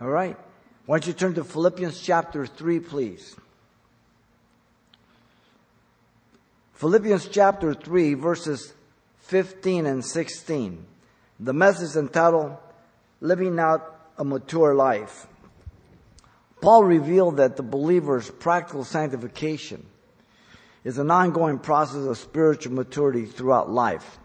All 0.00 0.08
right. 0.08 0.36
Why 0.86 0.98
don't 0.98 1.06
you 1.06 1.12
turn 1.12 1.34
to 1.34 1.44
Philippians 1.44 2.00
chapter 2.00 2.46
3, 2.46 2.80
please? 2.80 3.36
Philippians 6.74 7.28
chapter 7.28 7.74
3, 7.74 8.14
verses 8.14 8.72
15 9.22 9.86
and 9.86 10.04
16. 10.04 10.84
The 11.40 11.52
message 11.52 11.96
entitled, 11.96 12.56
Living 13.20 13.58
Out 13.58 13.98
a 14.16 14.24
Mature 14.24 14.74
Life. 14.74 15.26
Paul 16.60 16.84
revealed 16.84 17.36
that 17.38 17.56
the 17.56 17.62
believer's 17.62 18.30
practical 18.30 18.84
sanctification 18.84 19.84
is 20.84 20.98
an 20.98 21.10
ongoing 21.10 21.58
process 21.58 22.04
of 22.06 22.18
spiritual 22.18 22.72
maturity 22.72 23.26
throughout 23.26 23.70
life, 23.70 24.18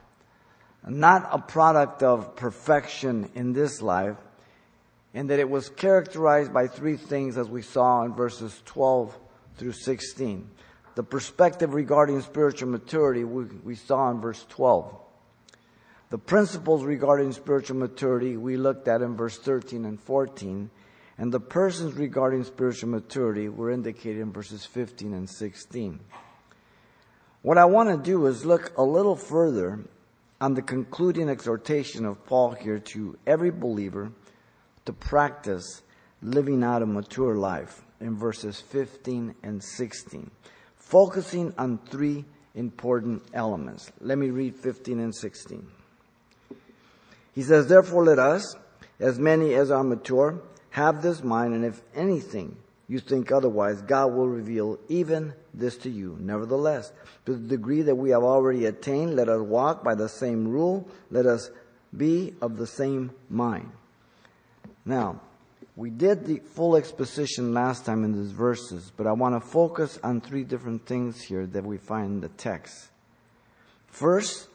not 0.87 1.27
a 1.31 1.39
product 1.39 2.03
of 2.03 2.35
perfection 2.35 3.29
in 3.35 3.53
this 3.53 3.81
life, 3.81 4.17
and 5.14 5.30
that 5.30 5.39
it 5.39 5.50
was 5.50 5.70
characterized 5.70 6.54
by 6.54 6.68
three 6.68 6.98
things 6.98 7.38
as 7.38 7.48
we 7.48 7.62
saw 7.62 8.04
in 8.04 8.13
verses 8.13 8.62
12 8.66 9.17
through 9.58 9.73
16. 9.73 10.49
The 10.95 11.04
perspective 11.04 11.73
regarding 11.73 12.21
spiritual 12.21 12.70
maturity 12.70 13.23
we, 13.23 13.45
we 13.63 13.76
saw 13.76 14.09
in 14.12 14.21
verse 14.21 14.45
12. 14.49 14.95
The 16.09 16.18
principles 16.18 16.84
regarding 16.84 17.31
spiritual 17.31 17.77
maturity 17.77 18.38
we 18.38 18.57
looked 18.57 18.88
at 18.88 19.02
in 19.02 19.16
verse 19.16 19.38
13 19.38 19.85
and 19.85 19.99
14. 19.99 20.70
And 21.18 21.32
the 21.32 21.40
persons 21.40 21.93
regarding 21.93 22.43
spiritual 22.43 22.90
maturity 22.90 23.49
were 23.49 23.71
indicated 23.71 24.21
in 24.21 24.32
verses 24.32 24.66
15 24.66 25.13
and 25.13 25.30
16. 25.30 25.99
What 27.41 27.57
I 27.57 27.66
want 27.66 27.90
to 27.90 27.98
do 27.98 28.26
is 28.27 28.45
look 28.45 28.71
a 28.77 28.84
little 28.84 29.16
further 29.16 29.80
on 30.40 30.54
the 30.54 30.62
concluding 30.62 31.30
exhortation 31.30 32.05
of 32.05 32.26
Paul 32.26 32.52
here 32.52 32.80
to 32.80 33.18
every 33.27 33.52
believer 33.52 34.12
to 34.85 34.93
practice 34.93 35.81
living 36.21 36.63
out 36.63 36.81
a 36.81 36.85
mature 36.85 37.35
life 37.35 37.83
in 37.99 38.17
verses 38.17 38.59
15 38.59 39.35
and 39.43 39.63
16, 39.63 40.29
focusing 40.75 41.53
on 41.57 41.77
three 41.90 42.25
important 42.55 43.23
elements. 43.34 43.91
Let 43.99 44.17
me 44.17 44.29
read 44.29 44.55
15 44.55 44.99
and 44.99 45.15
16. 45.15 45.65
He 47.34 47.41
says, 47.41 47.67
Therefore, 47.67 48.05
let 48.05 48.20
us, 48.20 48.55
as 48.99 49.20
many 49.20 49.53
as 49.53 49.71
are 49.71 49.84
mature, 49.84 50.41
have 50.71 51.01
this 51.01 51.23
mind, 51.23 51.53
and 51.53 51.65
if 51.65 51.81
anything 51.95 52.57
you 52.87 52.99
think 52.99 53.31
otherwise, 53.31 53.81
God 53.81 54.13
will 54.13 54.27
reveal 54.27 54.77
even 54.87 55.34
this 55.53 55.77
to 55.77 55.90
you. 55.90 56.18
Nevertheless, 56.20 56.91
to 57.25 57.34
the 57.34 57.47
degree 57.47 57.81
that 57.84 57.95
we 57.95 58.12
have 58.12 58.23
already 58.23 58.65
attained, 58.65 59.15
let 59.15 59.29
us 59.29 59.41
walk 59.41 59.84
by 59.84 59.95
the 59.95 60.09
same 60.09 60.47
rule, 60.47 60.87
let 61.09 61.25
us 61.25 61.49
be 61.95 62.35
of 62.41 62.57
the 62.57 62.68
same 62.68 63.12
mind. 63.29 63.71
Now, 64.85 65.22
we 65.75 65.89
did 65.89 66.25
the 66.25 66.39
full 66.39 66.75
exposition 66.75 67.53
last 67.53 67.85
time 67.85 68.03
in 68.03 68.12
these 68.12 68.31
verses, 68.31 68.91
but 68.95 69.07
I 69.07 69.13
want 69.13 69.41
to 69.41 69.50
focus 69.50 69.97
on 70.03 70.22
three 70.22 70.44
different 70.44 70.85
things 70.85 71.22
here 71.22 71.47
that 71.47 71.63
we 71.63 71.78
find 71.78 72.06
in 72.06 72.22
the 72.22 72.29
text. 72.29 72.90
First, 73.88 74.47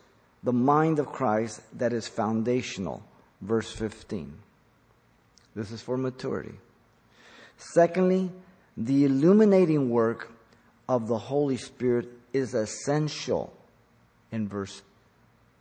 the 0.42 0.52
mind 0.52 0.98
of 0.98 1.06
Christ 1.06 1.60
that 1.78 1.92
is 1.92 2.06
foundational, 2.06 3.02
verse 3.40 3.70
15. 3.72 4.32
This 5.56 5.72
is 5.72 5.82
for 5.82 5.96
maturity. 5.96 6.54
Secondly, 7.56 8.30
the 8.76 9.04
illuminating 9.04 9.90
work 9.90 10.32
of 10.88 11.08
the 11.08 11.18
Holy 11.18 11.56
Spirit 11.56 12.08
is 12.32 12.54
essential 12.54 13.52
in 14.30 14.46
verse 14.46 14.82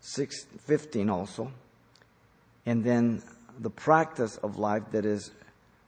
6, 0.02 0.46
15 0.66 1.10
also. 1.10 1.52
And 2.66 2.84
then 2.84 3.24
the 3.60 3.70
practice 3.70 4.38
of 4.38 4.58
life 4.58 4.84
that 4.92 5.06
is 5.06 5.32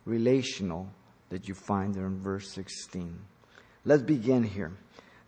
relational 0.05 0.89
that 1.29 1.47
you 1.47 1.53
find 1.53 1.93
there 1.93 2.07
in 2.07 2.19
verse 2.19 2.49
16. 2.49 3.19
Let's 3.85 4.03
begin 4.03 4.43
here. 4.43 4.71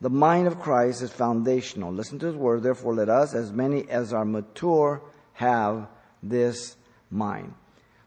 The 0.01 0.09
mind 0.09 0.47
of 0.47 0.59
Christ 0.59 1.03
is 1.03 1.11
foundational. 1.11 1.93
Listen 1.93 2.17
to 2.19 2.25
his 2.25 2.35
word. 2.35 2.63
Therefore, 2.63 2.95
let 2.95 3.09
us, 3.09 3.35
as 3.35 3.51
many 3.51 3.87
as 3.87 4.13
are 4.13 4.25
mature, 4.25 5.01
have 5.33 5.87
this 6.23 6.75
mind. 7.11 7.53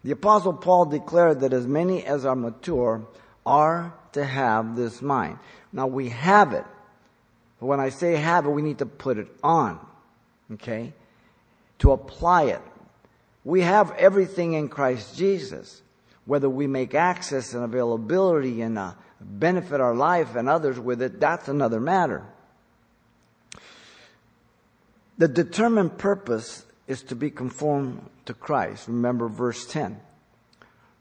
The 0.02 0.10
apostle 0.10 0.52
Paul 0.52 0.86
declared 0.86 1.40
that 1.40 1.52
as 1.52 1.66
many 1.66 2.04
as 2.04 2.26
are 2.26 2.36
mature 2.36 3.06
are 3.46 3.94
to 4.12 4.24
have 4.24 4.76
this 4.76 5.00
mind. 5.00 5.38
Now 5.72 5.86
we 5.86 6.08
have 6.10 6.52
it. 6.52 6.64
But 7.60 7.66
when 7.66 7.80
I 7.80 7.90
say 7.90 8.16
have 8.16 8.44
it, 8.44 8.50
we 8.50 8.62
need 8.62 8.78
to 8.78 8.86
put 8.86 9.18
it 9.18 9.28
on. 9.42 9.78
Okay? 10.52 10.92
To 11.78 11.92
apply 11.92 12.44
it. 12.44 12.62
We 13.44 13.60
have 13.60 13.92
everything 13.92 14.54
in 14.54 14.68
Christ 14.68 15.16
Jesus. 15.16 15.82
Whether 16.24 16.48
we 16.48 16.66
make 16.66 16.94
access 16.94 17.52
and 17.52 17.62
availability 17.62 18.62
and 18.62 18.78
uh, 18.78 18.92
benefit 19.20 19.80
our 19.80 19.94
life 19.94 20.36
and 20.36 20.48
others 20.48 20.80
with 20.80 21.02
it, 21.02 21.20
that's 21.20 21.48
another 21.48 21.80
matter. 21.80 22.24
The 25.18 25.28
determined 25.28 25.98
purpose 25.98 26.64
is 26.86 27.02
to 27.04 27.14
be 27.14 27.30
conformed 27.30 28.08
to 28.26 28.34
Christ. 28.34 28.88
Remember 28.88 29.28
verse 29.28 29.66
10. 29.66 30.00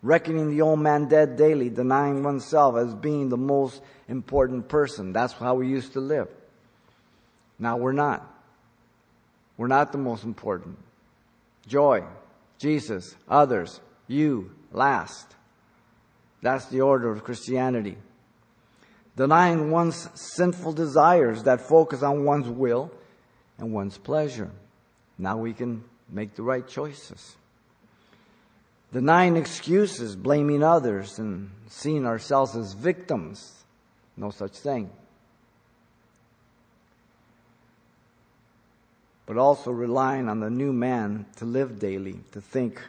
Reckoning 0.02 0.52
the 0.52 0.62
old 0.62 0.80
man 0.80 1.08
dead 1.08 1.38
daily, 1.38 1.70
denying 1.70 2.24
oneself 2.24 2.76
as 2.76 2.94
being 2.94 3.30
the 3.30 3.38
most 3.38 3.82
important 4.10 4.68
person. 4.68 5.14
That's 5.14 5.34
how 5.34 5.56
we 5.56 5.68
used 5.68 5.94
to 5.94 6.02
live. 6.02 6.28
Now 7.58 7.78
we're 7.78 7.94
not. 7.94 8.30
We're 9.56 9.68
not 9.68 9.94
the 9.94 9.98
most 9.98 10.26
important. 10.26 10.78
Joy, 11.68 12.04
Jesus, 12.64 13.14
others, 13.28 13.82
you, 14.08 14.52
last. 14.72 15.36
That's 16.42 16.66
the 16.68 16.80
order 16.80 17.12
of 17.12 17.26
Christianity. 17.26 17.98
Denying 19.18 19.70
one's 19.70 20.08
sinful 20.14 20.72
desires 20.72 21.44
that 21.44 21.60
focus 21.60 22.04
on 22.04 22.24
one's 22.24 22.48
will 22.48 22.90
and 23.58 23.74
one's 23.74 23.98
pleasure. 23.98 24.50
Now 25.18 25.36
we 25.36 25.52
can 25.52 25.84
make 26.08 26.36
the 26.36 26.44
right 26.44 26.66
choices. 26.66 27.36
Denying 28.94 29.36
excuses, 29.36 30.16
blaming 30.16 30.64
others, 30.64 31.20
and 31.20 31.52
seeing 31.68 32.06
ourselves 32.06 32.56
as 32.56 32.72
victims. 32.72 33.66
No 34.16 34.30
such 34.30 34.58
thing. 34.58 34.90
But 39.26 39.38
also 39.38 39.72
relying 39.72 40.28
on 40.28 40.40
the 40.40 40.50
new 40.50 40.74
man 40.74 41.26
to 41.38 41.46
live 41.46 41.80
daily, 41.80 42.20
to 42.32 42.42
think 42.42 42.82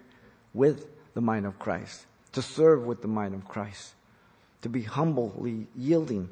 with 0.52 0.86
the 1.14 1.20
mind 1.20 1.46
of 1.46 1.58
Christ, 1.58 2.06
to 2.32 2.42
serve 2.42 2.84
with 2.84 3.02
the 3.02 3.08
mind 3.08 3.34
of 3.34 3.46
Christ, 3.46 3.94
to 4.62 4.68
be 4.68 4.82
humbly 4.82 5.66
yielding 5.76 6.28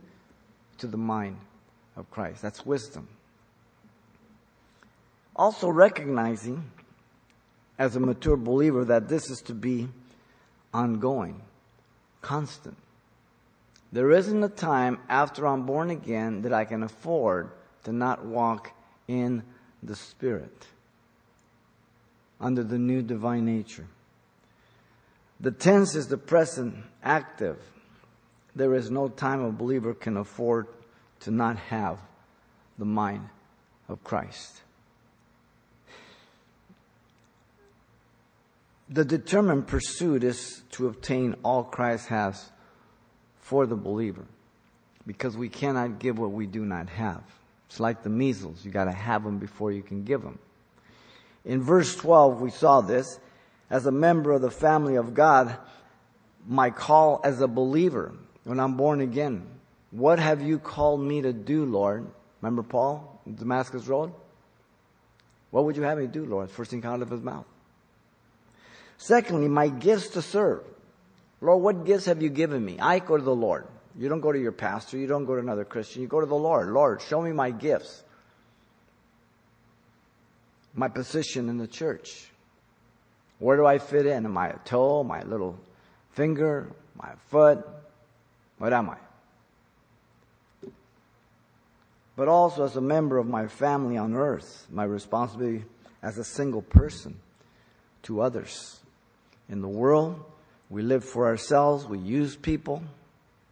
to 0.78 0.86
the 0.86 0.96
mind 0.96 1.36
of 1.96 2.10
Christ. 2.10 2.42
That's 2.42 2.66
wisdom. 2.66 3.08
Also 5.36 5.68
recognizing 5.68 6.70
as 7.78 7.96
a 7.96 8.00
mature 8.00 8.36
believer 8.36 8.84
that 8.84 9.08
this 9.08 9.30
is 9.30 9.41
to 9.42 9.54
be 9.54 9.88
ongoing, 10.74 11.41
constant. 12.20 12.76
There 13.92 14.10
isn't 14.10 14.42
a 14.42 14.48
time 14.48 14.98
after 15.08 15.46
I'm 15.46 15.66
born 15.66 15.91
again 15.91 16.42
that 16.42 16.52
I 16.52 16.64
can 16.64 16.82
afford 16.82 17.50
to 17.84 17.92
not 17.92 18.24
walk 18.24 18.72
in 19.06 19.42
the 19.82 19.97
Spirit 19.97 20.66
under 22.41 22.62
the 22.62 22.78
new 22.78 23.03
divine 23.03 23.44
nature. 23.44 23.87
The 25.41 25.50
tense 25.50 25.94
is 25.94 26.09
the 26.09 26.19
present 26.19 26.76
active. 27.03 27.59
There 28.54 28.75
is 28.75 28.91
no 28.91 29.09
time 29.09 29.41
a 29.41 29.50
believer 29.50 29.94
can 29.94 30.16
afford 30.16 30.66
to 31.21 31.31
not 31.31 31.56
have 31.56 31.98
the 32.78 32.84
mind 32.84 33.28
of 33.88 34.03
Christ. 34.04 34.60
The 38.88 39.04
determined 39.04 39.69
pursuit 39.69 40.22
is 40.22 40.62
to 40.72 40.87
obtain 40.87 41.34
all 41.42 41.65
Christ 41.65 42.09
has 42.09 42.51
for 43.41 43.66
the 43.66 43.77
believer 43.77 44.27
because 45.06 45.36
we 45.36 45.48
cannot 45.48 45.98
give 45.98 46.18
what 46.18 46.33
we 46.33 46.47
do 46.47 46.65
not 46.65 46.89
have. 46.91 47.22
It's 47.72 47.80
like 47.80 48.03
the 48.03 48.10
measles. 48.10 48.66
You 48.66 48.71
got 48.71 48.84
to 48.84 48.92
have 48.92 49.24
them 49.24 49.39
before 49.39 49.72
you 49.72 49.83
can 49.83 50.04
give 50.04 50.21
them. 50.21 50.39
In 51.47 51.63
verse 51.63 51.97
12, 51.97 52.42
we 52.42 52.51
saw 52.51 52.83
this. 52.83 53.19
As 53.71 53.86
a 53.86 53.91
member 53.91 54.33
of 54.33 54.42
the 54.42 54.51
family 54.51 54.97
of 54.97 55.15
God, 55.15 55.57
my 56.47 56.69
call 56.69 57.22
as 57.24 57.41
a 57.41 57.48
believer 57.48 58.13
when 58.45 58.60
I'm 58.60 58.77
born 58.77 59.01
again. 59.01 59.47
What 59.91 60.19
have 60.19 60.42
you 60.42 60.59
called 60.59 61.01
me 61.01 61.22
to 61.22 61.33
do, 61.33 61.65
Lord? 61.65 62.07
Remember 62.42 62.63
Paul, 62.63 63.22
Damascus 63.34 63.86
Road? 63.86 64.13
What 65.51 65.65
would 65.65 65.75
you 65.78 65.83
have 65.84 65.97
me 65.97 66.07
do, 66.07 66.27
Lord? 66.27 66.51
First 66.51 66.75
out 66.75 67.01
of 67.01 67.09
his 67.09 67.22
mouth. 67.22 67.47
Secondly, 68.98 69.48
my 69.48 69.68
gifts 69.68 70.09
to 70.09 70.21
serve. 70.21 70.63
Lord, 71.41 71.63
what 71.63 71.86
gifts 71.86 72.04
have 72.04 72.21
you 72.21 72.28
given 72.28 72.63
me? 72.63 72.78
I 72.78 72.98
go 72.98 73.16
to 73.16 73.22
the 73.22 73.34
Lord. 73.34 73.66
You 73.98 74.09
don't 74.09 74.21
go 74.21 74.33
to 74.33 74.39
your 74.39 74.53
pastor. 74.53 74.97
You 74.97 75.06
don't 75.06 75.24
go 75.24 75.34
to 75.34 75.41
another 75.41 75.65
Christian. 75.65 76.03
You 76.03 76.09
go 76.09 76.21
to 76.21 76.27
the 76.27 76.34
Lord. 76.34 76.68
Lord, 76.68 77.03
show 77.03 77.21
me 77.21 77.33
my 77.33 77.50
gifts, 77.50 78.03
my 80.74 80.89
position 80.89 81.48
in 81.48 81.59
the 81.59 81.66
church. 81.66 82.30
Where 83.39 83.56
do 83.56 83.66
I 83.66 83.78
fit 83.78 84.06
in? 84.06 84.24
Am 84.24 84.39
I 84.39 84.48
a 84.48 84.59
toe? 84.59 85.00
A 85.03 85.24
little 85.24 85.59
finger, 86.12 86.72
my 86.94 87.12
foot. 87.28 87.66
What 88.59 88.72
am 88.72 88.91
I? 88.91 88.97
But 92.15 92.28
also 92.28 92.65
as 92.65 92.77
a 92.77 92.80
member 92.80 93.18
of 93.18 93.27
my 93.27 93.47
family 93.48 93.97
on 93.97 94.15
earth, 94.15 94.66
my 94.71 94.84
responsibility 94.84 95.65
as 96.03 96.18
a 96.18 96.24
single 96.24 96.62
person 96.62 97.18
to 98.04 98.21
others. 98.21 98.80
In 99.48 99.60
the 99.60 99.68
world, 99.68 100.22
we 100.71 100.83
live 100.83 101.04
for 101.04 101.27
ourselves, 101.27 101.86
we 101.86 101.98
use 101.98 102.36
people, 102.36 102.83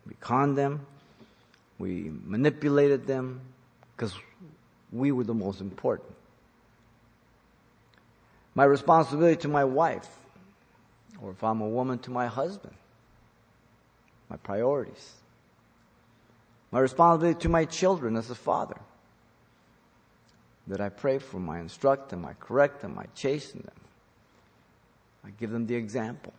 we 0.07 0.15
con 0.21 0.55
them, 0.55 0.87
we 1.79 2.11
manipulated 2.25 3.07
them 3.07 3.41
because 3.97 4.15
we 4.93 5.13
were 5.13 5.25
the 5.25 5.35
most 5.35 5.61
important. 5.61 6.11
My 8.55 8.65
responsibility 8.65 9.37
to 9.43 9.49
my 9.49 9.65
wife, 9.65 10.09
or 11.23 11.31
if 11.31 11.43
I'm 11.45 11.61
a 11.61 11.69
woman, 11.69 11.99
to 12.01 12.11
my 12.11 12.27
husband. 12.27 12.75
My 14.29 14.37
priorities. 14.37 15.15
My 16.71 16.81
responsibility 16.81 17.41
to 17.41 17.49
my 17.49 17.65
children 17.65 18.17
as 18.17 18.31
a 18.31 18.35
father. 18.35 18.77
That 20.67 20.81
I 20.81 20.89
pray 20.89 21.19
for 21.19 21.39
them, 21.39 21.51
I 21.51 21.61
instruct 21.61 22.11
them, 22.11 22.25
I 22.25 22.35
correct 22.35 22.81
them, 22.81 22.99
I 22.99 23.07
chasten 23.15 23.63
them. 23.63 23.81
I 25.25 25.31
give 25.39 25.51
them 25.51 25.67
the 25.67 25.75
example. 25.75 26.33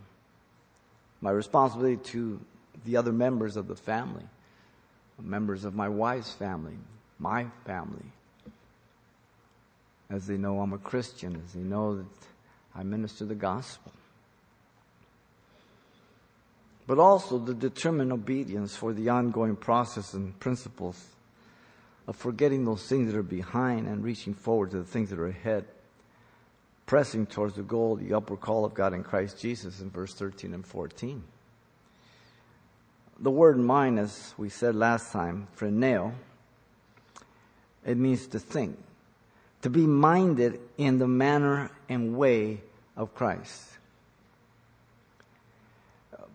My 1.21 1.31
responsibility 1.31 1.97
to 2.11 2.39
the 2.85 2.97
other 2.97 3.11
members 3.11 3.57
of 3.57 3.67
the 3.67 3.75
family, 3.75 4.23
members 5.19 5.65
of 5.65 5.75
my 5.75 5.87
wife's 5.87 6.31
family, 6.31 6.73
my 7.19 7.45
family, 7.65 8.05
as 10.09 10.27
they 10.27 10.37
know 10.37 10.59
I'm 10.59 10.73
a 10.73 10.77
Christian, 10.77 11.41
as 11.45 11.53
they 11.53 11.61
know 11.61 11.97
that 11.97 12.05
I 12.75 12.83
minister 12.83 13.25
the 13.25 13.35
gospel. 13.35 13.91
But 16.87 16.99
also 16.99 17.37
the 17.37 17.53
determined 17.53 18.11
obedience 18.11 18.75
for 18.75 18.93
the 18.93 19.09
ongoing 19.09 19.55
process 19.55 20.13
and 20.13 20.37
principles 20.39 21.01
of 22.07 22.15
forgetting 22.15 22.65
those 22.65 22.87
things 22.87 23.11
that 23.11 23.17
are 23.17 23.23
behind 23.23 23.87
and 23.87 24.03
reaching 24.03 24.33
forward 24.33 24.71
to 24.71 24.79
the 24.79 24.83
things 24.83 25.11
that 25.11 25.19
are 25.19 25.27
ahead, 25.27 25.65
pressing 26.85 27.25
towards 27.25 27.55
the 27.55 27.61
goal, 27.61 27.95
the 27.95 28.13
upward 28.13 28.41
call 28.41 28.65
of 28.65 28.73
God 28.73 28.93
in 28.93 29.03
Christ 29.03 29.39
Jesus 29.39 29.79
in 29.79 29.89
verse 29.89 30.13
13 30.13 30.53
and 30.53 30.65
14. 30.65 31.23
The 33.21 33.31
word 33.31 33.57
mind, 33.57 33.99
as 33.99 34.33
we 34.37 34.49
said 34.49 34.75
last 34.75 35.11
time, 35.11 35.47
phroneo, 35.55 36.13
it 37.85 37.97
means 37.97 38.27
to 38.27 38.39
think 38.39 38.77
to 39.61 39.69
be 39.69 39.85
minded 39.85 40.59
in 40.77 40.97
the 40.97 41.07
manner 41.07 41.69
and 41.87 42.17
way 42.17 42.61
of 42.97 43.13
Christ. 43.13 43.63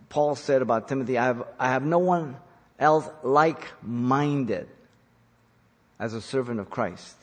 Paul 0.08 0.36
said 0.36 0.62
about 0.62 0.88
Timothy, 0.88 1.18
I 1.18 1.24
have, 1.24 1.42
I 1.58 1.70
have 1.70 1.84
no 1.84 1.98
one 1.98 2.36
else 2.78 3.08
like 3.22 3.66
minded 3.82 4.68
as 5.98 6.14
a 6.14 6.20
servant 6.20 6.60
of 6.60 6.70
Christ 6.70 7.16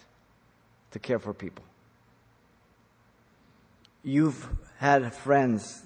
to 0.91 0.99
care 0.99 1.19
for 1.19 1.33
people. 1.33 1.63
You've 4.03 4.45
had 4.77 5.13
friends 5.13 5.83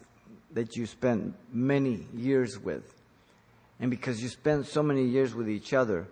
that 0.54 0.76
you 0.76 0.88
spent 0.88 1.36
many 1.54 2.08
years 2.16 2.58
with. 2.58 2.97
And 3.80 3.92
because 3.92 4.22
you 4.22 4.30
spent 4.30 4.66
so 4.66 4.82
many 4.82 5.06
years 5.06 5.36
with 5.36 5.50
each 5.50 5.74
other, 5.74 6.08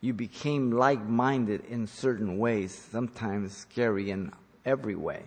you 0.00 0.12
became 0.12 0.72
like 0.72 1.04
minded 1.06 1.64
in 1.66 1.86
certain 1.86 2.38
ways, 2.38 2.74
sometimes 2.90 3.56
scary 3.56 4.10
in 4.10 4.32
every 4.64 4.94
way. 4.94 5.22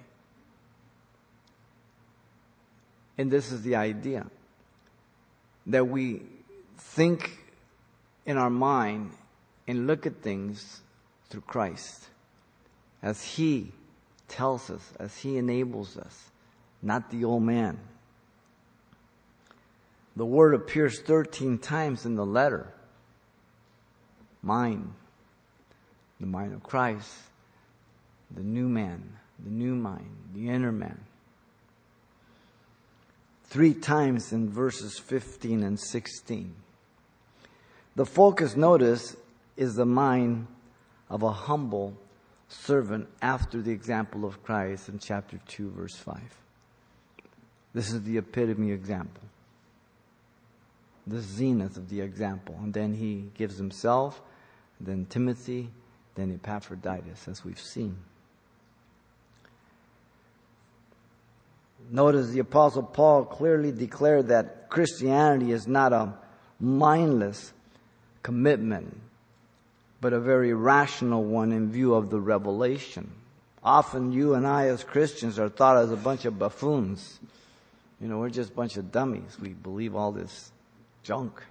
And 3.17 3.31
this 3.31 3.51
is 3.51 3.63
the 3.63 3.75
idea 3.75 4.27
that 5.65 5.87
we 5.87 6.21
think 6.77 7.37
in 8.25 8.37
our 8.37 8.49
mind 8.49 9.11
and 9.67 9.87
look 9.87 10.05
at 10.05 10.21
things 10.21 10.81
through 11.29 11.41
Christ 11.41 12.05
as 13.01 13.23
He 13.23 13.71
tells 14.27 14.69
us, 14.69 14.93
as 14.99 15.17
He 15.17 15.37
enables 15.37 15.97
us, 15.97 16.29
not 16.81 17.09
the 17.09 17.23
old 17.23 17.43
man. 17.43 17.79
The 20.17 20.25
word 20.25 20.55
appears 20.55 20.99
13 20.99 21.59
times 21.59 22.03
in 22.03 22.15
the 22.15 22.25
letter 22.25 22.73
mind, 24.41 24.91
the 26.19 26.25
mind 26.25 26.53
of 26.53 26.63
Christ, 26.63 27.13
the 28.31 28.41
new 28.41 28.67
man, 28.67 29.17
the 29.37 29.51
new 29.51 29.75
mind, 29.75 30.09
the 30.33 30.49
inner 30.49 30.71
man. 30.71 30.99
Three 33.43 33.75
times 33.75 34.33
in 34.33 34.49
verses 34.49 34.97
15 34.97 35.61
and 35.61 35.79
16. 35.79 36.51
The 37.95 38.05
focus, 38.05 38.55
notice, 38.55 39.15
is 39.55 39.75
the 39.75 39.85
mind 39.85 40.47
of 41.11 41.21
a 41.21 41.31
humble 41.31 41.95
servant 42.49 43.07
after 43.21 43.61
the 43.61 43.71
example 43.71 44.25
of 44.25 44.43
Christ 44.43 44.89
in 44.89 44.97
chapter 44.97 45.39
2, 45.47 45.69
verse 45.69 45.95
5. 45.95 46.19
This 47.75 47.91
is 47.91 48.01
the 48.01 48.17
epitome 48.17 48.71
example, 48.71 49.21
the 51.07 51.21
zenith 51.21 51.77
of 51.77 51.89
the 51.89 52.01
example. 52.01 52.55
And 52.61 52.73
then 52.73 52.93
he 52.93 53.29
gives 53.35 53.57
himself 53.57 54.21
then 54.79 55.05
Timothy, 55.09 55.69
then 56.15 56.31
Epaphroditus, 56.33 57.27
as 57.27 57.43
we've 57.43 57.59
seen. 57.59 57.97
Notice 61.89 62.29
the 62.29 62.39
Apostle 62.39 62.83
Paul 62.83 63.25
clearly 63.25 63.71
declared 63.71 64.27
that 64.27 64.69
Christianity 64.69 65.51
is 65.51 65.67
not 65.67 65.93
a 65.93 66.13
mindless 66.59 67.53
commitment, 68.23 68.99
but 70.01 70.13
a 70.13 70.19
very 70.19 70.53
rational 70.53 71.23
one 71.23 71.51
in 71.51 71.71
view 71.71 71.93
of 71.93 72.09
the 72.09 72.19
revelation. 72.19 73.09
Often 73.63 74.11
you 74.11 74.33
and 74.33 74.45
I 74.45 74.67
as 74.67 74.83
Christians 74.83 75.39
are 75.39 75.49
thought 75.49 75.77
as 75.77 75.91
a 75.91 75.97
bunch 75.97 76.25
of 76.25 76.37
buffoons. 76.37 77.19
You 78.01 78.07
know, 78.07 78.19
we're 78.19 78.29
just 78.29 78.51
a 78.51 78.55
bunch 78.55 78.77
of 78.77 78.91
dummies. 78.91 79.37
We 79.39 79.49
believe 79.49 79.95
all 79.95 80.11
this 80.11 80.51
junk. 81.07 81.41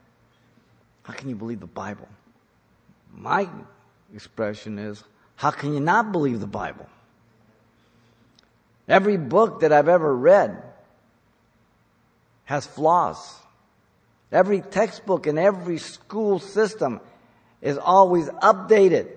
How 1.03 1.15
can 1.15 1.31
you 1.31 1.35
believe 1.35 1.61
the 1.61 1.67
Bible? 1.67 2.09
My 3.11 3.49
expression 4.15 4.79
is, 4.79 5.03
how 5.37 5.51
can 5.51 5.73
you 5.73 5.81
not 5.81 6.13
believe 6.13 6.41
the 6.41 6.47
Bible? 6.47 6.87
Every 8.87 9.17
book 9.17 9.61
that 9.61 9.73
I've 9.73 9.89
ever 9.89 10.15
read 10.15 10.63
has 12.45 12.67
flaws. 12.67 13.19
Every 14.31 14.61
textbook 14.61 15.27
in 15.27 15.39
every 15.39 15.79
school 15.79 16.39
system 16.39 17.01
is 17.63 17.79
always 17.79 18.29
updated 18.29 19.09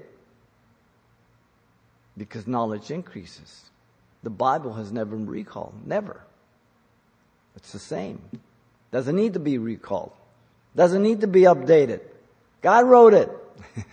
because 2.17 2.47
knowledge 2.47 2.91
increases. 2.91 3.69
The 4.23 4.29
Bible 4.29 4.73
has 4.73 4.91
never 4.91 5.15
been 5.15 5.27
recalled. 5.27 5.73
Never. 5.85 6.21
It's 7.55 7.71
the 7.71 7.79
same. 7.79 8.21
Doesn't 8.91 9.15
need 9.15 9.33
to 9.33 9.39
be 9.39 9.57
recalled. 9.57 10.13
Doesn't 10.75 11.01
need 11.01 11.21
to 11.21 11.27
be 11.27 11.41
updated. 11.41 12.01
God 12.61 12.85
wrote 12.85 13.13
it. 13.13 13.31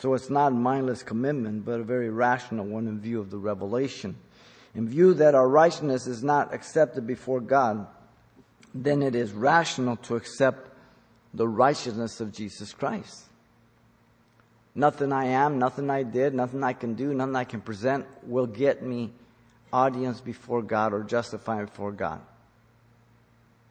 so 0.00 0.14
it's 0.14 0.30
not 0.30 0.52
a 0.52 0.54
mindless 0.54 1.02
commitment, 1.02 1.64
but 1.64 1.80
a 1.80 1.84
very 1.84 2.10
rational 2.10 2.64
one 2.66 2.86
in 2.88 3.00
view 3.00 3.20
of 3.20 3.30
the 3.30 3.38
revelation. 3.38 4.16
In 4.74 4.88
view 4.88 5.14
that 5.14 5.34
our 5.34 5.48
righteousness 5.48 6.06
is 6.06 6.22
not 6.22 6.52
accepted 6.54 7.06
before 7.06 7.40
God, 7.40 7.86
then 8.74 9.02
it 9.02 9.14
is 9.14 9.32
rational 9.32 9.96
to 9.96 10.16
accept 10.16 10.68
the 11.34 11.48
righteousness 11.48 12.20
of 12.20 12.32
Jesus 12.32 12.72
Christ. 12.72 13.27
Nothing 14.74 15.12
I 15.12 15.26
am, 15.26 15.58
nothing 15.58 15.90
I 15.90 16.02
did, 16.02 16.34
nothing 16.34 16.62
I 16.62 16.72
can 16.72 16.94
do, 16.94 17.12
nothing 17.12 17.36
I 17.36 17.44
can 17.44 17.60
present 17.60 18.06
will 18.26 18.46
get 18.46 18.82
me 18.82 19.10
audience 19.72 20.20
before 20.20 20.62
God 20.62 20.92
or 20.92 21.02
justify 21.02 21.64
before 21.64 21.92
God. 21.92 22.20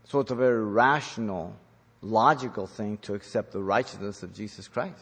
So 0.06 0.20
it's 0.20 0.32
a 0.32 0.36
very 0.36 0.64
rational, 0.64 1.56
logical 2.02 2.68
thing 2.68 2.98
to 3.00 3.14
accept 3.14 3.52
the 3.52 3.62
righteousness 3.62 4.24
of 4.24 4.34
Jesus 4.34 4.68
Christ. 4.68 5.02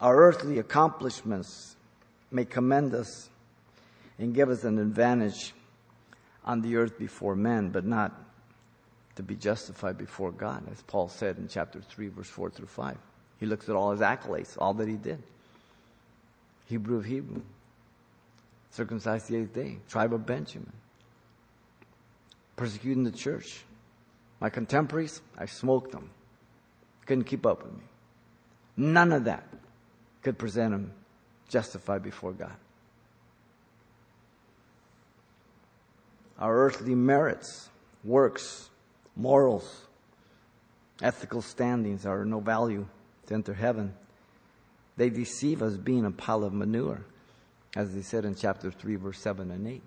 Our 0.00 0.16
earthly 0.16 0.58
accomplishments 0.58 1.76
may 2.30 2.44
commend 2.44 2.94
us 2.94 3.30
and 4.18 4.34
give 4.34 4.50
us 4.50 4.64
an 4.64 4.78
advantage 4.78 5.54
on 6.44 6.60
the 6.60 6.76
earth 6.76 6.98
before 6.98 7.34
men, 7.34 7.70
but 7.70 7.84
not 7.84 8.12
to 9.16 9.22
be 9.22 9.34
justified 9.34 9.98
before 9.98 10.30
God, 10.30 10.62
as 10.70 10.82
Paul 10.82 11.08
said 11.08 11.38
in 11.38 11.48
chapter 11.48 11.80
3, 11.80 12.08
verse 12.08 12.28
4 12.28 12.50
through 12.50 12.66
5. 12.66 12.96
He 13.40 13.46
looks 13.46 13.68
at 13.68 13.74
all 13.74 13.90
his 13.90 14.00
accolades, 14.00 14.56
all 14.58 14.74
that 14.74 14.88
he 14.88 14.96
did. 14.96 15.22
Hebrew 16.66 16.98
of 16.98 17.04
Hebrew, 17.04 17.42
circumcised 18.70 19.28
the 19.28 19.38
eighth 19.38 19.54
day, 19.54 19.78
tribe 19.88 20.12
of 20.12 20.26
Benjamin, 20.26 20.72
persecuting 22.56 23.04
the 23.04 23.10
church. 23.10 23.64
My 24.40 24.50
contemporaries, 24.50 25.20
I 25.38 25.46
smoked 25.46 25.92
them. 25.92 26.10
Couldn't 27.06 27.24
keep 27.24 27.46
up 27.46 27.62
with 27.62 27.72
me. 27.72 27.84
None 28.76 29.12
of 29.12 29.24
that. 29.24 29.44
could 30.22 30.36
present 30.38 30.74
him 30.74 30.92
justified 31.48 32.02
before 32.02 32.32
God. 32.32 32.56
Our 36.38 36.54
earthly 36.66 36.96
merits, 36.96 37.70
works, 38.02 38.68
morals, 39.16 39.82
ethical 41.02 41.42
standings 41.42 42.06
are 42.06 42.24
no 42.24 42.40
value 42.40 42.86
to 43.26 43.34
enter 43.34 43.54
heaven. 43.54 43.94
They 44.96 45.10
deceive 45.10 45.62
us 45.62 45.76
being 45.76 46.04
a 46.04 46.10
pile 46.10 46.44
of 46.44 46.52
manure, 46.52 47.04
as 47.74 47.94
they 47.94 48.02
said 48.02 48.24
in 48.24 48.34
chapter 48.34 48.70
3, 48.70 48.96
verse 48.96 49.18
7 49.18 49.50
and 49.50 49.66
8. 49.66 49.82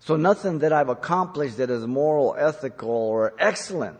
So 0.00 0.16
nothing 0.16 0.60
that 0.60 0.72
I've 0.72 0.88
accomplished 0.88 1.58
that 1.58 1.70
is 1.70 1.86
moral, 1.86 2.34
ethical, 2.36 2.90
or 2.90 3.34
excellent 3.38 3.98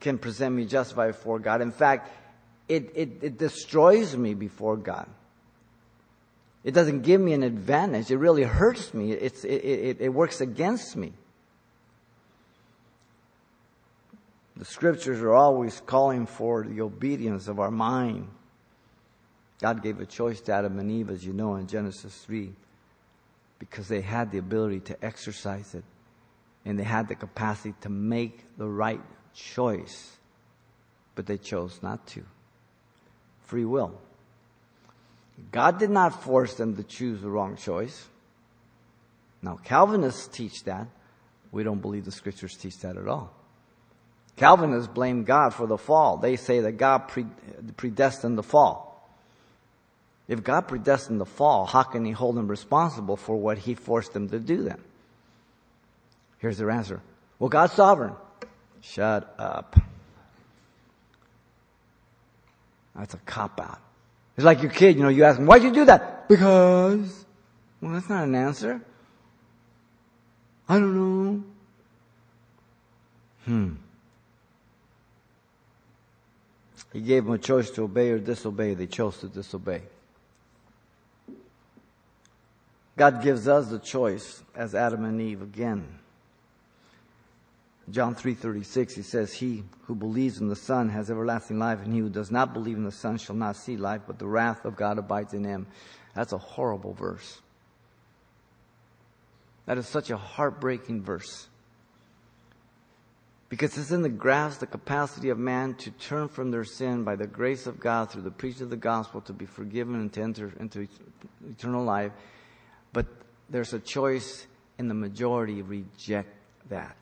can 0.00 0.16
present 0.16 0.54
me 0.54 0.64
justified 0.64 1.08
before 1.08 1.38
God. 1.38 1.60
In 1.60 1.72
fact, 1.72 2.10
it, 2.68 2.92
it, 2.94 3.10
it 3.20 3.38
destroys 3.38 4.16
me 4.16 4.32
before 4.34 4.76
God. 4.76 5.08
It 6.64 6.72
doesn't 6.72 7.02
give 7.02 7.20
me 7.20 7.32
an 7.32 7.42
advantage. 7.42 8.10
It 8.10 8.18
really 8.18 8.42
hurts 8.42 8.92
me. 8.92 9.12
It, 9.12 9.44
it, 9.44 10.00
it 10.00 10.08
works 10.08 10.40
against 10.40 10.96
me. 10.96 11.12
The 14.56 14.64
scriptures 14.64 15.20
are 15.20 15.32
always 15.32 15.80
calling 15.86 16.26
for 16.26 16.64
the 16.64 16.80
obedience 16.80 17.46
of 17.46 17.60
our 17.60 17.70
mind. 17.70 18.28
God 19.60 19.82
gave 19.82 20.00
a 20.00 20.06
choice 20.06 20.40
to 20.42 20.52
Adam 20.52 20.78
and 20.78 20.90
Eve, 20.90 21.10
as 21.10 21.24
you 21.24 21.32
know, 21.32 21.54
in 21.54 21.68
Genesis 21.68 22.14
3, 22.24 22.52
because 23.58 23.86
they 23.86 24.00
had 24.00 24.32
the 24.32 24.38
ability 24.38 24.80
to 24.80 25.04
exercise 25.04 25.74
it 25.74 25.84
and 26.64 26.78
they 26.78 26.84
had 26.84 27.08
the 27.08 27.14
capacity 27.14 27.74
to 27.80 27.88
make 27.88 28.44
the 28.58 28.68
right 28.68 29.00
choice, 29.34 30.16
but 31.14 31.26
they 31.26 31.38
chose 31.38 31.78
not 31.82 32.06
to. 32.08 32.24
Free 33.44 33.64
will. 33.64 33.98
God 35.52 35.78
did 35.78 35.90
not 35.90 36.22
force 36.22 36.54
them 36.54 36.76
to 36.76 36.82
choose 36.82 37.20
the 37.20 37.30
wrong 37.30 37.56
choice. 37.56 38.06
Now, 39.40 39.56
Calvinists 39.62 40.26
teach 40.26 40.64
that. 40.64 40.88
We 41.52 41.62
don't 41.62 41.80
believe 41.80 42.04
the 42.04 42.12
scriptures 42.12 42.56
teach 42.56 42.78
that 42.80 42.96
at 42.96 43.06
all. 43.08 43.32
Calvinists 44.36 44.88
blame 44.88 45.24
God 45.24 45.54
for 45.54 45.66
the 45.66 45.78
fall. 45.78 46.16
They 46.16 46.36
say 46.36 46.60
that 46.60 46.72
God 46.72 47.10
predestined 47.76 48.36
the 48.36 48.42
fall. 48.42 48.86
If 50.28 50.44
God 50.44 50.68
predestined 50.68 51.20
the 51.20 51.26
fall, 51.26 51.66
how 51.66 51.84
can 51.84 52.04
He 52.04 52.12
hold 52.12 52.36
them 52.36 52.48
responsible 52.48 53.16
for 53.16 53.36
what 53.36 53.58
He 53.58 53.74
forced 53.74 54.12
them 54.12 54.28
to 54.28 54.38
do 54.38 54.62
then? 54.64 54.80
Here's 56.38 56.58
their 56.58 56.70
answer. 56.70 57.00
Well, 57.38 57.48
God's 57.48 57.72
sovereign. 57.72 58.14
Shut 58.80 59.34
up. 59.38 59.76
That's 62.94 63.14
a 63.14 63.18
cop 63.18 63.60
out. 63.60 63.80
It's 64.38 64.44
like 64.44 64.62
your 64.62 64.70
kid, 64.70 64.94
you 64.94 65.02
know, 65.02 65.08
you 65.08 65.24
ask 65.24 65.36
them, 65.36 65.46
why'd 65.46 65.64
you 65.64 65.72
do 65.72 65.84
that? 65.86 66.28
Because. 66.28 67.24
Well, 67.80 67.92
that's 67.94 68.08
not 68.08 68.22
an 68.22 68.36
answer. 68.36 68.80
I 70.68 70.78
don't 70.78 70.94
know. 70.94 71.44
Hmm. 73.46 73.74
He 76.92 77.00
gave 77.00 77.24
them 77.24 77.34
a 77.34 77.38
choice 77.38 77.68
to 77.70 77.82
obey 77.82 78.10
or 78.10 78.20
disobey. 78.20 78.74
They 78.74 78.86
chose 78.86 79.18
to 79.18 79.26
disobey. 79.26 79.82
God 82.96 83.20
gives 83.24 83.48
us 83.48 83.66
the 83.66 83.80
choice 83.80 84.44
as 84.54 84.72
Adam 84.72 85.04
and 85.04 85.20
Eve 85.20 85.42
again. 85.42 85.98
John 87.90 88.14
3:36 88.14 88.92
he 88.92 89.02
says 89.02 89.32
he 89.32 89.64
who 89.82 89.94
believes 89.94 90.40
in 90.40 90.48
the 90.48 90.56
son 90.56 90.90
has 90.90 91.10
everlasting 91.10 91.58
life 91.58 91.80
and 91.82 91.92
he 91.92 92.00
who 92.00 92.10
does 92.10 92.30
not 92.30 92.52
believe 92.52 92.76
in 92.76 92.84
the 92.84 92.92
son 92.92 93.16
shall 93.16 93.36
not 93.36 93.56
see 93.56 93.76
life 93.76 94.02
but 94.06 94.18
the 94.18 94.26
wrath 94.26 94.64
of 94.64 94.76
God 94.76 94.98
abides 94.98 95.32
in 95.32 95.44
him. 95.44 95.66
That's 96.14 96.32
a 96.32 96.38
horrible 96.38 96.92
verse. 96.92 97.40
That 99.66 99.78
is 99.78 99.86
such 99.86 100.10
a 100.10 100.16
heartbreaking 100.16 101.02
verse. 101.02 101.48
Because 103.48 103.78
it's 103.78 103.90
in 103.90 104.02
the 104.02 104.10
grasp 104.10 104.60
the 104.60 104.66
capacity 104.66 105.30
of 105.30 105.38
man 105.38 105.74
to 105.76 105.90
turn 105.92 106.28
from 106.28 106.50
their 106.50 106.64
sin 106.64 107.04
by 107.04 107.16
the 107.16 107.26
grace 107.26 107.66
of 107.66 107.80
God 107.80 108.10
through 108.10 108.22
the 108.22 108.30
preaching 108.30 108.64
of 108.64 108.70
the 108.70 108.76
gospel 108.76 109.22
to 109.22 109.32
be 109.32 109.46
forgiven 109.46 109.94
and 109.94 110.12
to 110.12 110.22
enter 110.22 110.52
into 110.60 110.86
eternal 111.48 111.84
life. 111.84 112.12
But 112.92 113.06
there's 113.48 113.72
a 113.72 113.78
choice 113.78 114.46
and 114.78 114.90
the 114.90 114.94
majority 114.94 115.62
reject 115.62 116.34
that. 116.68 116.96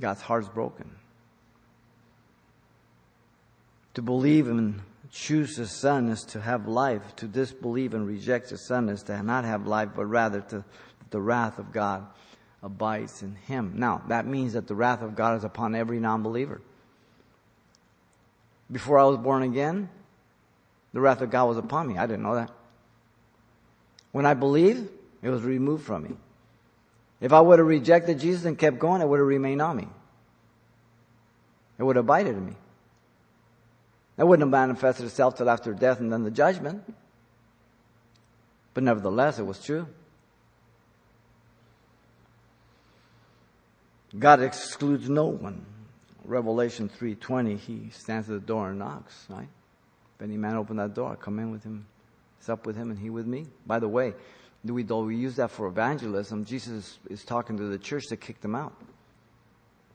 God's 0.00 0.20
heart's 0.20 0.48
broken. 0.48 0.90
To 3.94 4.02
believe 4.02 4.48
and 4.48 4.80
choose 5.10 5.56
the 5.56 5.66
Son 5.66 6.08
is 6.08 6.22
to 6.24 6.40
have 6.40 6.68
life. 6.68 7.16
To 7.16 7.26
disbelieve 7.26 7.94
and 7.94 8.06
reject 8.06 8.50
the 8.50 8.58
Son 8.58 8.88
is 8.88 9.02
to 9.04 9.22
not 9.22 9.44
have 9.44 9.66
life, 9.66 9.90
but 9.96 10.06
rather 10.06 10.42
to 10.42 10.64
the 11.10 11.20
wrath 11.20 11.58
of 11.58 11.72
God 11.72 12.06
abides 12.62 13.22
in 13.22 13.36
him. 13.46 13.72
Now, 13.76 14.02
that 14.08 14.26
means 14.26 14.52
that 14.52 14.66
the 14.66 14.74
wrath 14.74 15.02
of 15.02 15.14
God 15.14 15.38
is 15.38 15.44
upon 15.44 15.74
every 15.74 16.00
non 16.00 16.22
believer. 16.22 16.60
Before 18.70 18.98
I 18.98 19.04
was 19.04 19.16
born 19.16 19.42
again, 19.42 19.88
the 20.92 21.00
wrath 21.00 21.20
of 21.20 21.30
God 21.30 21.46
was 21.46 21.56
upon 21.56 21.86
me. 21.88 21.98
I 21.98 22.06
didn't 22.06 22.22
know 22.22 22.34
that. 22.34 22.50
When 24.12 24.26
I 24.26 24.34
believed, 24.34 24.88
it 25.22 25.30
was 25.30 25.42
removed 25.42 25.84
from 25.84 26.04
me. 26.04 26.16
If 27.20 27.32
I 27.32 27.40
would 27.40 27.58
have 27.58 27.68
rejected 27.68 28.20
Jesus 28.20 28.44
and 28.44 28.58
kept 28.58 28.78
going, 28.78 29.00
it 29.00 29.08
would 29.08 29.18
have 29.18 29.26
remained 29.26 29.62
on 29.62 29.76
me. 29.76 29.88
It 31.78 31.82
would 31.82 31.96
have 31.96 32.04
abided 32.04 32.36
in 32.36 32.46
me. 32.46 32.56
It 34.18 34.26
wouldn't 34.26 34.46
have 34.46 34.50
manifested 34.50 35.06
itself 35.06 35.36
till 35.36 35.50
after 35.50 35.74
death 35.74 36.00
and 36.00 36.12
then 36.12 36.22
the 36.22 36.30
judgment. 36.30 36.82
But 38.74 38.82
nevertheless, 38.82 39.38
it 39.38 39.44
was 39.44 39.62
true. 39.62 39.86
God 44.18 44.40
excludes 44.40 45.08
no 45.08 45.26
one. 45.26 45.64
Revelation 46.24 46.88
3.20, 46.88 47.58
he 47.58 47.90
stands 47.90 48.28
at 48.28 48.34
the 48.34 48.46
door 48.46 48.70
and 48.70 48.78
knocks, 48.78 49.26
right? 49.28 49.48
If 50.16 50.22
any 50.22 50.36
man 50.36 50.56
open 50.56 50.76
that 50.76 50.94
door, 50.94 51.12
I 51.12 51.14
come 51.14 51.38
in 51.38 51.50
with 51.50 51.62
him, 51.62 51.86
sup 52.40 52.66
with 52.66 52.76
him 52.76 52.90
and 52.90 52.98
he 52.98 53.10
with 53.10 53.26
me. 53.26 53.46
By 53.66 53.78
the 53.78 53.88
way, 53.88 54.14
we, 54.70 54.82
though 54.82 55.04
we 55.04 55.16
use 55.16 55.36
that 55.36 55.50
for 55.50 55.66
evangelism, 55.66 56.44
Jesus 56.44 56.98
is 57.10 57.24
talking 57.24 57.56
to 57.56 57.64
the 57.64 57.78
church 57.78 58.04
that 58.10 58.18
kicked 58.18 58.42
them 58.42 58.54
out. 58.54 58.74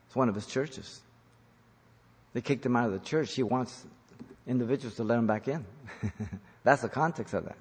It's 0.07 0.15
one 0.15 0.29
of 0.29 0.35
his 0.35 0.45
churches. 0.45 1.01
They 2.33 2.41
kicked 2.41 2.65
him 2.65 2.75
out 2.75 2.87
of 2.87 2.93
the 2.93 2.99
church. 2.99 3.33
He 3.33 3.43
wants 3.43 3.85
individuals 4.47 4.95
to 4.95 5.03
let 5.03 5.17
him 5.17 5.27
back 5.27 5.47
in. 5.47 5.65
That's 6.63 6.81
the 6.81 6.89
context 6.89 7.33
of 7.33 7.45
that. 7.45 7.57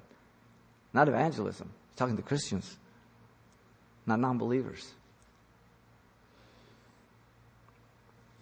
Not 0.93 1.09
evangelism. 1.09 1.71
He's 1.89 1.97
talking 1.97 2.17
to 2.17 2.23
Christians, 2.23 2.77
not 4.07 4.21
non 4.21 4.39
believers. 4.39 4.93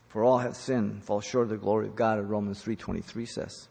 For 0.08 0.24
all 0.24 0.38
have 0.38 0.56
sinned, 0.56 1.04
fall 1.04 1.20
short 1.20 1.44
of 1.44 1.50
the 1.50 1.56
glory 1.58 1.86
of 1.86 1.94
God, 1.94 2.18
as 2.18 2.24
Romans 2.24 2.62
3.23 2.64 3.28
says. 3.28 3.68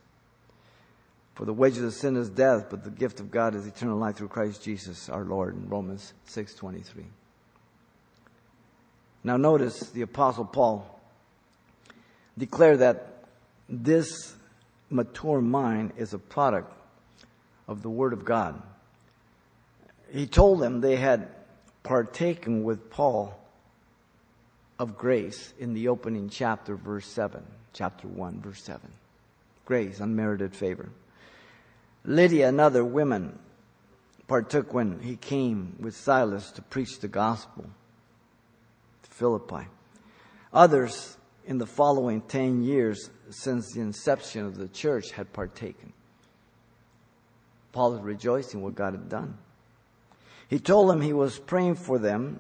For 1.38 1.46
the 1.46 1.54
wages 1.54 1.84
of 1.84 1.94
sin 1.94 2.16
is 2.16 2.32
death, 2.32 2.66
but 2.72 2.84
the 2.84 2.90
gift 2.90 3.20
of 3.20 3.30
God 3.30 3.54
is 3.54 3.68
eternal 3.68 3.96
life 3.96 4.16
through 4.16 4.30
Christ 4.30 4.64
Jesus 4.64 5.08
our 5.08 5.24
Lord, 5.24 5.54
in 5.54 5.70
Romans 5.70 6.14
6.23. 6.28 7.04
Now 9.24 9.38
notice 9.38 9.92
the 9.92 10.02
Apostle 10.02 10.46
Paul 10.46 11.00
declared 12.36 12.80
that 12.80 13.26
this 13.70 14.36
mature 14.90 15.40
mind 15.40 15.92
is 15.96 16.16
a 16.16 16.18
product 16.18 16.74
of 17.68 17.84
the 17.84 17.90
Word 17.92 18.14
of 18.14 18.26
God. 18.26 18.60
He 20.12 20.26
told 20.26 20.60
them 20.60 20.82
they 20.82 20.96
had 20.96 21.28
partaken 21.84 22.64
with 22.64 22.90
Paul 22.90 23.40
of 24.80 24.98
grace 24.98 25.54
in 25.60 25.76
the 25.76 25.90
opening 25.90 26.30
chapter, 26.30 26.76
verse 26.76 27.06
7. 27.06 27.46
Chapter 27.74 28.08
1, 28.08 28.42
verse 28.42 28.64
7. 28.64 28.82
Grace, 29.66 30.00
unmerited 30.00 30.56
favor. 30.56 30.90
Lydia 32.08 32.48
and 32.48 32.62
other 32.62 32.86
women 32.86 33.38
partook 34.28 34.74
when 34.74 35.00
he 35.00 35.18
came 35.18 35.76
with 35.78 35.96
Silas 35.96 36.52
to 36.52 36.62
preach 36.62 37.00
the 37.00 37.10
gospel 37.10 37.66
to 39.04 39.10
Philippi. 39.10 39.68
Others 40.54 41.18
in 41.46 41.58
the 41.58 41.66
following 41.66 42.22
10 42.22 42.64
years 42.64 43.10
since 43.30 43.74
the 43.74 43.82
inception 43.82 44.46
of 44.46 44.58
the 44.58 44.70
church 44.70 45.12
had 45.12 45.32
partaken. 45.34 45.92
Paul 47.74 47.96
is 47.96 48.02
rejoicing 48.02 48.62
what 48.62 48.76
God 48.76 48.94
had 48.94 49.10
done. 49.10 49.38
He 50.48 50.60
told 50.60 50.90
them 50.90 51.02
he 51.02 51.14
was 51.14 51.38
praying 51.38 51.76
for 51.76 52.00
them 52.00 52.40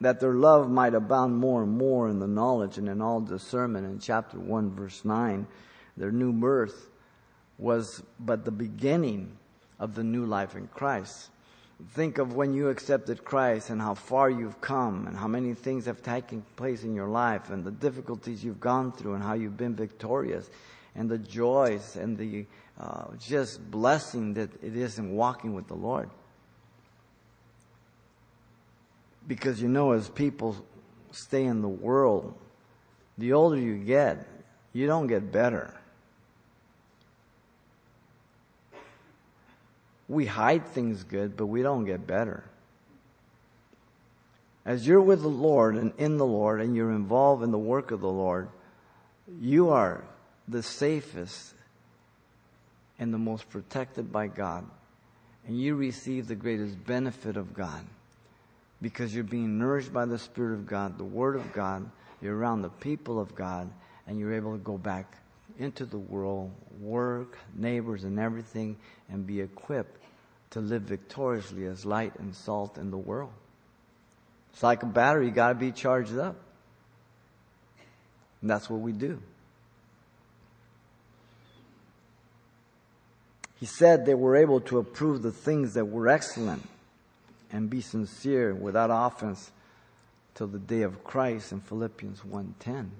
that 0.00 0.18
their 0.18 0.34
love 0.34 0.68
might 0.68 0.92
abound 0.92 1.36
more 1.36 1.62
and 1.62 1.78
more 1.78 2.08
in 2.08 2.18
the 2.18 2.26
knowledge 2.26 2.78
and 2.78 2.88
in 2.88 3.00
all 3.00 3.20
discernment. 3.20 3.86
In 3.86 4.00
chapter 4.00 4.40
1, 4.40 4.74
verse 4.74 5.04
9, 5.04 5.46
their 5.96 6.10
new 6.10 6.32
birth 6.32 6.88
was 7.58 8.02
but 8.18 8.44
the 8.44 8.50
beginning 8.50 9.36
of 9.78 9.94
the 9.94 10.04
new 10.04 10.24
life 10.24 10.54
in 10.54 10.68
Christ. 10.68 11.30
think 11.90 12.18
of 12.18 12.34
when 12.34 12.54
you 12.54 12.68
accepted 12.68 13.24
Christ 13.24 13.68
and 13.68 13.82
how 13.82 13.94
far 13.94 14.30
you've 14.30 14.60
come 14.60 15.06
and 15.06 15.16
how 15.16 15.26
many 15.26 15.54
things 15.54 15.86
have 15.86 16.02
taken 16.02 16.42
place 16.56 16.84
in 16.84 16.94
your 16.94 17.08
life 17.08 17.50
and 17.50 17.64
the 17.64 17.72
difficulties 17.72 18.44
you've 18.44 18.60
gone 18.60 18.92
through 18.92 19.14
and 19.14 19.22
how 19.22 19.34
you've 19.34 19.56
been 19.56 19.74
victorious 19.74 20.48
and 20.94 21.10
the 21.10 21.18
joys 21.18 21.96
and 21.96 22.16
the 22.16 22.46
uh, 22.80 23.04
just 23.18 23.70
blessing 23.70 24.34
that 24.34 24.50
it 24.62 24.76
is 24.76 24.98
in 24.98 25.12
walking 25.12 25.54
with 25.54 25.66
the 25.68 25.74
Lord. 25.74 26.08
Because 29.26 29.60
you 29.60 29.68
know, 29.68 29.92
as 29.92 30.08
people 30.08 30.56
stay 31.12 31.44
in 31.44 31.62
the 31.62 31.68
world, 31.68 32.34
the 33.16 33.32
older 33.32 33.56
you 33.56 33.76
get, 33.76 34.26
you 34.72 34.86
don't 34.86 35.06
get 35.06 35.30
better. 35.30 35.72
We 40.08 40.26
hide 40.26 40.66
things 40.68 41.02
good, 41.04 41.36
but 41.36 41.46
we 41.46 41.62
don't 41.62 41.84
get 41.84 42.06
better. 42.06 42.44
As 44.66 44.86
you're 44.86 45.00
with 45.00 45.22
the 45.22 45.28
Lord 45.28 45.76
and 45.76 45.92
in 45.98 46.16
the 46.16 46.26
Lord 46.26 46.60
and 46.60 46.74
you're 46.74 46.92
involved 46.92 47.42
in 47.42 47.50
the 47.50 47.58
work 47.58 47.90
of 47.90 48.00
the 48.00 48.10
Lord, 48.10 48.48
you 49.40 49.70
are 49.70 50.04
the 50.48 50.62
safest 50.62 51.54
and 52.98 53.12
the 53.12 53.18
most 53.18 53.48
protected 53.50 54.12
by 54.12 54.26
God. 54.28 54.64
And 55.46 55.60
you 55.60 55.74
receive 55.74 56.26
the 56.26 56.34
greatest 56.34 56.86
benefit 56.86 57.36
of 57.36 57.52
God 57.52 57.84
because 58.80 59.14
you're 59.14 59.24
being 59.24 59.58
nourished 59.58 59.92
by 59.92 60.06
the 60.06 60.18
Spirit 60.18 60.54
of 60.54 60.66
God, 60.66 60.98
the 60.98 61.04
Word 61.04 61.36
of 61.36 61.52
God, 61.52 61.90
you're 62.20 62.36
around 62.36 62.62
the 62.62 62.70
people 62.70 63.20
of 63.20 63.34
God, 63.34 63.70
and 64.06 64.18
you're 64.18 64.34
able 64.34 64.52
to 64.52 64.58
go 64.58 64.78
back 64.78 65.18
into 65.58 65.84
the 65.84 65.98
world, 65.98 66.50
work, 66.80 67.38
neighbors, 67.54 68.04
and 68.04 68.18
everything, 68.18 68.76
and 69.08 69.26
be 69.26 69.40
equipped 69.40 69.98
to 70.50 70.60
live 70.60 70.82
victoriously 70.82 71.66
as 71.66 71.84
light 71.84 72.12
and 72.18 72.34
salt 72.34 72.78
in 72.78 72.90
the 72.90 72.98
world. 72.98 73.32
It's 74.52 74.62
like 74.62 74.82
a 74.82 74.86
battery, 74.86 75.26
you 75.26 75.32
gotta 75.32 75.54
be 75.54 75.72
charged 75.72 76.16
up. 76.16 76.36
And 78.40 78.50
that's 78.50 78.68
what 78.68 78.80
we 78.80 78.92
do. 78.92 79.20
He 83.58 83.66
said 83.66 84.04
they 84.04 84.14
were 84.14 84.36
able 84.36 84.60
to 84.62 84.78
approve 84.78 85.22
the 85.22 85.32
things 85.32 85.74
that 85.74 85.86
were 85.86 86.08
excellent 86.08 86.68
and 87.50 87.70
be 87.70 87.80
sincere 87.80 88.54
without 88.54 88.90
offense 88.92 89.50
till 90.34 90.48
the 90.48 90.58
day 90.58 90.82
of 90.82 91.02
Christ 91.02 91.52
in 91.52 91.60
Philippians 91.60 92.20
1:10. 92.24 92.90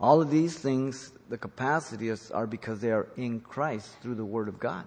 All 0.00 0.22
of 0.22 0.30
these 0.30 0.56
things, 0.56 1.12
the 1.28 1.36
capacities 1.36 2.30
are 2.30 2.46
because 2.46 2.80
they 2.80 2.90
are 2.90 3.08
in 3.16 3.40
Christ 3.40 3.90
through 4.00 4.14
the 4.14 4.24
Word 4.24 4.48
of 4.48 4.58
God. 4.58 4.84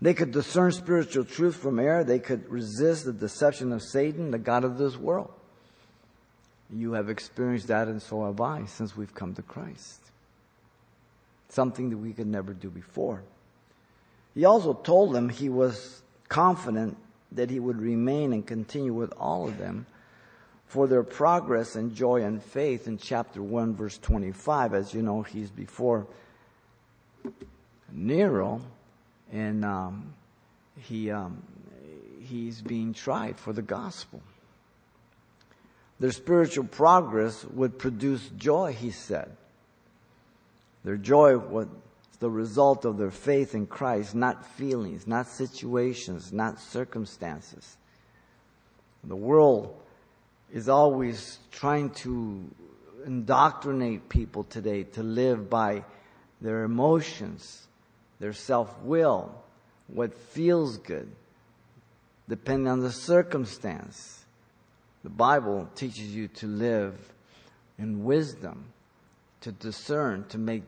They 0.00 0.14
could 0.14 0.32
discern 0.32 0.72
spiritual 0.72 1.24
truth 1.24 1.56
from 1.56 1.78
error. 1.78 2.04
They 2.04 2.18
could 2.18 2.48
resist 2.50 3.04
the 3.04 3.12
deception 3.12 3.72
of 3.72 3.82
Satan, 3.82 4.30
the 4.30 4.38
God 4.38 4.64
of 4.64 4.78
this 4.78 4.96
world. 4.96 5.32
You 6.70 6.92
have 6.92 7.10
experienced 7.10 7.68
that, 7.68 7.88
and 7.88 8.02
so 8.02 8.24
have 8.24 8.40
I, 8.40 8.64
since 8.64 8.96
we've 8.96 9.14
come 9.14 9.34
to 9.34 9.42
Christ. 9.42 10.00
Something 11.50 11.90
that 11.90 11.98
we 11.98 12.12
could 12.12 12.26
never 12.26 12.52
do 12.52 12.70
before. 12.70 13.22
He 14.34 14.44
also 14.44 14.72
told 14.72 15.14
them 15.14 15.28
he 15.28 15.48
was 15.48 16.02
confident 16.28 16.96
that 17.32 17.50
he 17.50 17.60
would 17.60 17.80
remain 17.80 18.32
and 18.32 18.44
continue 18.46 18.92
with 18.92 19.12
all 19.18 19.46
of 19.46 19.58
them 19.58 19.86
for 20.74 20.88
their 20.88 21.04
progress 21.04 21.76
and 21.76 21.94
joy 21.94 22.24
and 22.24 22.42
faith 22.42 22.88
in 22.88 22.98
chapter 22.98 23.40
1, 23.40 23.76
verse 23.76 23.96
25. 23.98 24.74
As 24.74 24.92
you 24.92 25.02
know, 25.02 25.22
he's 25.22 25.48
before 25.48 26.04
Nero, 27.92 28.60
and 29.32 29.64
um, 29.64 30.12
he, 30.76 31.12
um, 31.12 31.40
he's 32.18 32.60
being 32.60 32.92
tried 32.92 33.38
for 33.38 33.52
the 33.52 33.62
gospel. 33.62 34.20
Their 36.00 36.10
spiritual 36.10 36.64
progress 36.64 37.44
would 37.44 37.78
produce 37.78 38.28
joy, 38.36 38.72
he 38.72 38.90
said. 38.90 39.30
Their 40.82 40.96
joy 40.96 41.38
was 41.38 41.68
the 42.18 42.28
result 42.28 42.84
of 42.84 42.98
their 42.98 43.12
faith 43.12 43.54
in 43.54 43.68
Christ, 43.68 44.16
not 44.16 44.44
feelings, 44.44 45.06
not 45.06 45.28
situations, 45.28 46.32
not 46.32 46.58
circumstances. 46.58 47.76
The 49.04 49.14
world 49.14 49.82
is 50.54 50.68
always 50.68 51.40
trying 51.50 51.90
to 51.90 52.48
indoctrinate 53.04 54.08
people 54.08 54.44
today 54.44 54.84
to 54.84 55.02
live 55.02 55.50
by 55.50 55.84
their 56.40 56.62
emotions, 56.62 57.66
their 58.20 58.32
self 58.32 58.80
will, 58.82 59.34
what 59.88 60.14
feels 60.14 60.78
good, 60.78 61.10
depending 62.28 62.68
on 62.68 62.80
the 62.80 62.92
circumstance. 62.92 64.24
The 65.02 65.10
Bible 65.10 65.68
teaches 65.74 66.14
you 66.14 66.28
to 66.28 66.46
live 66.46 66.94
in 67.76 68.04
wisdom, 68.04 68.66
to 69.40 69.50
discern, 69.50 70.24
to 70.28 70.38
make 70.38 70.62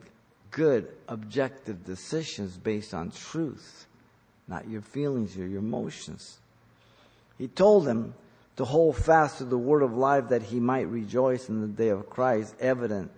good, 0.51 0.89
objective 1.07 1.85
decisions 1.85 2.57
based 2.57 2.93
on 2.93 3.11
truth, 3.11 3.87
not 4.49 4.67
your 4.67 4.81
feelings 4.81 5.37
or 5.37 5.47
your 5.47 5.59
emotions. 5.59 6.39
He 7.37 7.47
told 7.47 7.85
them, 7.85 8.13
to 8.57 8.65
hold 8.65 8.97
fast 8.97 9.37
to 9.37 9.45
the 9.45 9.57
word 9.57 9.83
of 9.83 9.95
life 9.95 10.29
that 10.29 10.41
he 10.41 10.59
might 10.59 10.87
rejoice 10.87 11.47
in 11.47 11.61
the 11.61 11.67
day 11.67 11.89
of 11.89 12.09
Christ, 12.09 12.55
evident 12.59 13.11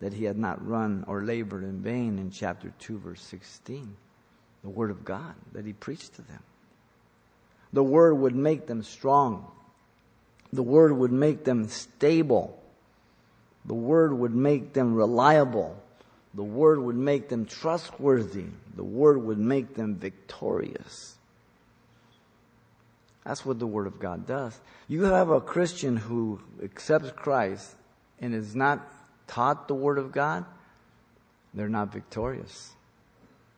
that 0.00 0.12
he 0.12 0.24
had 0.24 0.38
not 0.38 0.66
run 0.66 1.04
or 1.08 1.22
labored 1.22 1.64
in 1.64 1.80
vain 1.80 2.18
in 2.18 2.30
chapter 2.30 2.72
2, 2.78 2.98
verse 2.98 3.20
16. 3.22 3.96
The 4.62 4.70
word 4.70 4.90
of 4.90 5.04
God 5.04 5.34
that 5.52 5.66
he 5.66 5.72
preached 5.72 6.14
to 6.14 6.22
them. 6.22 6.42
The 7.72 7.82
word 7.82 8.14
would 8.14 8.36
make 8.36 8.66
them 8.66 8.82
strong. 8.82 9.50
The 10.52 10.62
word 10.62 10.92
would 10.92 11.12
make 11.12 11.44
them 11.44 11.68
stable. 11.68 12.62
The 13.64 13.74
word 13.74 14.12
would 14.12 14.34
make 14.34 14.72
them 14.74 14.94
reliable. 14.94 15.76
The 16.34 16.44
word 16.44 16.78
would 16.78 16.96
make 16.96 17.28
them 17.28 17.46
trustworthy. 17.46 18.46
The 18.76 18.84
word 18.84 19.18
would 19.18 19.38
make 19.38 19.74
them 19.74 19.96
victorious. 19.96 21.16
That's 23.24 23.44
what 23.44 23.58
the 23.58 23.66
Word 23.66 23.86
of 23.86 23.98
God 23.98 24.26
does. 24.26 24.58
You 24.86 25.04
have 25.04 25.30
a 25.30 25.40
Christian 25.40 25.96
who 25.96 26.40
accepts 26.62 27.10
Christ 27.12 27.74
and 28.20 28.34
is 28.34 28.54
not 28.54 28.86
taught 29.26 29.66
the 29.66 29.74
Word 29.74 29.98
of 29.98 30.12
God, 30.12 30.44
they're 31.54 31.68
not 31.68 31.92
victorious. 31.92 32.72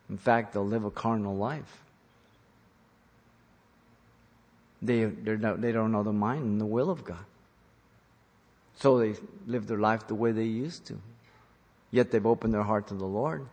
In 0.08 0.18
fact, 0.18 0.52
they'll 0.52 0.66
live 0.66 0.84
a 0.84 0.90
carnal 0.90 1.36
life. 1.36 1.82
They, 4.80 5.06
not, 5.06 5.60
they 5.60 5.72
don't 5.72 5.90
know 5.90 6.04
the 6.04 6.12
mind 6.12 6.44
and 6.44 6.60
the 6.60 6.66
will 6.66 6.90
of 6.90 7.02
God. 7.04 7.24
So 8.76 8.98
they 8.98 9.14
live 9.46 9.66
their 9.66 9.78
life 9.78 10.06
the 10.06 10.14
way 10.14 10.30
they 10.32 10.44
used 10.44 10.86
to. 10.86 10.98
Yet 11.90 12.10
they've 12.10 12.24
opened 12.24 12.54
their 12.54 12.62
heart 12.62 12.88
to 12.88 12.94
the 12.94 13.06
Lord. 13.06 13.46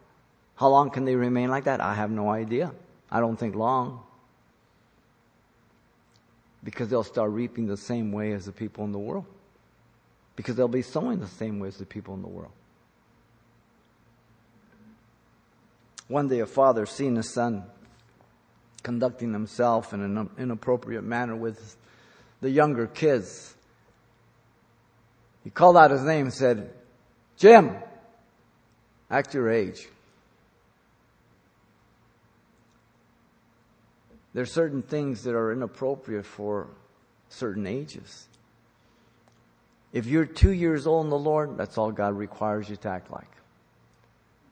How 0.57 0.67
long 0.67 0.91
can 0.91 1.05
they 1.05 1.15
remain 1.15 1.49
like 1.49 1.63
that? 1.63 1.81
I 1.81 1.95
have 1.95 2.11
no 2.11 2.29
idea. 2.29 2.71
I 3.09 3.19
don't 3.19 3.37
think 3.37 3.55
long 3.55 4.01
because 6.63 6.89
they'll 6.89 7.03
start 7.03 7.31
reaping 7.31 7.67
the 7.67 7.77
same 7.77 8.11
way 8.11 8.31
as 8.31 8.45
the 8.45 8.51
people 8.51 8.85
in 8.85 8.91
the 8.91 8.99
world. 8.99 9.25
Because 10.35 10.55
they'll 10.55 10.67
be 10.67 10.81
sowing 10.81 11.19
the 11.19 11.27
same 11.27 11.59
way 11.59 11.67
as 11.67 11.77
the 11.77 11.85
people 11.85 12.13
in 12.13 12.21
the 12.21 12.27
world. 12.27 12.51
One 16.07 16.27
day, 16.27 16.39
a 16.39 16.45
father 16.45 16.85
seeing 16.85 17.15
his 17.15 17.33
son 17.33 17.63
conducting 18.81 19.31
himself 19.31 19.93
in 19.93 20.01
an 20.01 20.29
inappropriate 20.37 21.03
manner 21.03 21.35
with 21.35 21.77
the 22.41 22.49
younger 22.49 22.87
kids. 22.87 23.53
He 25.43 25.49
called 25.49 25.77
out 25.77 25.91
his 25.91 26.03
name 26.03 26.25
and 26.25 26.33
said, 26.33 26.69
Jim, 27.37 27.75
act 29.09 29.33
your 29.33 29.49
age. 29.49 29.87
There 34.33 34.41
are 34.41 34.47
certain 34.47 34.81
things 34.81 35.23
that 35.23 35.35
are 35.35 35.51
inappropriate 35.51 36.25
for 36.25 36.67
certain 37.29 37.67
ages. 37.67 38.27
If 39.91 40.07
you're 40.07 40.25
two 40.25 40.51
years 40.51 40.87
old 40.87 41.05
in 41.05 41.09
the 41.11 41.17
Lord, 41.17 41.55
that's 41.55 41.77
all 41.77 41.91
God 41.91 42.17
requires 42.17 42.67
you 42.67 42.75
to 42.77 42.89
act 42.89 43.11
like. 43.11 43.29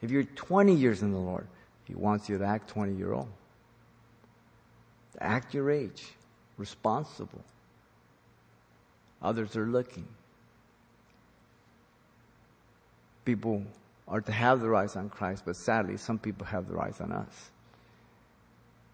If 0.02 0.12
you're 0.12 0.24
20 0.24 0.76
years 0.76 1.02
in 1.02 1.12
the 1.12 1.18
Lord, 1.18 1.48
He 1.86 1.96
wants 1.96 2.30
you 2.30 2.38
to 2.38 2.46
act 2.46 2.70
20 2.70 2.94
year 2.96 3.14
old. 3.14 3.30
Act 5.20 5.54
your 5.54 5.72
age, 5.72 6.06
responsible. 6.58 7.44
Others 9.22 9.56
are 9.58 9.66
looking. 9.66 10.08
People 13.26 13.64
are 14.08 14.22
to 14.22 14.32
have 14.32 14.62
their 14.62 14.76
eyes 14.76 14.96
on 14.96 15.10
Christ, 15.10 15.44
but 15.46 15.56
sadly, 15.56 15.98
some 15.98 16.18
people 16.18 16.46
have 16.46 16.68
their 16.68 16.82
eyes 16.82 17.00
on 17.02 17.12
us 17.12 17.52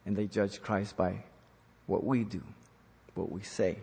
and 0.07 0.15
they 0.15 0.25
judge 0.25 0.61
Christ 0.61 0.95
by 0.95 1.21
what 1.85 2.03
we 2.03 2.23
do, 2.23 2.41
what 3.13 3.29
we 3.29 3.41
say. 3.41 3.77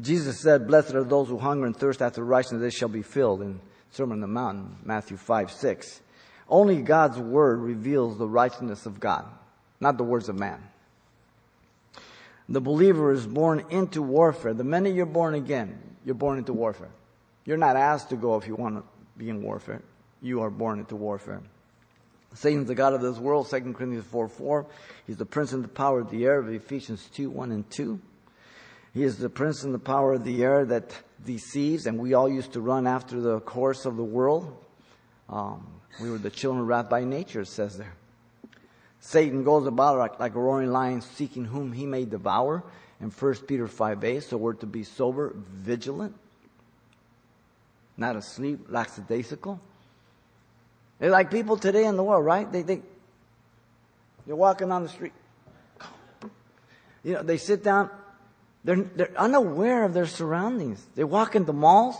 Jesus 0.00 0.40
said, 0.40 0.68
Blessed 0.68 0.94
are 0.94 1.02
those 1.02 1.28
who 1.28 1.38
hunger 1.38 1.66
and 1.66 1.76
thirst 1.76 2.00
after 2.00 2.24
righteousness, 2.24 2.62
they 2.62 2.70
shall 2.70 2.88
be 2.88 3.02
filled 3.02 3.42
in 3.42 3.60
Sermon 3.90 4.18
on 4.18 4.20
the 4.20 4.28
Mount, 4.28 4.86
Matthew 4.86 5.16
5, 5.16 5.50
6. 5.50 6.00
Only 6.48 6.82
God's 6.82 7.18
word 7.18 7.58
reveals 7.58 8.16
the 8.16 8.28
righteousness 8.28 8.86
of 8.86 9.00
God, 9.00 9.26
not 9.80 9.98
the 9.98 10.04
words 10.04 10.28
of 10.28 10.38
man. 10.38 10.62
the 12.48 12.60
believer 12.60 13.12
is 13.12 13.26
born 13.26 13.64
into 13.70 14.00
warfare. 14.00 14.54
The 14.54 14.64
minute 14.64 14.94
you're 14.94 15.04
born 15.04 15.34
again, 15.34 15.78
you're 16.04 16.14
born 16.14 16.38
into 16.38 16.52
warfare. 16.52 16.90
You're 17.44 17.56
not 17.56 17.76
asked 17.76 18.10
to 18.10 18.16
go 18.16 18.36
if 18.36 18.46
you 18.46 18.54
want 18.54 18.76
to 18.76 18.84
be 19.18 19.30
in 19.30 19.42
warfare. 19.42 19.82
You 20.22 20.42
are 20.42 20.50
born 20.50 20.78
into 20.78 20.94
warfare. 20.94 21.42
Satan's 22.34 22.68
the 22.68 22.74
God 22.74 22.94
of 22.94 23.00
this 23.00 23.18
world, 23.18 23.48
2 23.50 23.60
Corinthians 23.72 24.04
4 24.06 24.28
4. 24.28 24.66
He's 25.06 25.16
the 25.16 25.26
prince 25.26 25.52
and 25.52 25.64
the 25.64 25.68
power 25.68 26.00
of 26.00 26.10
the 26.10 26.24
air 26.24 26.38
of 26.38 26.48
Ephesians 26.48 27.08
2 27.14 27.30
1 27.30 27.52
and 27.52 27.68
2. 27.70 28.00
He 28.94 29.02
is 29.02 29.18
the 29.18 29.28
prince 29.28 29.64
and 29.64 29.74
the 29.74 29.78
power 29.78 30.14
of 30.14 30.24
the 30.24 30.42
air 30.42 30.64
that 30.66 30.92
deceives, 31.24 31.86
and 31.86 31.98
we 31.98 32.14
all 32.14 32.28
used 32.28 32.52
to 32.52 32.60
run 32.60 32.86
after 32.86 33.20
the 33.20 33.40
course 33.40 33.84
of 33.84 33.96
the 33.96 34.04
world. 34.04 34.64
Um, 35.28 35.66
we 36.00 36.10
were 36.10 36.18
the 36.18 36.30
children 36.30 36.62
of 36.62 36.68
wrath 36.68 36.88
by 36.88 37.04
nature, 37.04 37.40
it 37.40 37.48
says 37.48 37.76
there. 37.76 37.94
Satan 39.00 39.44
goes 39.44 39.66
about 39.66 39.98
like, 39.98 40.20
like 40.20 40.34
a 40.34 40.40
roaring 40.40 40.72
lion 40.72 41.00
seeking 41.00 41.44
whom 41.44 41.72
he 41.72 41.86
may 41.86 42.04
devour 42.04 42.64
in 43.00 43.10
1 43.10 43.34
Peter 43.46 43.68
5 43.68 44.04
8. 44.04 44.22
So 44.22 44.36
we're 44.36 44.54
to 44.54 44.66
be 44.66 44.84
sober, 44.84 45.34
vigilant, 45.36 46.14
not 47.96 48.16
asleep, 48.16 48.66
lackadaisical. 48.68 49.60
They're 50.98 51.10
like 51.10 51.30
people 51.30 51.56
today 51.56 51.84
in 51.84 51.96
the 51.96 52.02
world, 52.02 52.24
right? 52.24 52.50
They, 52.50 52.62
they, 52.62 52.82
they're 54.26 54.36
walking 54.36 54.72
on 54.72 54.82
the 54.82 54.88
street. 54.88 55.12
You 57.04 57.14
know, 57.14 57.22
they 57.22 57.36
sit 57.36 57.62
down. 57.62 57.90
They're, 58.64 58.76
they're 58.76 59.12
unaware 59.16 59.84
of 59.84 59.94
their 59.94 60.06
surroundings. 60.06 60.84
They 60.94 61.04
walk 61.04 61.36
into 61.36 61.52
malls. 61.52 61.96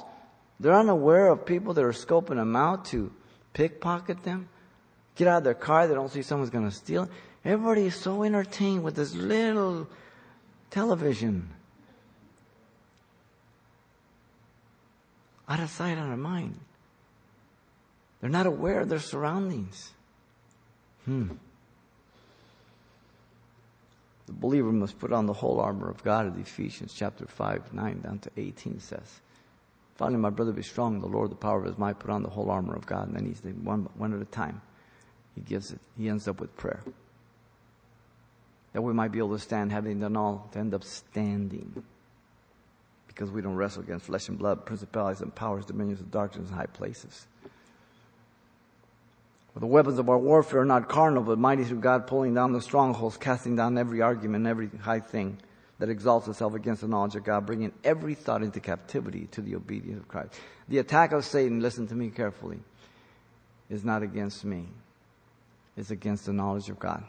They're 0.61 0.75
unaware 0.75 1.29
of 1.29 1.47
people 1.47 1.75
that 1.75 1.85
are 1.85 1.93
scoping 1.93 2.37
them 2.37 2.57
out 2.57 2.87
to 2.87 3.13
pickpocket 3.53 4.25
them. 4.25 4.49
Get 5.15 5.29
out 5.29 5.39
of 5.39 5.45
their 5.45 5.55
car. 5.55 5.87
They 5.87 5.95
don't 5.95 6.11
see 6.11 6.23
someone's 6.23 6.51
going 6.51 6.69
to 6.69 6.75
steal. 6.75 7.09
Everybody 7.45 7.87
is 7.87 7.95
so 7.95 8.25
entertained 8.25 8.83
with 8.83 8.97
this 8.97 9.15
little 9.15 9.89
television. 10.71 11.49
Out 15.49 15.61
of 15.61 15.71
sight, 15.71 15.97
out 15.97 16.13
of 16.13 16.19
mind. 16.19 16.59
They're 18.21 18.31
not 18.31 18.47
aware 18.47 18.81
of 18.81 18.89
their 18.89 18.99
surroundings. 18.99 19.93
Hmm. 21.05 21.29
The 24.27 24.33
believer 24.33 24.73
must 24.73 24.99
put 24.99 25.13
on 25.13 25.27
the 25.27 25.33
whole 25.33 25.61
armor 25.61 25.89
of 25.89 26.05
God, 26.05 26.27
as 26.27 26.37
Ephesians 26.39 26.93
chapter 26.95 27.27
5, 27.27 27.73
9 27.73 28.01
down 28.01 28.19
to 28.19 28.31
18 28.37 28.81
says. 28.81 29.21
Finally, 29.97 30.19
my 30.19 30.31
brother, 30.31 30.53
be 30.53 30.63
strong. 30.63 31.01
The 31.01 31.07
Lord, 31.07 31.31
the 31.31 31.37
power 31.37 31.59
of 31.59 31.65
his 31.65 31.79
might, 31.79 31.99
put 31.99 32.11
on 32.11 32.23
the 32.23 32.29
whole 32.29 32.51
armor 32.51 32.77
of 32.77 32.87
God. 32.87 33.09
And 33.09 33.17
then 33.17 33.27
he's 33.27 33.41
one, 33.63 33.89
one 33.97 34.15
at 34.15 34.21
a 34.21 34.27
time. 34.27 34.61
He 35.35 35.41
gives 35.41 35.73
it. 35.73 35.81
He 35.97 36.09
ends 36.09 36.29
up 36.29 36.41
with 36.41 36.57
prayer. 36.57 36.83
That 38.75 38.83
we 38.83 38.93
might 38.93 39.13
be 39.13 39.19
able 39.19 39.33
to 39.33 39.39
stand, 39.39 39.73
having 39.73 39.99
done 40.01 40.17
all, 40.17 40.49
to 40.53 40.59
end 40.59 40.75
up 40.75 40.85
standing. 40.85 41.83
Because 43.09 43.31
we 43.31 43.41
don't 43.41 43.57
wrestle 43.57 43.83
against 43.83 44.07
flesh 44.07 44.29
and 44.29 44.39
blood, 44.39 44.67
principalities 44.67 45.23
and 45.23 45.35
powers, 45.35 45.65
dominions 45.65 46.01
of 46.01 46.11
darkness, 46.11 46.49
and 46.49 46.55
high 46.55 46.67
places. 46.67 47.27
For 49.59 49.63
the 49.63 49.67
weapons 49.67 49.99
of 49.99 50.09
our 50.09 50.19
warfare 50.19 50.61
are 50.61 50.65
not 50.65 50.89
carnal, 50.89 51.25
but 51.25 51.37
mighty 51.37 51.65
through 51.65 51.81
God, 51.81 52.07
pulling 52.07 52.33
down 52.33 52.53
the 52.53 52.61
strongholds, 52.61 53.17
casting 53.17 53.57
down 53.57 53.77
every 53.77 54.01
argument, 54.01 54.47
every 54.47 54.69
high 54.81 55.01
thing 55.01 55.37
that 55.81 55.89
exalts 55.89 56.29
itself 56.29 56.55
against 56.55 56.83
the 56.83 56.87
knowledge 56.87 57.17
of 57.17 57.25
God, 57.25 57.45
bringing 57.45 57.73
every 57.83 58.15
thought 58.15 58.45
into 58.45 58.61
captivity 58.61 59.27
to 59.33 59.43
the 59.43 59.57
obedience 59.57 59.99
of 59.99 60.07
Christ. 60.07 60.35
The 60.69 60.79
attack 60.79 61.11
of 61.11 61.25
Satan, 61.25 61.59
listen 61.59 61.89
to 61.89 61.97
me 61.97 62.11
carefully, 62.11 62.61
is 63.69 63.85
not 63.85 64.05
against 64.05 64.45
me. 64.45 64.69
It's 65.77 65.91
against 65.91 66.27
the 66.27 66.33
knowledge 66.33 66.69
of 66.69 66.79
God. 66.79 67.03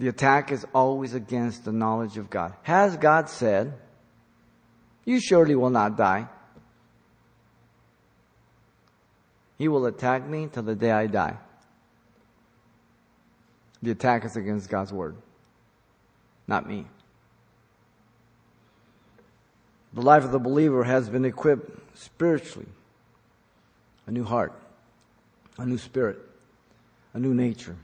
The 0.00 0.08
attack 0.08 0.50
is 0.50 0.66
always 0.74 1.14
against 1.14 1.64
the 1.64 1.70
knowledge 1.70 2.18
of 2.18 2.28
God. 2.28 2.54
Has 2.62 2.96
God 2.96 3.28
said, 3.28 3.72
You 5.04 5.20
surely 5.20 5.54
will 5.54 5.70
not 5.70 5.96
die? 5.96 6.26
He 9.58 9.66
will 9.68 9.86
attack 9.86 10.26
me 10.26 10.48
till 10.50 10.62
the 10.62 10.76
day 10.76 10.92
I 10.92 11.08
die. 11.08 11.36
The 13.82 13.90
attack 13.90 14.24
is 14.24 14.36
against 14.36 14.70
God's 14.70 14.92
word, 14.92 15.16
not 16.46 16.68
me. 16.68 16.86
The 19.92 20.02
life 20.02 20.24
of 20.24 20.32
the 20.32 20.38
believer 20.38 20.84
has 20.84 21.08
been 21.08 21.24
equipped 21.24 21.98
spiritually. 21.98 22.68
A 24.06 24.10
new 24.10 24.24
heart, 24.24 24.52
a 25.58 25.66
new 25.66 25.78
spirit, 25.78 26.18
a 27.14 27.18
new 27.18 27.34
nature, 27.34 27.76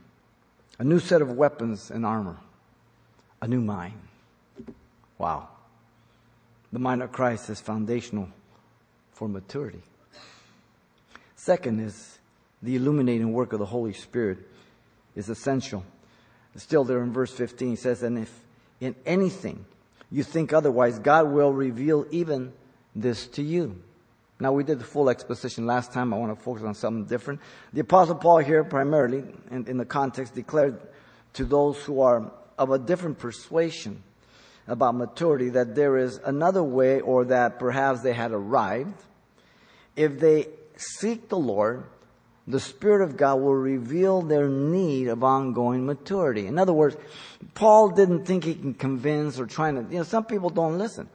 a 0.79 0.83
new 0.83 0.99
set 0.99 1.21
of 1.21 1.31
weapons 1.31 1.91
and 1.91 2.05
armor, 2.05 2.37
a 3.41 3.47
new 3.47 3.61
mind. 3.61 3.99
Wow. 5.17 5.49
The 6.71 6.79
mind 6.79 7.03
of 7.03 7.11
Christ 7.11 7.49
is 7.49 7.61
foundational 7.61 8.29
for 9.11 9.27
maturity. 9.27 9.81
Second 11.45 11.79
is 11.79 12.17
the 12.63 12.75
illuminating 12.75 13.31
work 13.31 13.53
of 13.53 13.59
the 13.59 13.67
Holy 13.67 13.93
Spirit 13.93 14.39
is 15.15 15.29
essential. 15.29 15.85
Still 16.55 16.83
there 16.83 17.03
in 17.03 17.13
verse 17.13 17.31
15 17.31 17.69
he 17.69 17.75
says, 17.75 18.01
and 18.01 18.17
if 18.17 18.33
in 18.79 18.95
anything 19.05 19.63
you 20.09 20.23
think 20.23 20.53
otherwise, 20.53 20.97
God 20.97 21.29
will 21.29 21.53
reveal 21.53 22.07
even 22.09 22.51
this 22.95 23.27
to 23.27 23.43
you. 23.43 23.79
Now 24.39 24.53
we 24.53 24.63
did 24.63 24.79
the 24.79 24.85
full 24.85 25.07
exposition 25.07 25.67
last 25.67 25.93
time. 25.93 26.15
I 26.15 26.17
want 26.17 26.35
to 26.35 26.43
focus 26.43 26.63
on 26.63 26.73
something 26.73 27.05
different. 27.05 27.41
The 27.73 27.81
apostle 27.81 28.15
Paul 28.15 28.39
here 28.39 28.63
primarily, 28.63 29.23
in, 29.51 29.67
in 29.67 29.77
the 29.77 29.85
context, 29.85 30.33
declared 30.33 30.79
to 31.33 31.45
those 31.45 31.77
who 31.83 32.01
are 32.01 32.31
of 32.57 32.71
a 32.71 32.79
different 32.79 33.19
persuasion 33.19 34.01
about 34.67 34.95
maturity 34.95 35.49
that 35.49 35.75
there 35.75 35.95
is 35.95 36.19
another 36.25 36.63
way 36.63 37.01
or 37.01 37.25
that 37.25 37.59
perhaps 37.59 38.01
they 38.01 38.13
had 38.13 38.31
arrived 38.31 38.99
if 39.95 40.19
they 40.19 40.47
seek 40.77 41.29
the 41.29 41.37
Lord, 41.37 41.85
the 42.47 42.59
Spirit 42.59 43.03
of 43.03 43.17
God 43.17 43.35
will 43.35 43.55
reveal 43.55 44.21
their 44.21 44.47
need 44.47 45.07
of 45.07 45.23
ongoing 45.23 45.85
maturity. 45.85 46.45
In 46.45 46.59
other 46.59 46.73
words, 46.73 46.95
Paul 47.55 47.89
didn't 47.89 48.25
think 48.25 48.43
he 48.43 48.53
can 48.53 48.73
convince 48.73 49.39
or 49.39 49.47
trying 49.47 49.75
to, 49.75 49.91
you 49.91 49.97
know, 49.97 50.03
some 50.03 50.25
people 50.25 50.49
don't 50.49 50.77
listen. 50.77 51.09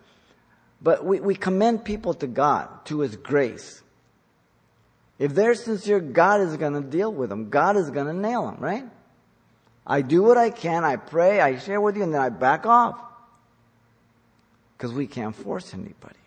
But 0.83 1.05
we, 1.05 1.21
we 1.21 1.35
commend 1.35 1.85
people 1.85 2.15
to 2.15 2.27
God, 2.27 2.69
to 2.87 3.01
His 3.01 3.17
grace. 3.17 3.83
If 5.19 5.35
they're 5.35 5.55
sincere, 5.55 6.01
God 6.01 6.41
is 6.41 6.57
going 6.57 6.73
to 6.73 6.81
deal 6.81 7.13
with 7.13 7.29
them. 7.29 7.51
God 7.51 7.77
is 7.77 7.91
going 7.91 8.07
to 8.07 8.15
nail 8.15 8.47
them, 8.47 8.57
right? 8.59 8.85
I 9.87 10.03
do 10.03 10.23
what 10.23 10.39
I 10.39 10.51
can, 10.51 10.85
I 10.85 10.97
pray, 10.97 11.41
I 11.41 11.59
share 11.59 11.81
with 11.81 11.97
you, 11.97 12.03
and 12.03 12.15
then 12.15 12.21
I 12.21 12.31
back 12.31 12.65
off. 12.65 12.99
Because 14.77 14.95
we 14.95 15.07
can't 15.07 15.37
force 15.37 15.75
anybody. 15.75 16.20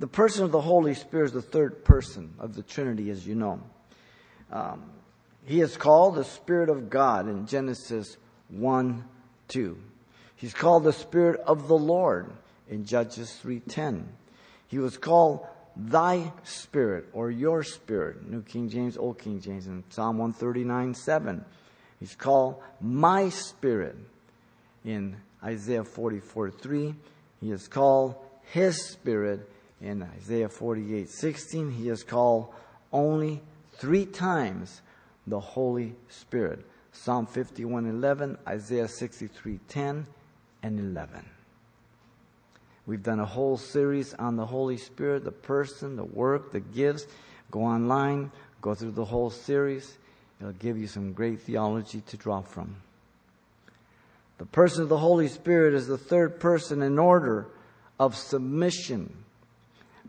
The 0.00 0.06
person 0.06 0.44
of 0.44 0.50
the 0.50 0.62
Holy 0.62 0.94
Spirit 0.94 1.26
is 1.26 1.32
the 1.32 1.42
third 1.42 1.84
person 1.84 2.32
of 2.38 2.54
the 2.54 2.62
Trinity, 2.62 3.10
as 3.10 3.26
you 3.26 3.34
know. 3.34 3.60
Um, 4.50 4.82
he 5.44 5.60
is 5.60 5.76
called 5.76 6.14
the 6.14 6.24
Spirit 6.24 6.70
of 6.70 6.88
God 6.88 7.28
in 7.28 7.46
Genesis 7.46 8.16
1 8.48 9.04
2. 9.48 9.78
He's 10.36 10.54
called 10.54 10.84
the 10.84 10.92
Spirit 10.94 11.40
of 11.40 11.68
the 11.68 11.76
Lord 11.76 12.32
in 12.70 12.86
Judges 12.86 13.38
3:10. 13.42 14.08
He 14.68 14.78
was 14.78 14.96
called 14.96 15.46
thy 15.76 16.32
spirit 16.44 17.08
or 17.12 17.30
your 17.30 17.62
spirit, 17.62 18.26
New 18.26 18.40
King 18.40 18.70
James, 18.70 18.96
Old 18.96 19.18
King 19.18 19.38
James, 19.38 19.66
in 19.66 19.84
Psalm 19.90 20.16
139 20.16 20.94
7. 20.94 21.44
He's 21.98 22.14
called 22.14 22.62
my 22.80 23.28
spirit 23.28 23.96
in 24.82 25.16
Isaiah 25.44 25.84
44 25.84 26.50
3. 26.50 26.94
He 27.42 27.50
is 27.50 27.68
called 27.68 28.14
his 28.44 28.82
spirit 28.82 29.46
in 29.80 30.02
Isaiah 30.02 30.48
48 30.48 31.08
16, 31.08 31.70
he 31.70 31.88
is 31.88 32.02
called 32.02 32.52
only 32.92 33.42
three 33.74 34.06
times 34.06 34.82
the 35.26 35.40
Holy 35.40 35.94
Spirit. 36.08 36.66
Psalm 36.92 37.26
51 37.26 37.86
11, 37.86 38.36
Isaiah 38.46 38.88
63 38.88 39.60
10, 39.68 40.06
and 40.62 40.78
11. 40.78 41.24
We've 42.86 43.02
done 43.02 43.20
a 43.20 43.26
whole 43.26 43.56
series 43.56 44.14
on 44.14 44.36
the 44.36 44.46
Holy 44.46 44.76
Spirit, 44.76 45.24
the 45.24 45.30
person, 45.30 45.96
the 45.96 46.04
work, 46.04 46.50
the 46.52 46.60
gifts. 46.60 47.06
Go 47.50 47.62
online, 47.62 48.30
go 48.60 48.74
through 48.74 48.92
the 48.92 49.04
whole 49.04 49.30
series. 49.30 49.96
It'll 50.40 50.52
give 50.54 50.78
you 50.78 50.86
some 50.86 51.12
great 51.12 51.40
theology 51.40 52.00
to 52.08 52.16
draw 52.16 52.40
from. 52.40 52.76
The 54.38 54.46
person 54.46 54.82
of 54.82 54.88
the 54.88 54.98
Holy 54.98 55.28
Spirit 55.28 55.74
is 55.74 55.86
the 55.86 55.98
third 55.98 56.40
person 56.40 56.82
in 56.82 56.98
order 56.98 57.46
of 57.98 58.16
submission 58.16 59.14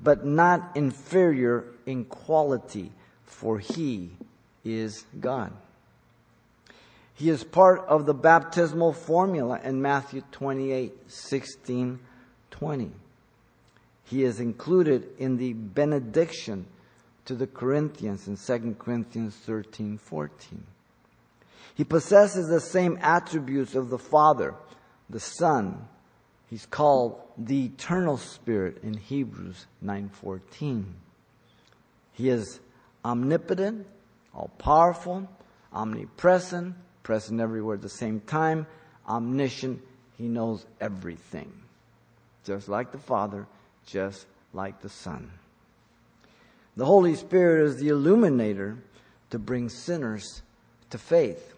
but 0.04 0.26
not 0.26 0.76
inferior 0.76 1.66
in 1.86 2.06
quality, 2.06 2.92
for 3.26 3.60
he 3.60 4.12
is 4.64 5.06
God. 5.20 5.52
He 7.14 7.30
is 7.30 7.44
part 7.44 7.82
of 7.88 8.06
the 8.06 8.14
baptismal 8.14 8.94
formula 8.94 9.60
in 9.64 9.82
Matthew 9.82 10.24
28 10.32 11.12
16 11.12 12.00
20. 12.50 12.92
He 14.06 14.24
is 14.24 14.40
included 14.40 15.08
in 15.20 15.38
the 15.38 15.54
benediction 15.54 16.66
to 17.26 17.36
the 17.36 17.48
Corinthians 17.48 18.28
in 18.28 18.36
2 18.36 18.76
Corinthians 18.80 19.36
13 19.46 19.98
14. 19.98 20.64
He 21.76 21.84
possesses 21.84 22.48
the 22.48 22.60
same 22.60 22.98
attributes 23.02 23.76
of 23.76 23.90
the 23.90 23.98
Father, 23.98 24.56
the 25.10 25.20
Son. 25.20 25.88
He's 26.52 26.66
called 26.66 27.18
the 27.38 27.68
eternal 27.68 28.18
spirit 28.18 28.84
in 28.84 28.96
Hebrews 28.96 29.68
9:14. 29.82 30.96
He 32.12 32.28
is 32.28 32.60
omnipotent, 33.06 33.88
all 34.36 34.50
powerful, 34.58 35.30
omnipresent, 35.72 36.76
present 37.04 37.40
everywhere 37.40 37.76
at 37.76 37.82
the 37.82 37.88
same 37.88 38.20
time, 38.20 38.68
omniscient. 39.08 39.82
He 40.18 40.28
knows 40.28 40.66
everything. 40.82 41.54
Just 42.44 42.68
like 42.68 42.92
the 42.92 42.98
Father, 42.98 43.48
just 43.86 44.28
like 44.52 44.82
the 44.82 44.90
Son. 44.90 45.32
The 46.76 46.86
Holy 46.86 47.16
Spirit 47.16 47.66
is 47.66 47.78
the 47.78 47.88
illuminator 47.88 48.78
to 49.30 49.40
bring 49.40 49.70
sinners 49.70 50.42
to 50.90 50.98
faith. 50.98 51.54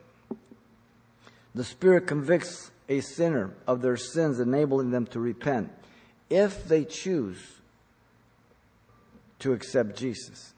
The 1.55 1.63
Spirit 1.63 2.05
convicts 2.05 2.69
a 2.89 3.01
sinner 3.01 3.53
of 3.67 3.81
their 3.81 3.97
sins, 3.97 4.39
enabling 4.39 4.91
them 4.91 5.05
to 5.07 5.19
repent 5.19 5.71
if 6.29 6.65
they 6.65 6.83
choose 6.83 7.39
to 9.39 9.53
accept 9.53 9.97
Jesus. 9.97 10.53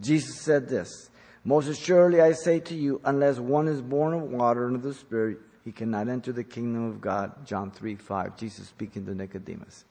Jesus 0.00 0.40
said 0.40 0.68
this 0.68 1.10
Most 1.44 1.68
assuredly 1.68 2.20
I 2.20 2.32
say 2.32 2.60
to 2.60 2.74
you, 2.74 3.00
unless 3.04 3.38
one 3.38 3.68
is 3.68 3.80
born 3.80 4.14
of 4.14 4.22
water 4.22 4.66
and 4.66 4.76
of 4.76 4.82
the 4.82 4.94
Spirit, 4.94 5.38
he 5.64 5.72
cannot 5.72 6.08
enter 6.08 6.32
the 6.32 6.44
kingdom 6.44 6.88
of 6.88 7.00
God. 7.00 7.46
John 7.46 7.70
3 7.70 7.94
5. 7.94 8.36
Jesus 8.36 8.68
speaking 8.68 9.06
to 9.06 9.14
Nicodemus. 9.14 9.84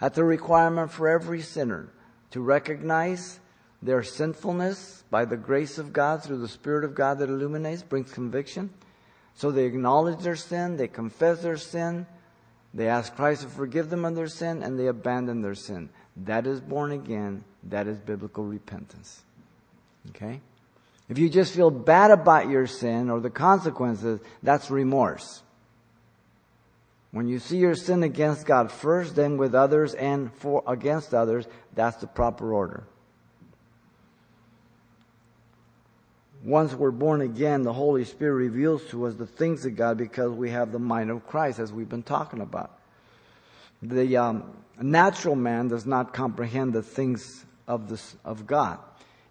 That's 0.00 0.18
a 0.18 0.24
requirement 0.24 0.90
for 0.90 1.08
every 1.08 1.42
sinner 1.42 1.88
to 2.30 2.40
recognize 2.40 3.40
their 3.82 4.02
sinfulness 4.02 5.04
by 5.10 5.24
the 5.24 5.36
grace 5.36 5.78
of 5.78 5.92
God 5.92 6.22
through 6.22 6.38
the 6.38 6.48
Spirit 6.48 6.84
of 6.84 6.94
God 6.94 7.18
that 7.18 7.28
illuminates, 7.28 7.82
brings 7.82 8.12
conviction. 8.12 8.70
So 9.34 9.50
they 9.50 9.64
acknowledge 9.64 10.18
their 10.20 10.36
sin, 10.36 10.76
they 10.76 10.88
confess 10.88 11.40
their 11.42 11.56
sin, 11.56 12.06
they 12.72 12.88
ask 12.88 13.14
Christ 13.16 13.42
to 13.42 13.48
forgive 13.48 13.90
them 13.90 14.04
of 14.04 14.14
their 14.14 14.28
sin, 14.28 14.62
and 14.62 14.78
they 14.78 14.86
abandon 14.86 15.42
their 15.42 15.54
sin. 15.54 15.90
That 16.16 16.46
is 16.46 16.60
born 16.60 16.92
again. 16.92 17.44
That 17.64 17.86
is 17.86 17.98
biblical 17.98 18.44
repentance. 18.44 19.22
Okay? 20.10 20.40
If 21.08 21.18
you 21.18 21.28
just 21.28 21.54
feel 21.54 21.70
bad 21.70 22.10
about 22.10 22.48
your 22.48 22.66
sin 22.66 23.10
or 23.10 23.20
the 23.20 23.30
consequences, 23.30 24.20
that's 24.42 24.70
remorse. 24.70 25.42
When 27.10 27.26
you 27.26 27.40
see 27.40 27.56
your 27.56 27.74
sin 27.74 28.04
against 28.04 28.46
God 28.46 28.70
first, 28.70 29.16
then 29.16 29.36
with 29.36 29.54
others 29.54 29.94
and 29.94 30.32
for 30.34 30.62
against 30.66 31.12
others, 31.12 31.46
that's 31.74 31.96
the 31.96 32.06
proper 32.06 32.54
order. 32.54 32.84
Once 36.42 36.72
we're 36.72 36.90
born 36.90 37.20
again, 37.20 37.62
the 37.62 37.72
Holy 37.72 38.04
Spirit 38.04 38.34
reveals 38.34 38.82
to 38.86 39.06
us 39.06 39.14
the 39.14 39.26
things 39.26 39.66
of 39.66 39.76
God 39.76 39.98
because 39.98 40.32
we 40.32 40.50
have 40.50 40.72
the 40.72 40.78
mind 40.78 41.10
of 41.10 41.26
Christ, 41.26 41.58
as 41.58 41.70
we've 41.70 41.88
been 41.88 42.02
talking 42.02 42.40
about. 42.40 42.78
The 43.82 44.16
um, 44.16 44.56
natural 44.80 45.36
man 45.36 45.68
does 45.68 45.84
not 45.84 46.14
comprehend 46.14 46.72
the 46.72 46.82
things 46.82 47.44
of, 47.68 47.88
this, 47.88 48.16
of 48.24 48.46
God. 48.46 48.78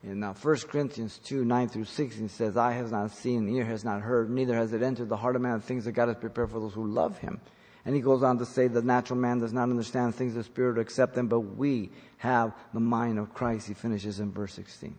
In 0.04 0.24
uh, 0.24 0.34
1 0.34 0.58
Corinthians 0.70 1.20
2, 1.24 1.44
9 1.44 1.70
through 1.70 1.86
16 1.86 2.30
says, 2.30 2.56
Eye 2.56 2.74
has 2.74 2.92
not 2.92 3.12
seen, 3.12 3.50
ear 3.50 3.66
has 3.66 3.84
not 3.84 4.02
heard, 4.02 4.30
neither 4.30 4.56
has 4.56 4.72
it 4.72 4.84
entered 4.84 5.10
the 5.10 5.18
heart 5.18 5.36
of 5.36 5.42
man 5.42 5.60
the 5.60 5.66
things 5.66 5.86
that 5.86 5.92
God 5.94 6.08
has 6.08 6.18
prepared 6.18 6.52
for 6.52 6.60
those 6.60 6.74
who 6.74 6.88
love 6.88 7.18
him. 7.18 7.42
And 7.86 7.96
he 7.96 8.02
goes 8.02 8.24
on 8.24 8.38
to 8.38 8.46
say, 8.46 8.68
the 8.68 8.82
natural 8.82 9.20
man 9.20 9.40
does 9.40 9.52
not 9.52 9.64
understand 9.64 10.14
things 10.14 10.34
of 10.34 10.38
the 10.38 10.44
Spirit 10.44 10.78
or 10.78 10.82
accept 10.82 11.16
them, 11.16 11.28
but 11.28 11.40
we 11.40 11.90
have 12.18 12.54
the 12.74 12.80
mind 12.80 13.18
of 13.18 13.34
Christ. 13.34 13.68
He 13.68 13.74
finishes 13.74 14.20
in 14.20 14.32
verse 14.32 14.54
16. 14.54 14.96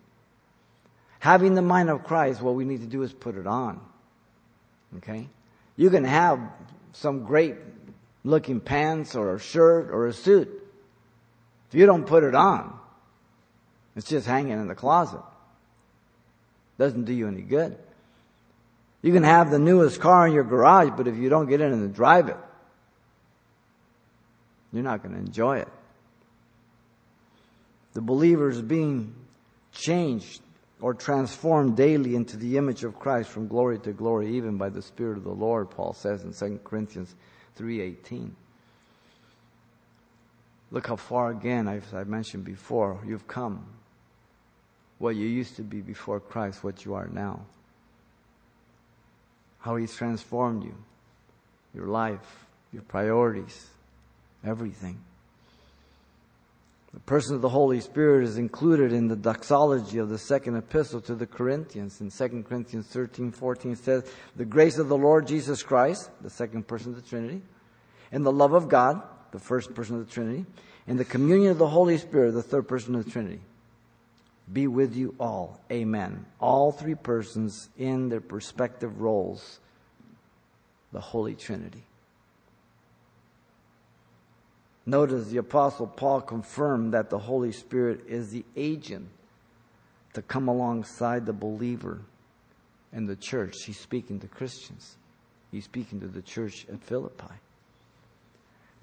Having 1.21 1.53
the 1.53 1.61
mind 1.61 1.91
of 1.91 2.03
Christ, 2.03 2.41
what 2.41 2.55
we 2.55 2.65
need 2.65 2.81
to 2.81 2.87
do 2.87 3.03
is 3.03 3.13
put 3.13 3.37
it 3.37 3.45
on. 3.45 3.79
Okay? 4.97 5.27
You 5.77 5.91
can 5.91 6.03
have 6.03 6.39
some 6.93 7.25
great 7.25 7.57
looking 8.23 8.59
pants 8.59 9.15
or 9.15 9.35
a 9.35 9.39
shirt 9.39 9.91
or 9.91 10.07
a 10.07 10.13
suit. 10.13 10.49
If 11.69 11.75
you 11.75 11.85
don't 11.85 12.07
put 12.07 12.23
it 12.23 12.33
on, 12.33 12.75
it's 13.95 14.09
just 14.09 14.25
hanging 14.25 14.53
in 14.53 14.67
the 14.67 14.73
closet. 14.73 15.21
Doesn't 16.79 17.03
do 17.03 17.13
you 17.13 17.27
any 17.27 17.41
good. 17.41 17.77
You 19.03 19.13
can 19.13 19.21
have 19.21 19.51
the 19.51 19.59
newest 19.59 20.01
car 20.01 20.25
in 20.25 20.33
your 20.33 20.43
garage, 20.43 20.89
but 20.97 21.07
if 21.07 21.17
you 21.17 21.29
don't 21.29 21.47
get 21.47 21.61
in 21.61 21.71
and 21.71 21.93
drive 21.93 22.29
it, 22.29 22.37
you're 24.73 24.81
not 24.81 25.03
going 25.03 25.13
to 25.13 25.19
enjoy 25.19 25.59
it. 25.59 25.69
The 27.93 28.01
believer 28.01 28.49
is 28.49 28.59
being 28.59 29.13
changed 29.71 30.41
or 30.81 30.95
transformed 30.95 31.77
daily 31.77 32.15
into 32.15 32.35
the 32.37 32.57
image 32.57 32.83
of 32.83 32.99
Christ 32.99 33.29
from 33.29 33.47
glory 33.47 33.77
to 33.79 33.93
glory, 33.93 34.35
even 34.35 34.57
by 34.57 34.69
the 34.69 34.81
Spirit 34.81 35.17
of 35.17 35.23
the 35.23 35.29
Lord, 35.29 35.69
Paul 35.69 35.93
says 35.93 36.23
in 36.23 36.33
2 36.33 36.59
Corinthians 36.63 37.13
3.18. 37.57 38.31
Look 40.71 40.87
how 40.87 40.95
far 40.95 41.29
again, 41.29 41.67
as 41.67 41.93
I 41.93 42.03
mentioned 42.05 42.45
before, 42.45 42.99
you've 43.05 43.27
come. 43.27 43.63
What 44.97 45.15
you 45.15 45.27
used 45.27 45.57
to 45.57 45.61
be 45.61 45.81
before 45.81 46.19
Christ, 46.19 46.63
what 46.63 46.83
you 46.83 46.95
are 46.95 47.07
now. 47.07 47.41
How 49.59 49.75
He's 49.75 49.95
transformed 49.95 50.63
you, 50.63 50.75
your 51.75 51.87
life, 51.87 52.45
your 52.73 52.83
priorities, 52.83 53.67
everything. 54.43 54.99
The 56.93 56.99
person 56.99 57.35
of 57.35 57.41
the 57.41 57.49
Holy 57.49 57.79
Spirit 57.79 58.25
is 58.25 58.37
included 58.37 58.91
in 58.91 59.07
the 59.07 59.15
doxology 59.15 59.97
of 59.97 60.09
the 60.09 60.17
second 60.17 60.57
epistle 60.57 60.99
to 61.01 61.15
the 61.15 61.25
Corinthians. 61.25 62.01
In 62.01 62.11
2 62.11 62.43
Corinthians 62.43 62.87
13, 62.87 63.31
14 63.31 63.75
says, 63.77 64.11
The 64.35 64.43
grace 64.43 64.77
of 64.77 64.89
the 64.89 64.97
Lord 64.97 65.25
Jesus 65.25 65.63
Christ, 65.63 66.09
the 66.21 66.29
second 66.29 66.67
person 66.67 66.91
of 66.91 67.01
the 67.01 67.09
Trinity, 67.09 67.41
and 68.11 68.25
the 68.25 68.31
love 68.31 68.51
of 68.51 68.67
God, 68.67 69.01
the 69.31 69.39
first 69.39 69.73
person 69.73 69.95
of 69.99 70.05
the 70.05 70.13
Trinity, 70.13 70.45
and 70.85 70.99
the 70.99 71.05
communion 71.05 71.51
of 71.51 71.57
the 71.57 71.67
Holy 71.67 71.97
Spirit, 71.97 72.33
the 72.33 72.43
third 72.43 72.67
person 72.67 72.93
of 72.95 73.05
the 73.05 73.11
Trinity, 73.11 73.39
be 74.51 74.67
with 74.67 74.93
you 74.93 75.15
all. 75.17 75.61
Amen. 75.71 76.25
All 76.41 76.73
three 76.73 76.95
persons 76.95 77.69
in 77.77 78.09
their 78.09 78.21
respective 78.29 78.99
roles, 78.99 79.61
the 80.91 80.99
Holy 80.99 81.35
Trinity. 81.35 81.85
Notice 84.85 85.27
the 85.27 85.37
Apostle 85.37 85.87
Paul 85.87 86.21
confirmed 86.21 86.93
that 86.93 87.09
the 87.09 87.19
Holy 87.19 87.51
Spirit 87.51 88.01
is 88.07 88.31
the 88.31 88.43
agent 88.55 89.07
to 90.13 90.21
come 90.21 90.47
alongside 90.47 91.25
the 91.25 91.33
believer 91.33 92.01
and 92.91 93.07
the 93.07 93.15
church. 93.15 93.55
He's 93.65 93.79
speaking 93.79 94.19
to 94.19 94.27
Christians, 94.27 94.95
he's 95.51 95.65
speaking 95.65 95.99
to 96.01 96.07
the 96.07 96.21
church 96.21 96.65
at 96.71 96.81
Philippi. 96.83 97.35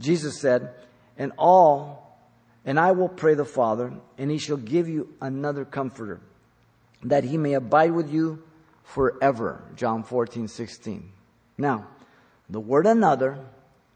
Jesus 0.00 0.40
said, 0.40 0.72
And 1.16 1.32
all, 1.36 2.16
and 2.64 2.78
I 2.78 2.92
will 2.92 3.08
pray 3.08 3.34
the 3.34 3.44
Father, 3.44 3.92
and 4.16 4.30
he 4.30 4.38
shall 4.38 4.56
give 4.56 4.88
you 4.88 5.12
another 5.20 5.64
comforter, 5.64 6.20
that 7.02 7.24
he 7.24 7.36
may 7.36 7.54
abide 7.54 7.92
with 7.92 8.12
you 8.12 8.42
forever. 8.84 9.62
John 9.74 10.04
14, 10.04 10.46
16. 10.46 11.10
Now, 11.58 11.88
the 12.48 12.60
word 12.60 12.86
another, 12.86 13.38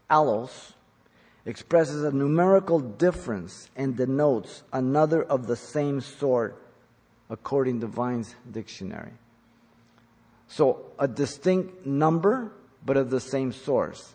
allos, 0.09 0.73
expresses 1.45 2.03
a 2.03 2.11
numerical 2.11 2.79
difference 2.79 3.69
and 3.75 3.97
denotes 3.97 4.63
another 4.71 5.23
of 5.23 5.47
the 5.47 5.55
same 5.55 5.99
sort 5.99 6.61
according 7.29 7.81
to 7.81 7.87
Vine's 7.87 8.35
dictionary. 8.49 9.11
So 10.47 10.85
a 10.99 11.07
distinct 11.07 11.85
number, 11.85 12.51
but 12.85 12.95
of 12.95 13.09
the 13.09 13.19
same 13.19 13.51
source. 13.51 14.13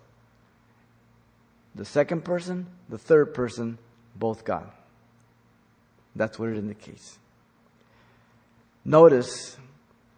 The 1.74 1.84
second 1.84 2.24
person, 2.24 2.66
the 2.88 2.98
third 2.98 3.34
person, 3.34 3.78
both 4.14 4.44
God. 4.44 4.70
That's 6.16 6.38
what 6.38 6.48
it 6.48 6.56
indicates. 6.56 7.18
Notice 8.84 9.56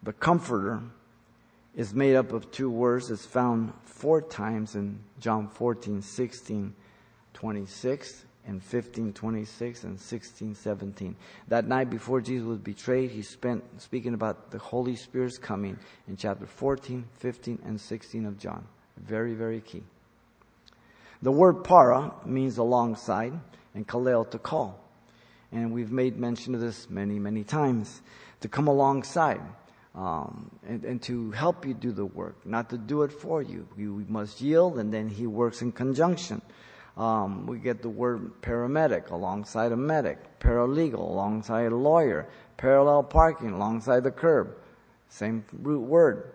the 0.03 0.13
comforter 0.13 0.81
is 1.75 1.93
made 1.93 2.17
up 2.17 2.33
of 2.33 2.51
two 2.51 2.71
words. 2.71 3.11
It's 3.11 3.27
found 3.27 3.73
four 3.85 4.23
times 4.23 4.75
in 4.75 5.01
John 5.19 5.49
14, 5.49 6.03
16, 6.03 6.75
26 7.35 8.25
and 8.47 8.63
15, 8.63 9.13
26 9.13 9.85
and 9.85 10.01
16, 10.01 10.55
17. 10.55 11.17
That 11.49 11.67
night 11.67 11.91
before 11.91 12.21
Jesus 12.21 12.47
was 12.47 12.59
betrayed, 12.59 13.11
he 13.11 13.23
spent 13.23 13.63
speaking 13.81 14.15
about 14.15 14.51
the 14.51 14.59
Holy 14.59 14.97
Spirit's 14.97 15.39
coming 15.39 15.79
in 16.09 16.17
chapter 16.17 16.47
14, 16.47 17.05
15, 17.19 17.59
and 17.65 17.81
16 17.81 18.27
of 18.27 18.39
John. 18.39 18.67
Very, 18.97 19.35
very 19.35 19.61
key. 19.61 19.83
The 21.23 21.31
word 21.31 21.65
para 21.65 22.13
means 22.25 22.59
alongside 22.59 23.35
and 23.75 23.87
kaleo 23.87 24.29
to 24.31 24.39
call. 24.39 24.81
And 25.53 25.73
we've 25.73 25.93
made 25.93 26.19
mention 26.19 26.55
of 26.55 26.61
this 26.61 26.89
many, 26.89 27.19
many 27.19 27.45
times. 27.45 28.01
To 28.41 28.49
come 28.49 28.69
alongside. 28.69 29.41
Um, 29.95 30.51
and, 30.67 30.85
and, 30.85 31.03
to 31.03 31.33
help 31.33 31.67
you 31.67 31.75
do 31.75 31.91
the 31.91 32.07
work, 32.07 32.47
not 32.47 32.71
to 32.71 32.79
do 32.79 33.03
it 33.03 33.11
for 33.11 33.43
you. 33.43 33.67
You 33.77 34.07
must 34.09 34.41
yield, 34.41 34.79
and 34.79 34.95
then 34.95 35.09
he 35.09 35.27
works 35.27 35.63
in 35.63 35.73
conjunction. 35.73 36.41
Um, 37.01 37.47
we 37.47 37.59
get 37.59 37.81
the 37.81 37.89
word 37.89 38.43
paramedic 38.43 39.11
alongside 39.11 39.73
a 39.73 39.77
medic, 39.77 40.19
paralegal 40.39 40.99
alongside 40.99 41.73
a 41.73 41.75
lawyer, 41.75 42.29
parallel 42.59 43.05
parking 43.05 43.53
alongside 43.53 44.05
the 44.05 44.11
curb. 44.11 44.55
Same 45.09 45.43
root 45.63 45.81
word. 45.81 46.35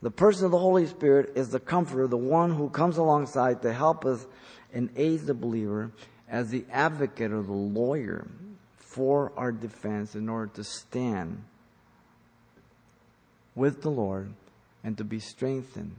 The 0.00 0.10
person 0.10 0.46
of 0.46 0.52
the 0.52 0.58
Holy 0.58 0.86
Spirit 0.86 1.32
is 1.34 1.50
the 1.50 1.60
comforter, 1.60 2.06
the 2.06 2.16
one 2.16 2.54
who 2.54 2.70
comes 2.70 2.96
alongside 2.96 3.60
to 3.60 3.74
help 3.74 4.06
us 4.06 4.26
and 4.72 4.88
aids 4.96 5.26
the 5.26 5.34
believer 5.34 5.90
as 6.30 6.48
the 6.48 6.64
advocate 6.72 7.30
or 7.30 7.42
the 7.42 7.52
lawyer 7.52 8.26
for 8.78 9.32
our 9.36 9.52
defense 9.52 10.14
in 10.14 10.30
order 10.30 10.50
to 10.54 10.64
stand 10.64 11.44
with 13.54 13.82
the 13.82 13.90
Lord 13.90 14.32
and 14.82 14.96
to 14.96 15.04
be 15.04 15.20
strengthened 15.20 15.96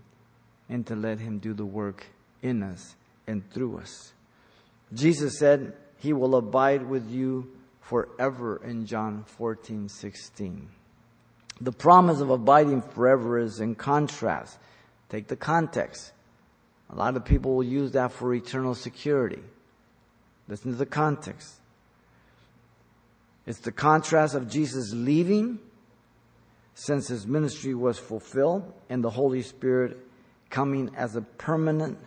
and 0.68 0.88
to 0.88 0.96
let 0.96 1.20
Him 1.20 1.38
do 1.38 1.54
the 1.54 1.66
work 1.66 2.08
in 2.42 2.64
us 2.64 2.96
and 3.28 3.50
through 3.52 3.78
us. 3.78 4.14
Jesus 4.94 5.38
said, 5.38 5.74
He 5.98 6.14
will 6.14 6.36
abide 6.36 6.88
with 6.88 7.10
you 7.10 7.52
forever 7.82 8.62
in 8.64 8.86
John 8.86 9.24
14, 9.26 9.90
16. 9.90 10.70
The 11.60 11.72
promise 11.72 12.20
of 12.20 12.30
abiding 12.30 12.82
forever 12.82 13.38
is 13.40 13.60
in 13.60 13.76
contrast. 13.76 14.58
Take 15.10 15.28
the 15.28 15.36
context. 15.36 16.12
A 16.90 16.96
lot 16.96 17.16
of 17.16 17.24
people 17.24 17.56
will 17.56 17.64
use 17.64 17.92
that 17.92 18.12
for 18.12 18.34
eternal 18.34 18.76
security. 18.76 19.42
Listen 20.48 20.72
to 20.72 20.78
the 20.78 20.86
context. 20.86 21.56
It's 23.46 23.60
the 23.60 23.72
contrast 23.72 24.36
of 24.36 24.50
Jesus 24.50 24.94
leaving 24.94 25.60
since 26.74 27.08
his 27.08 27.28
ministry 27.28 27.74
was 27.74 27.98
fulfilled 28.00 28.72
and 28.90 29.04
the 29.04 29.10
Holy 29.10 29.42
Spirit 29.42 29.98
coming 30.50 30.92
as 30.96 31.16
a 31.16 31.22
permanent 31.22 31.98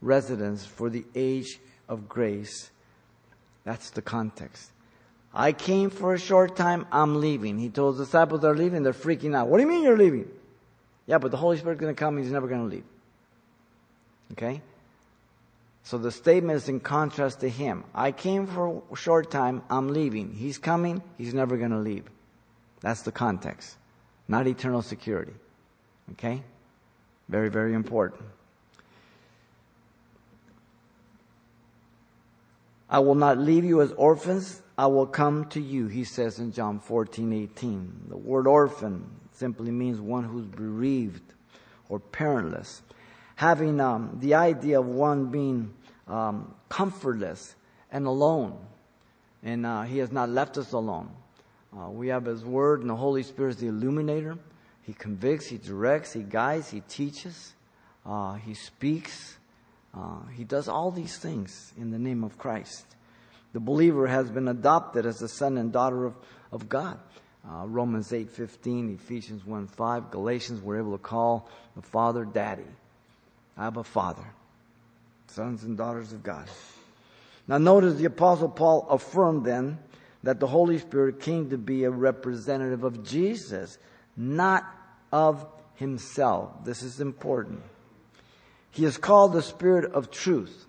residence 0.00 0.64
for 0.64 0.90
the 0.90 1.04
age 1.14 1.58
of 1.88 2.08
grace. 2.08 2.70
That's 3.64 3.90
the 3.90 4.02
context. 4.02 4.70
I 5.32 5.52
came 5.52 5.90
for 5.90 6.14
a 6.14 6.18
short 6.18 6.56
time, 6.56 6.86
I'm 6.90 7.20
leaving. 7.20 7.58
He 7.58 7.68
told 7.68 7.96
the 7.96 8.04
disciples 8.04 8.40
they're 8.40 8.54
leaving, 8.54 8.82
they're 8.82 8.92
freaking 8.92 9.36
out. 9.36 9.48
What 9.48 9.58
do 9.58 9.62
you 9.62 9.68
mean 9.68 9.82
you're 9.82 9.96
leaving? 9.96 10.28
Yeah, 11.06 11.18
but 11.18 11.30
the 11.30 11.36
Holy 11.36 11.56
Spirit's 11.56 11.80
going 11.80 11.94
to 11.94 11.98
come, 11.98 12.18
he's 12.18 12.32
never 12.32 12.48
going 12.48 12.62
to 12.62 12.74
leave. 12.74 12.84
Okay? 14.32 14.60
So 15.82 15.98
the 15.98 16.10
statement 16.10 16.56
is 16.56 16.68
in 16.68 16.80
contrast 16.80 17.40
to 17.40 17.48
him. 17.48 17.84
I 17.94 18.12
came 18.12 18.46
for 18.46 18.82
a 18.92 18.96
short 18.96 19.30
time, 19.30 19.62
I'm 19.70 19.88
leaving. 19.88 20.32
He's 20.32 20.58
coming, 20.58 21.02
he's 21.16 21.34
never 21.34 21.56
going 21.56 21.70
to 21.70 21.78
leave. 21.78 22.04
That's 22.80 23.02
the 23.02 23.12
context, 23.12 23.76
not 24.28 24.46
eternal 24.46 24.82
security. 24.82 25.34
Okay? 26.12 26.42
Very, 27.28 27.48
very 27.48 27.74
important. 27.74 28.22
I 32.90 32.98
will 32.98 33.14
not 33.14 33.38
leave 33.38 33.64
you 33.64 33.80
as 33.82 33.92
orphans. 33.92 34.62
I 34.76 34.86
will 34.86 35.06
come 35.06 35.44
to 35.50 35.60
you, 35.60 35.86
he 35.86 36.02
says 36.02 36.40
in 36.40 36.52
John 36.52 36.80
14, 36.80 37.32
18. 37.32 38.06
The 38.08 38.16
word 38.16 38.48
orphan 38.48 39.08
simply 39.32 39.70
means 39.70 40.00
one 40.00 40.24
who's 40.24 40.46
bereaved 40.46 41.22
or 41.88 42.00
parentless. 42.00 42.82
Having 43.36 43.80
um, 43.80 44.18
the 44.20 44.34
idea 44.34 44.80
of 44.80 44.86
one 44.86 45.26
being 45.26 45.72
um, 46.08 46.52
comfortless 46.68 47.54
and 47.92 48.06
alone. 48.06 48.58
And 49.44 49.64
uh, 49.64 49.82
he 49.82 49.98
has 49.98 50.10
not 50.10 50.28
left 50.28 50.58
us 50.58 50.72
alone. 50.72 51.10
Uh, 51.72 51.88
we 51.90 52.08
have 52.08 52.24
his 52.24 52.44
word, 52.44 52.80
and 52.80 52.90
the 52.90 52.96
Holy 52.96 53.22
Spirit 53.22 53.50
is 53.50 53.56
the 53.58 53.68
illuminator. 53.68 54.36
He 54.82 54.92
convicts, 54.92 55.46
he 55.46 55.58
directs, 55.58 56.12
he 56.12 56.22
guides, 56.22 56.70
he 56.70 56.80
teaches, 56.80 57.54
uh, 58.04 58.34
he 58.34 58.54
speaks. 58.54 59.36
Uh, 59.94 60.26
he 60.36 60.44
does 60.44 60.68
all 60.68 60.90
these 60.90 61.16
things 61.16 61.72
in 61.76 61.90
the 61.90 61.98
name 61.98 62.22
of 62.22 62.38
Christ. 62.38 62.84
The 63.52 63.60
believer 63.60 64.06
has 64.06 64.30
been 64.30 64.48
adopted 64.48 65.06
as 65.06 65.18
the 65.18 65.28
son 65.28 65.58
and 65.58 65.72
daughter 65.72 66.06
of, 66.06 66.14
of 66.52 66.68
God. 66.68 66.98
Uh, 67.48 67.66
Romans 67.66 68.10
8.15, 68.10 68.94
Ephesians 68.94 69.42
1.5, 69.42 70.10
Galatians, 70.10 70.62
we're 70.62 70.78
able 70.78 70.92
to 70.92 71.02
call 71.02 71.48
the 71.74 71.82
Father 71.82 72.24
Daddy. 72.24 72.62
I 73.56 73.64
have 73.64 73.76
a 73.76 73.84
Father. 73.84 74.24
Sons 75.28 75.64
and 75.64 75.76
daughters 75.76 76.12
of 76.12 76.22
God. 76.22 76.46
Now 77.48 77.58
notice 77.58 77.94
the 77.94 78.04
Apostle 78.04 78.48
Paul 78.48 78.86
affirmed 78.90 79.44
then 79.44 79.78
that 80.22 80.38
the 80.38 80.46
Holy 80.46 80.78
Spirit 80.78 81.20
came 81.20 81.50
to 81.50 81.58
be 81.58 81.84
a 81.84 81.90
representative 81.90 82.84
of 82.84 83.04
Jesus, 83.04 83.78
not 84.16 84.64
of 85.12 85.46
himself. 85.74 86.64
This 86.64 86.82
is 86.82 87.00
important. 87.00 87.62
He 88.70 88.84
is 88.84 88.96
called 88.96 89.32
the 89.32 89.42
Spirit 89.42 89.92
of 89.92 90.10
truth. 90.10 90.66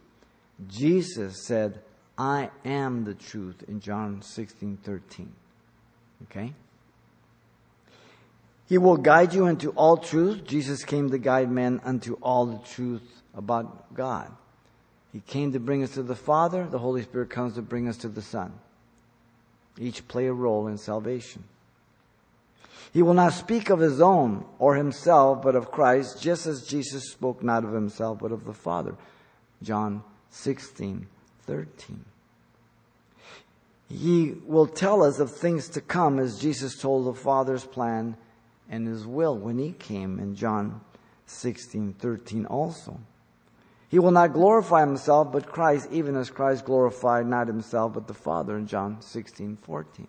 Jesus 0.68 1.46
said, 1.46 1.82
I 2.18 2.50
am 2.66 3.04
the 3.04 3.14
truth 3.14 3.64
in 3.68 3.80
John 3.80 4.22
16 4.22 4.78
13. 4.84 5.32
Okay? 6.24 6.54
He 8.68 8.78
will 8.78 8.98
guide 8.98 9.34
you 9.34 9.48
into 9.48 9.72
all 9.72 9.98
truth. 9.98 10.46
Jesus 10.46 10.86
came 10.86 11.10
to 11.10 11.18
guide 11.18 11.52
men 11.52 11.82
unto 11.84 12.14
all 12.22 12.46
the 12.46 12.60
truth 12.60 13.22
about 13.36 13.94
God. 13.94 14.32
He 15.12 15.20
came 15.20 15.52
to 15.52 15.60
bring 15.60 15.84
us 15.84 15.96
to 15.96 16.04
the 16.04 16.16
Father. 16.16 16.66
The 16.66 16.80
Holy 16.80 17.02
Spirit 17.04 17.30
comes 17.30 17.56
to 17.56 17.62
bring 17.62 17.90
us 17.90 17.98
to 17.98 18.08
the 18.08 18.22
Son. 18.22 18.54
Each 19.78 20.08
play 20.08 20.28
a 20.28 20.34
role 20.34 20.68
in 20.68 20.78
salvation. 20.78 21.44
He 22.92 23.02
will 23.02 23.14
not 23.14 23.34
speak 23.34 23.70
of 23.70 23.80
his 23.80 24.02
own 24.02 24.46
or 24.60 24.76
himself, 24.76 25.42
but 25.42 25.56
of 25.56 25.72
Christ, 25.72 26.22
just 26.22 26.46
as 26.46 26.68
Jesus 26.68 27.12
spoke 27.12 27.42
not 27.42 27.64
of 27.64 27.72
himself, 27.72 28.20
but 28.20 28.32
of 28.32 28.44
the 28.44 28.54
Father. 28.54 28.96
John 29.64 30.04
16, 30.30 31.08
13. 31.44 32.06
He 33.90 34.36
will 34.46 34.68
tell 34.68 35.04
us 35.04 35.20
of 35.20 35.32
things 35.32 35.70
to 35.70 35.82
come 35.82 36.20
as 36.20 36.40
Jesus 36.40 36.78
told 36.78 37.06
the 37.06 37.20
Father's 37.20 37.66
plan 37.66 38.18
and 38.70 38.88
his 38.88 39.06
will 39.06 39.38
when 39.38 39.58
he 39.58 39.74
came 39.74 40.20
in 40.20 40.36
John 40.36 40.82
16, 41.26 41.94
13 42.00 42.46
also. 42.46 43.00
He 43.90 44.00
will 44.00 44.12
not 44.12 44.32
glorify 44.32 44.80
himself, 44.82 45.32
but 45.34 45.52
Christ, 45.52 45.90
even 45.92 46.16
as 46.16 46.30
Christ 46.30 46.64
glorified 46.64 47.28
not 47.28 47.48
himself, 47.48 47.94
but 47.94 48.08
the 48.08 48.14
Father 48.14 48.58
in 48.58 48.66
John 48.68 49.02
16, 49.02 49.58
14. 49.62 50.08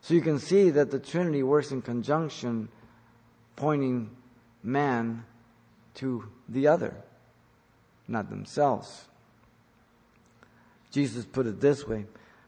So 0.00 0.14
you 0.14 0.20
can 0.20 0.38
see 0.38 0.70
that 0.70 0.90
the 0.90 0.98
Trinity 0.98 1.42
works 1.42 1.70
in 1.70 1.82
conjunction, 1.82 2.68
pointing 3.56 4.10
man 4.62 5.24
to 5.94 6.24
the 6.48 6.68
other, 6.68 6.94
not 8.06 8.30
themselves. 8.30 9.06
Jesus 10.90 11.24
put 11.24 11.46
it 11.46 11.60
this 11.60 11.86
way, 11.86 12.06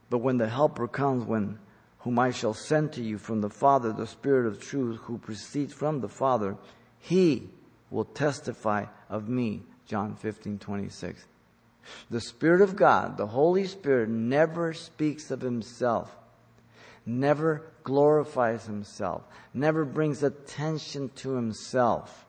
but 0.08 0.18
when 0.18 0.38
the 0.38 0.48
Helper 0.48 0.88
comes, 0.88 1.24
when 1.24 1.58
whom 2.00 2.18
I 2.18 2.30
shall 2.30 2.54
send 2.54 2.92
to 2.94 3.02
you 3.02 3.18
from 3.18 3.40
the 3.40 3.50
Father, 3.50 3.92
the 3.92 4.06
Spirit 4.06 4.46
of 4.46 4.60
truth, 4.60 5.00
who 5.02 5.18
proceeds 5.18 5.74
from 5.74 6.00
the 6.00 6.08
Father, 6.08 6.56
he 6.98 7.50
will 7.90 8.06
testify 8.06 8.86
of 9.08 9.28
me. 9.28 9.62
John 9.86 10.14
15, 10.14 10.58
26. 10.58 11.26
The 12.10 12.20
Spirit 12.20 12.62
of 12.62 12.76
God, 12.76 13.16
the 13.16 13.26
Holy 13.26 13.66
Spirit, 13.66 14.08
never 14.08 14.72
speaks 14.72 15.30
of 15.30 15.40
himself 15.40 16.16
never 17.06 17.70
glorifies 17.82 18.66
himself, 18.66 19.22
never 19.54 19.84
brings 19.84 20.22
attention 20.22 21.10
to 21.16 21.30
himself. 21.30 22.26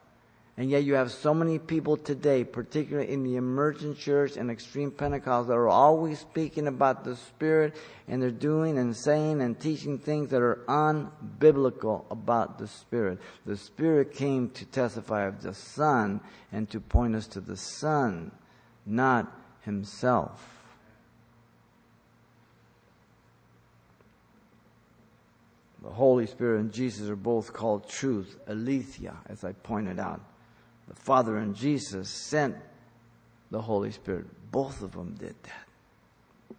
And 0.56 0.70
yet 0.70 0.84
you 0.84 0.94
have 0.94 1.10
so 1.10 1.32
many 1.32 1.58
people 1.58 1.96
today, 1.96 2.44
particularly 2.44 3.10
in 3.10 3.22
the 3.22 3.36
emergent 3.36 3.98
church 3.98 4.36
and 4.36 4.50
extreme 4.50 4.90
Pentecost, 4.90 5.48
that 5.48 5.54
are 5.54 5.68
always 5.68 6.18
speaking 6.18 6.66
about 6.66 7.04
the 7.04 7.16
Spirit 7.16 7.74
and 8.06 8.20
they're 8.20 8.30
doing 8.30 8.76
and 8.76 8.94
saying 8.94 9.40
and 9.40 9.58
teaching 9.58 9.98
things 9.98 10.28
that 10.28 10.42
are 10.42 10.62
unbiblical 10.68 12.04
about 12.10 12.58
the 12.58 12.68
Spirit. 12.68 13.18
The 13.46 13.56
Spirit 13.56 14.12
came 14.12 14.50
to 14.50 14.66
testify 14.66 15.26
of 15.26 15.42
the 15.42 15.54
Son 15.54 16.20
and 16.52 16.68
to 16.70 16.80
point 16.80 17.16
us 17.16 17.26
to 17.28 17.40
the 17.40 17.56
Son, 17.56 18.30
not 18.84 19.34
Himself. 19.62 20.61
The 25.82 25.90
Holy 25.90 26.26
Spirit 26.26 26.60
and 26.60 26.72
Jesus 26.72 27.08
are 27.08 27.16
both 27.16 27.52
called 27.52 27.88
truth, 27.88 28.38
aletheia, 28.46 29.16
as 29.26 29.44
I 29.44 29.52
pointed 29.52 29.98
out. 29.98 30.20
The 30.88 30.94
Father 30.94 31.36
and 31.36 31.56
Jesus 31.56 32.08
sent 32.08 32.56
the 33.50 33.60
Holy 33.60 33.90
Spirit. 33.90 34.26
Both 34.52 34.82
of 34.82 34.92
them 34.92 35.14
did 35.18 35.34
that. 35.42 36.56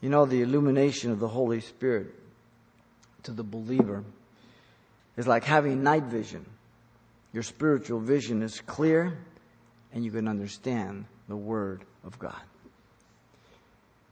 You 0.00 0.08
know, 0.08 0.24
the 0.24 0.42
illumination 0.42 1.10
of 1.10 1.20
the 1.20 1.28
Holy 1.28 1.60
Spirit 1.60 2.14
to 3.24 3.32
the 3.32 3.42
believer 3.42 4.04
is 5.16 5.26
like 5.26 5.44
having 5.44 5.82
night 5.82 6.04
vision. 6.04 6.46
Your 7.32 7.42
spiritual 7.42 8.00
vision 8.00 8.42
is 8.42 8.60
clear 8.60 9.18
and 9.92 10.04
you 10.04 10.10
can 10.10 10.28
understand 10.28 11.06
the 11.28 11.36
Word 11.36 11.84
of 12.04 12.18
God. 12.18 12.40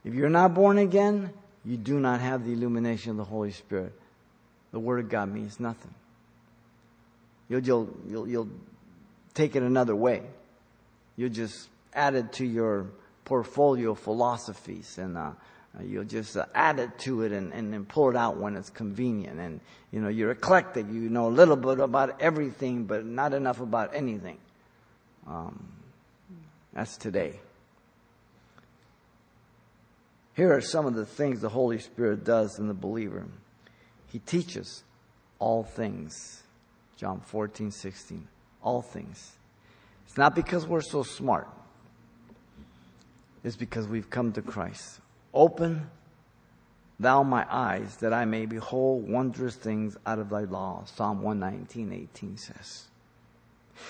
If 0.05 0.15
you're 0.15 0.29
not 0.29 0.55
born 0.55 0.79
again, 0.79 1.33
you 1.65 1.77
do 1.77 1.99
not 1.99 2.21
have 2.21 2.45
the 2.45 2.53
illumination 2.53 3.13
of 3.13 3.17
the 3.17 3.25
Holy 3.25 3.53
Spirit. 3.53 3.93
The 4.73 4.79
Word 4.79 5.01
of 5.01 5.09
God 5.09 5.33
means 5.33 5.59
nothing. 5.59 5.95
You'll, 7.49 7.63
you'll, 7.63 7.91
you'll, 8.09 8.29
you'll 8.29 8.49
take 9.35 9.57
it 9.57 9.63
another 9.63 9.95
way. 9.95 10.23
You'll 11.17 11.31
just 11.31 11.69
add 11.95 12.15
it 12.15 12.33
to 12.35 12.45
your 12.45 12.87
portfolio 13.25 13.93
of 13.93 13.99
philosophies 13.99 14.99
and 14.99 15.17
uh, 15.17 15.31
you'll 15.83 16.05
just 16.05 16.37
uh, 16.37 16.47
add 16.55 16.79
it 16.79 16.99
to 17.01 17.23
it 17.23 17.33
and, 17.33 17.53
and 17.53 17.89
pull 17.89 18.11
it 18.11 18.17
out 18.17 18.37
when 18.37 18.57
it's 18.57 18.71
convenient. 18.71 19.39
And, 19.39 19.61
you 19.91 20.01
know, 20.01 20.09
you're 20.09 20.33
eclectic. 20.33 20.87
You 20.87 21.09
know 21.09 21.29
a 21.29 21.31
little 21.31 21.57
bit 21.57 21.81
about 21.81 22.21
everything, 22.21 22.85
but 22.85 23.05
not 23.05 23.33
enough 23.33 23.61
about 23.61 23.95
anything. 23.95 24.39
Um, 25.27 25.69
that's 26.73 26.97
today. 26.97 27.41
Here 30.35 30.53
are 30.53 30.61
some 30.61 30.87
of 30.87 30.95
the 30.95 31.07
things 31.07 31.41
the 31.41 31.49
Holy 31.49 31.79
Spirit 31.79 32.25
does 32.25 32.59
in 32.59 32.67
the 32.67 32.75
believer. 32.75 33.25
He 34.11 34.19
teaches 34.19 34.83
all 35.39 35.63
things. 35.65 36.43
John 36.97 37.21
14, 37.21 37.71
16. 37.71 38.27
All 38.63 38.83
things. 38.83 39.33
It's 40.07 40.19
not 40.19 40.35
because 40.35 40.67
we're 40.67 40.81
so 40.81 41.03
smart. 41.03 41.49
It's 43.45 43.57
because 43.57 43.87
we've 43.87 44.11
come 44.11 44.33
to 44.33 44.43
Christ. 44.43 45.01
Open 45.33 45.89
thou 46.99 47.23
my 47.23 47.47
eyes 47.51 47.97
that 47.97 48.13
I 48.13 48.25
may 48.25 48.47
behold 48.47 49.09
wondrous 49.09 49.57
things 49.57 49.97
out 50.07 50.19
of 50.19 50.31
thy 50.31 50.43
law. 50.43 50.85
Psalm 50.87 51.23
119, 51.23 51.93
18 51.93 52.39
says. 52.39 52.85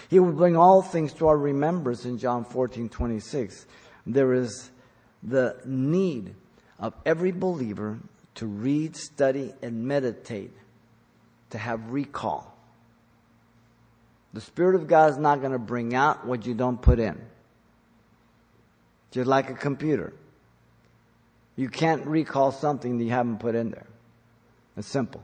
He 0.08 0.18
will 0.18 0.32
bring 0.32 0.56
all 0.56 0.82
things 0.82 1.12
to 1.14 1.28
our 1.28 1.36
remembrance 1.36 2.04
in 2.04 2.18
John 2.18 2.44
14, 2.44 2.88
26. 2.88 3.66
There 4.06 4.32
is 4.32 4.70
the 5.24 5.56
need 5.64 6.34
of 6.78 6.94
every 7.06 7.32
believer 7.32 7.98
to 8.36 8.46
read, 8.46 8.96
study, 8.96 9.52
and 9.62 9.84
meditate, 9.84 10.52
to 11.50 11.58
have 11.58 11.90
recall. 11.90 12.54
The 14.34 14.40
Spirit 14.40 14.74
of 14.74 14.86
God 14.86 15.12
is 15.12 15.18
not 15.18 15.40
going 15.40 15.52
to 15.52 15.58
bring 15.58 15.94
out 15.94 16.26
what 16.26 16.44
you 16.44 16.54
don't 16.54 16.80
put 16.80 16.98
in. 16.98 17.20
Just 19.12 19.28
like 19.28 19.48
a 19.48 19.54
computer. 19.54 20.12
You 21.56 21.68
can't 21.68 22.04
recall 22.04 22.50
something 22.50 22.98
that 22.98 23.04
you 23.04 23.10
haven't 23.10 23.38
put 23.38 23.54
in 23.54 23.70
there. 23.70 23.86
It's 24.76 24.88
simple. 24.88 25.22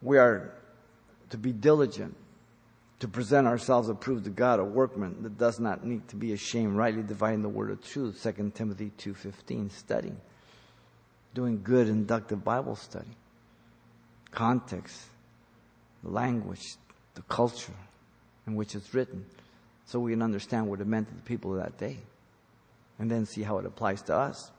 We 0.00 0.18
are 0.18 0.54
to 1.30 1.38
be 1.38 1.52
diligent 1.52 2.14
to 3.04 3.08
present 3.08 3.46
ourselves 3.46 3.90
approved 3.90 4.24
to 4.24 4.30
God, 4.30 4.58
a 4.58 4.64
workman 4.64 5.22
that 5.24 5.36
does 5.36 5.60
not 5.60 5.84
need 5.84 6.08
to 6.08 6.16
be 6.16 6.32
ashamed, 6.32 6.74
rightly 6.74 7.02
dividing 7.02 7.42
the 7.42 7.48
word 7.50 7.70
of 7.70 7.84
truth. 7.84 8.18
2 8.22 8.50
Timothy 8.54 8.92
2.15, 8.96 9.70
studying, 9.72 10.16
doing 11.34 11.60
good 11.62 11.90
inductive 11.90 12.42
Bible 12.42 12.76
study, 12.76 13.10
context, 14.30 14.98
the 16.02 16.08
language, 16.08 16.76
the 17.14 17.20
culture 17.28 17.74
in 18.46 18.54
which 18.54 18.74
it's 18.74 18.94
written, 18.94 19.26
so 19.84 20.00
we 20.00 20.12
can 20.12 20.22
understand 20.22 20.66
what 20.66 20.80
it 20.80 20.86
meant 20.86 21.06
to 21.06 21.14
the 21.14 21.20
people 21.20 21.54
of 21.54 21.62
that 21.62 21.76
day, 21.76 21.98
and 22.98 23.10
then 23.10 23.26
see 23.26 23.42
how 23.42 23.58
it 23.58 23.66
applies 23.66 24.00
to 24.00 24.16
us. 24.16 24.50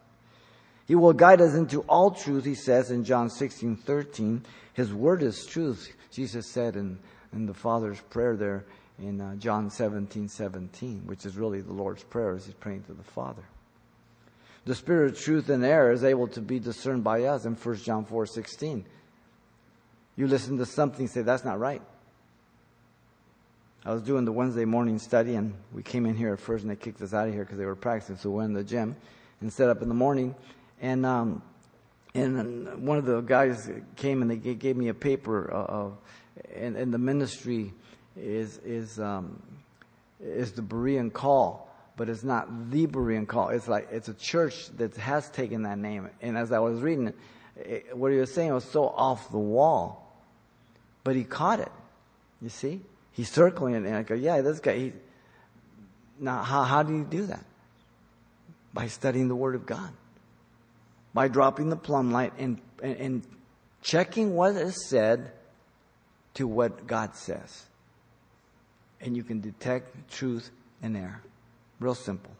He 0.86 0.94
will 0.94 1.14
guide 1.14 1.42
us 1.42 1.56
into 1.56 1.82
all 1.90 2.12
truth, 2.12 2.46
he 2.46 2.54
says 2.54 2.92
in 2.92 3.06
John 3.06 3.32
16, 3.32 3.76
13. 3.76 4.46
His 4.74 4.94
word 4.94 5.24
is 5.24 5.48
truth, 5.48 5.92
Jesus 6.12 6.48
said 6.52 6.76
in, 6.76 7.00
in 7.36 7.46
the 7.46 7.54
Father's 7.54 8.00
prayer 8.02 8.36
there 8.36 8.66
in 8.98 9.20
uh, 9.20 9.36
John 9.36 9.70
17, 9.70 10.28
17, 10.28 11.04
which 11.06 11.26
is 11.26 11.36
really 11.36 11.62
the 11.62 11.74
Lord's 11.74 12.04
prayer 12.04 12.34
as 12.34 12.46
he's 12.46 12.56
praying 12.56 12.84
to 12.84 12.94
the 12.94 13.04
Father. 13.04 13.44
The 14.66 14.74
spirit 14.74 15.12
of 15.12 15.20
truth 15.20 15.50
and 15.50 15.64
error 15.64 15.92
is 15.92 16.04
able 16.04 16.28
to 16.30 16.42
be 16.42 16.60
discerned 16.60 17.04
by 17.04 17.24
us 17.24 17.46
in 17.46 17.54
1 17.54 17.76
John 17.78 18.06
4, 18.06 18.26
16. 18.26 18.86
You 20.16 20.28
listen 20.28 20.58
to 20.58 20.66
something, 20.66 21.08
say, 21.08 21.22
that's 21.22 21.46
not 21.46 21.60
right. 21.60 21.82
I 23.84 23.94
was 23.94 24.02
doing 24.02 24.26
the 24.26 24.32
Wednesday 24.32 24.66
morning 24.66 24.98
study, 24.98 25.36
and 25.36 25.54
we 25.72 25.84
came 25.84 26.08
in 26.08 26.16
here 26.16 26.34
at 26.34 26.40
first, 26.40 26.64
and 26.64 26.72
they 26.72 26.76
kicked 26.76 27.02
us 27.02 27.14
out 27.14 27.28
of 27.28 27.34
here 27.34 27.44
because 27.44 27.60
they 27.60 27.66
were 27.66 27.76
practicing. 27.76 28.18
So 28.18 28.32
we 28.32 28.38
went 28.38 28.50
in 28.50 28.54
the 28.56 28.64
gym 28.64 28.96
and 29.42 29.54
set 29.54 29.70
up 29.70 29.84
in 29.84 29.90
the 29.90 29.94
morning, 29.94 30.34
and 30.82 31.06
um, 31.06 31.44
and 32.16 32.88
one 32.88 32.98
of 32.98 33.06
the 33.06 33.20
guys 33.22 33.70
came 33.98 34.22
and 34.22 34.32
they 34.32 34.38
gave 34.38 34.78
me 34.78 34.88
a 34.88 34.94
paper 34.94 35.52
of, 35.52 35.98
and, 36.56 36.76
and 36.76 36.94
the 36.94 36.98
ministry 36.98 37.74
is 38.18 38.58
is 38.60 39.00
um, 39.00 39.42
is 40.22 40.54
the 40.54 40.62
Berean 40.62 41.12
call, 41.12 41.70
but 41.98 42.10
it's 42.10 42.24
not 42.24 42.72
the 42.72 42.88
Berean 42.88 43.28
call. 43.28 43.50
It's 43.50 43.68
like 43.68 43.88
it's 43.92 44.08
a 44.08 44.14
church 44.14 44.70
that 44.78 44.96
has 44.98 45.30
taken 45.30 45.64
that 45.64 45.78
name. 45.78 46.10
And 46.22 46.38
as 46.38 46.52
I 46.52 46.60
was 46.60 46.82
reading 46.82 47.08
it, 47.08 47.16
it 47.58 47.98
what 47.98 48.12
he 48.12 48.18
was 48.18 48.34
saying 48.34 48.54
was 48.54 48.66
so 48.66 48.88
off 48.88 49.32
the 49.32 49.38
wall, 49.38 50.16
but 51.04 51.16
he 51.16 51.24
caught 51.24 51.60
it. 51.60 51.72
You 52.42 52.50
see, 52.50 52.82
he's 53.12 53.30
circling 53.30 53.76
it, 53.76 53.86
and 53.86 53.96
I 53.96 54.04
go, 54.04 54.16
yeah, 54.16 54.42
this 54.42 54.60
guy. 54.60 54.78
He, 54.78 54.94
now, 56.20 56.44
how 56.44 56.64
how 56.64 56.84
do 56.84 56.96
you 56.96 57.04
do 57.04 57.26
that? 57.28 57.44
By 58.74 58.88
studying 58.88 59.28
the 59.28 59.36
Word 59.36 59.56
of 59.56 59.66
God 59.66 59.92
by 61.16 61.30
dropping 61.30 61.70
the 61.70 61.78
plumb 61.78 62.12
light 62.12 62.34
and, 62.38 62.60
and, 62.84 62.98
and 62.98 63.24
checking 63.82 64.36
what 64.36 64.54
is 64.58 64.88
said 64.90 65.32
to 66.36 66.48
what 66.48 66.88
God 66.88 67.16
says. 67.16 67.66
And 69.02 69.16
you 69.18 69.24
can 69.24 69.42
detect 69.42 70.12
truth 70.12 70.52
and 70.82 70.96
error. 70.96 71.22
Real 71.80 71.96
simple. 71.96 72.32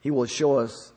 He 0.00 0.10
will 0.10 0.26
show 0.26 0.58
us 0.58 0.92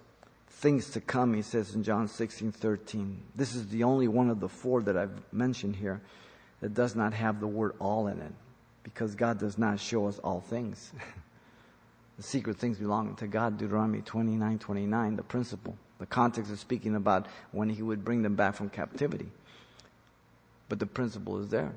things 0.49 0.89
to 0.91 1.01
come, 1.01 1.33
he 1.33 1.41
says 1.41 1.75
in 1.75 1.83
John 1.83 2.07
16 2.07 2.51
13. 2.51 3.21
This 3.35 3.55
is 3.55 3.67
the 3.67 3.83
only 3.83 4.07
one 4.07 4.29
of 4.29 4.39
the 4.39 4.49
four 4.49 4.81
that 4.83 4.97
I've 4.97 5.21
mentioned 5.31 5.75
here 5.75 6.01
that 6.61 6.73
does 6.73 6.95
not 6.95 7.13
have 7.13 7.39
the 7.39 7.47
word 7.47 7.73
all 7.79 8.07
in 8.07 8.19
it, 8.19 8.31
because 8.83 9.13
God 9.13 9.39
does 9.39 9.57
not 9.57 9.79
show 9.79 10.07
us 10.07 10.19
all 10.19 10.41
things. 10.41 10.91
The 12.17 12.23
secret 12.23 12.55
things 12.55 12.77
belong 12.77 13.13
to 13.17 13.27
God, 13.27 13.57
Deuteronomy 13.57 14.01
29 14.01 14.57
29, 14.57 15.15
the 15.17 15.23
principle. 15.23 15.75
The 16.05 16.09
context 16.09 16.51
is 16.51 16.59
speaking 16.59 16.95
about 16.95 17.25
when 17.51 17.67
he 17.67 17.81
would 17.81 18.05
bring 18.05 18.21
them 18.21 18.35
back 18.35 18.53
from 18.53 18.69
captivity. 18.69 19.25
But 20.69 20.77
the 20.77 20.85
principle 20.85 21.39
is 21.39 21.49
there. 21.49 21.73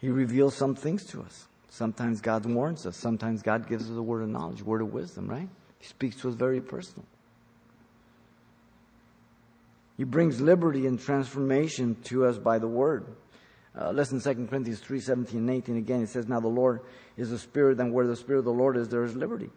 He 0.00 0.10
reveals 0.10 0.54
some 0.54 0.76
things 0.76 1.04
to 1.06 1.22
us. 1.22 1.48
Sometimes 1.70 2.20
God 2.20 2.46
warns 2.46 2.86
us. 2.86 2.96
Sometimes 2.96 3.42
God 3.42 3.68
gives 3.68 3.90
us 3.90 3.96
a 3.96 4.00
word 4.02 4.22
of 4.22 4.28
knowledge, 4.28 4.62
word 4.62 4.80
of 4.80 4.92
wisdom, 4.92 5.26
right? 5.26 5.48
He 5.80 5.88
speaks 5.88 6.14
to 6.20 6.28
us 6.28 6.36
very 6.36 6.60
personal. 6.60 7.04
He 9.96 10.04
brings 10.04 10.40
liberty 10.40 10.86
and 10.86 11.00
transformation 11.00 11.96
to 12.04 12.26
us 12.26 12.38
by 12.38 12.60
the 12.60 12.68
word. 12.68 13.06
Uh, 13.76 13.90
listen, 13.90 14.20
2 14.20 14.46
Corinthians 14.46 14.78
3 14.78 15.00
17 15.00 15.36
and 15.36 15.50
18 15.50 15.76
again. 15.78 16.02
It 16.02 16.10
says, 16.10 16.28
Now 16.28 16.38
the 16.38 16.46
Lord 16.46 16.82
is 17.16 17.30
the 17.30 17.38
Spirit, 17.40 17.80
and 17.80 17.92
where 17.92 18.06
the 18.06 18.14
Spirit 18.14 18.38
of 18.38 18.44
the 18.44 18.52
Lord 18.52 18.76
is, 18.76 18.88
there 18.88 19.02
is 19.02 19.16
liberty. 19.16 19.50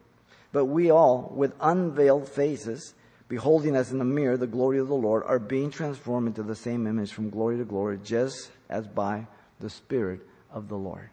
But 0.52 0.66
we 0.66 0.90
all, 0.90 1.32
with 1.36 1.54
unveiled 1.62 2.28
faces, 2.28 2.96
beholding 3.32 3.78
as 3.78 3.94
in 3.94 4.02
a 4.02 4.06
mirror 4.06 4.36
the 4.36 4.46
glory 4.46 4.78
of 4.78 4.90
the 4.90 4.94
Lord, 4.94 5.24
are 5.26 5.40
being 5.40 5.72
transformed 5.72 6.28
into 6.28 6.44
the 6.44 6.54
same 6.54 6.86
image 6.86 7.14
from 7.14 7.30
glory 7.30 7.58
to 7.60 7.64
glory, 7.64 7.98
just 8.04 8.52
as 8.70 8.86
by 8.86 9.26
the 9.62 9.70
Spirit 9.70 10.20
of 10.52 10.68
the 10.68 10.76
Lord. 10.76 11.10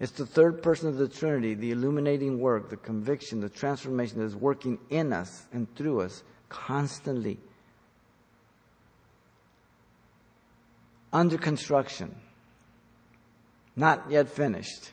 It's 0.00 0.12
the 0.12 0.24
third 0.24 0.62
person 0.62 0.88
of 0.88 0.96
the 0.96 1.06
Trinity, 1.06 1.52
the 1.52 1.72
illuminating 1.72 2.40
work, 2.40 2.70
the 2.70 2.78
conviction, 2.78 3.40
the 3.40 3.50
transformation 3.50 4.20
that 4.20 4.24
is 4.24 4.34
working 4.34 4.78
in 4.88 5.12
us 5.12 5.44
and 5.52 5.66
through 5.76 6.00
us 6.00 6.22
constantly 6.48 7.36
under 11.12 11.36
construction, 11.36 12.16
not 13.76 14.10
yet 14.10 14.30
finished. 14.30 14.92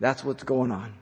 That's 0.00 0.22
what's 0.22 0.44
going 0.44 0.70
on. 0.70 0.92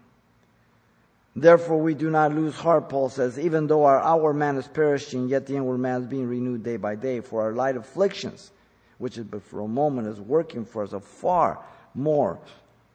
Therefore, 1.38 1.76
we 1.76 1.92
do 1.92 2.08
not 2.08 2.34
lose 2.34 2.54
heart, 2.54 2.88
Paul 2.88 3.10
says, 3.10 3.38
even 3.38 3.66
though 3.66 3.84
our 3.84 4.00
outward 4.00 4.34
man 4.34 4.56
is 4.56 4.66
perishing, 4.66 5.28
yet 5.28 5.46
the 5.46 5.54
inward 5.56 5.76
man 5.76 6.00
is 6.00 6.06
being 6.06 6.26
renewed 6.26 6.62
day 6.62 6.78
by 6.78 6.94
day. 6.94 7.20
For 7.20 7.42
our 7.42 7.52
light 7.52 7.76
afflictions, 7.76 8.52
which 8.96 9.18
is 9.18 9.24
but 9.24 9.42
for 9.42 9.60
a 9.60 9.68
moment, 9.68 10.08
is 10.08 10.18
working 10.18 10.64
for 10.64 10.82
us 10.82 10.94
a 10.94 11.00
far 11.00 11.62
more 11.94 12.38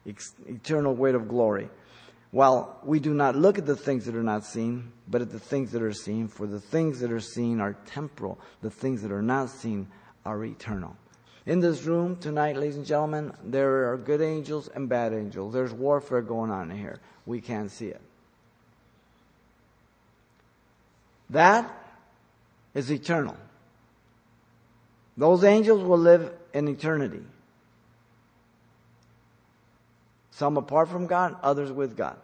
eternal 0.04 0.92
weight 0.92 1.14
of 1.14 1.28
glory. 1.28 1.70
While 2.32 2.80
we 2.82 2.98
do 2.98 3.14
not 3.14 3.36
look 3.36 3.58
at 3.58 3.66
the 3.66 3.76
things 3.76 4.06
that 4.06 4.16
are 4.16 4.24
not 4.24 4.44
seen, 4.44 4.90
but 5.06 5.22
at 5.22 5.30
the 5.30 5.38
things 5.38 5.70
that 5.70 5.82
are 5.82 5.92
seen, 5.92 6.26
for 6.26 6.48
the 6.48 6.60
things 6.60 6.98
that 6.98 7.12
are 7.12 7.20
seen 7.20 7.60
are 7.60 7.74
temporal, 7.86 8.40
the 8.60 8.70
things 8.70 9.02
that 9.02 9.12
are 9.12 9.22
not 9.22 9.50
seen 9.50 9.86
are 10.24 10.44
eternal. 10.44 10.96
In 11.46 11.60
this 11.60 11.84
room 11.84 12.16
tonight, 12.16 12.56
ladies 12.56 12.76
and 12.76 12.86
gentlemen, 12.86 13.34
there 13.44 13.92
are 13.92 13.96
good 13.96 14.20
angels 14.20 14.68
and 14.74 14.88
bad 14.88 15.12
angels. 15.12 15.52
There's 15.52 15.72
warfare 15.72 16.22
going 16.22 16.50
on 16.50 16.70
here. 16.70 16.98
We 17.24 17.40
can't 17.40 17.70
see 17.70 17.86
it. 17.86 18.00
That 21.32 21.70
is 22.74 22.90
eternal. 22.90 23.36
Those 25.16 25.44
angels 25.44 25.82
will 25.82 25.98
live 25.98 26.32
in 26.54 26.68
eternity. 26.68 27.22
Some 30.30 30.56
apart 30.56 30.88
from 30.88 31.06
God, 31.06 31.36
others 31.42 31.70
with 31.70 31.96
God. 31.96 32.16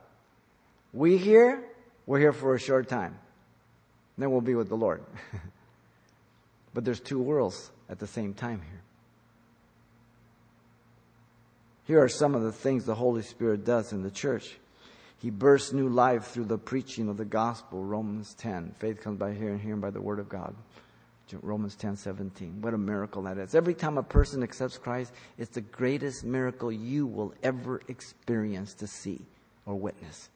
We 0.92 1.18
here, 1.18 1.62
we're 2.06 2.18
here 2.18 2.32
for 2.32 2.54
a 2.54 2.58
short 2.58 2.88
time. 2.88 3.18
Then 4.16 4.30
we'll 4.30 4.40
be 4.40 4.54
with 4.54 4.68
the 4.68 4.76
Lord. 4.76 5.02
But 6.74 6.84
there's 6.84 7.00
two 7.00 7.18
worlds 7.18 7.72
at 7.88 7.98
the 7.98 8.06
same 8.06 8.34
time 8.34 8.60
here. 8.60 8.82
Here 11.86 12.04
are 12.04 12.08
some 12.08 12.36
of 12.36 12.42
the 12.42 12.52
things 12.52 12.84
the 12.84 12.94
Holy 12.94 13.22
Spirit 13.22 13.64
does 13.64 13.92
in 13.92 14.02
the 14.02 14.12
church. 14.12 14.58
He 15.18 15.30
bursts 15.30 15.72
new 15.72 15.88
life 15.88 16.28
through 16.28 16.44
the 16.44 16.58
preaching 16.58 17.08
of 17.08 17.16
the 17.16 17.24
gospel, 17.24 17.82
Romans 17.82 18.34
10. 18.34 18.74
Faith 18.78 19.00
comes 19.00 19.18
by 19.18 19.34
hearing, 19.34 19.58
hearing 19.58 19.80
by 19.80 19.90
the 19.90 20.00
word 20.00 20.20
of 20.20 20.28
God. 20.28 20.54
Romans 21.42 21.74
10 21.74 21.96
17. 21.96 22.62
What 22.62 22.72
a 22.72 22.78
miracle 22.78 23.22
that 23.22 23.36
is. 23.36 23.54
Every 23.54 23.74
time 23.74 23.98
a 23.98 24.02
person 24.02 24.42
accepts 24.42 24.78
Christ, 24.78 25.12
it's 25.36 25.50
the 25.50 25.60
greatest 25.60 26.24
miracle 26.24 26.72
you 26.72 27.06
will 27.06 27.34
ever 27.42 27.82
experience 27.88 28.74
to 28.74 28.86
see 28.86 29.20
or 29.66 29.74
witness. 29.74 30.30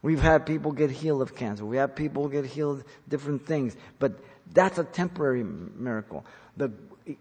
We've 0.00 0.20
had 0.20 0.46
people 0.46 0.72
get 0.72 0.90
healed 0.90 1.22
of 1.22 1.36
cancer. 1.36 1.64
We 1.64 1.76
have 1.76 1.94
people 1.94 2.28
get 2.28 2.44
healed 2.44 2.84
different 3.08 3.46
things, 3.46 3.76
but 3.98 4.18
that's 4.52 4.78
a 4.78 4.84
temporary 4.84 5.44
miracle. 5.44 6.24
The 6.56 6.72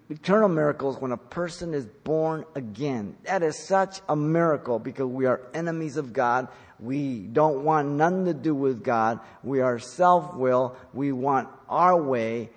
eternal 0.09 0.49
miracle 0.49 0.91
is 0.91 1.01
when 1.01 1.11
a 1.11 1.17
person 1.17 1.73
is 1.73 1.85
born 1.85 2.45
again. 2.55 3.15
That 3.23 3.43
is 3.43 3.67
such 3.67 4.01
a 4.07 4.15
miracle 4.15 4.79
because 4.79 5.05
we 5.05 5.25
are 5.25 5.41
enemies 5.53 5.97
of 5.97 6.13
God. 6.13 6.47
We 6.79 7.19
don't 7.19 7.63
want 7.63 7.87
nothing 7.89 8.25
to 8.25 8.33
do 8.33 8.55
with 8.55 8.83
God. 8.83 9.19
We 9.43 9.61
are 9.61 9.79
self 9.79 10.33
will. 10.35 10.75
We 10.93 11.11
want 11.11 11.49
our 11.69 12.01
way. 12.01 12.49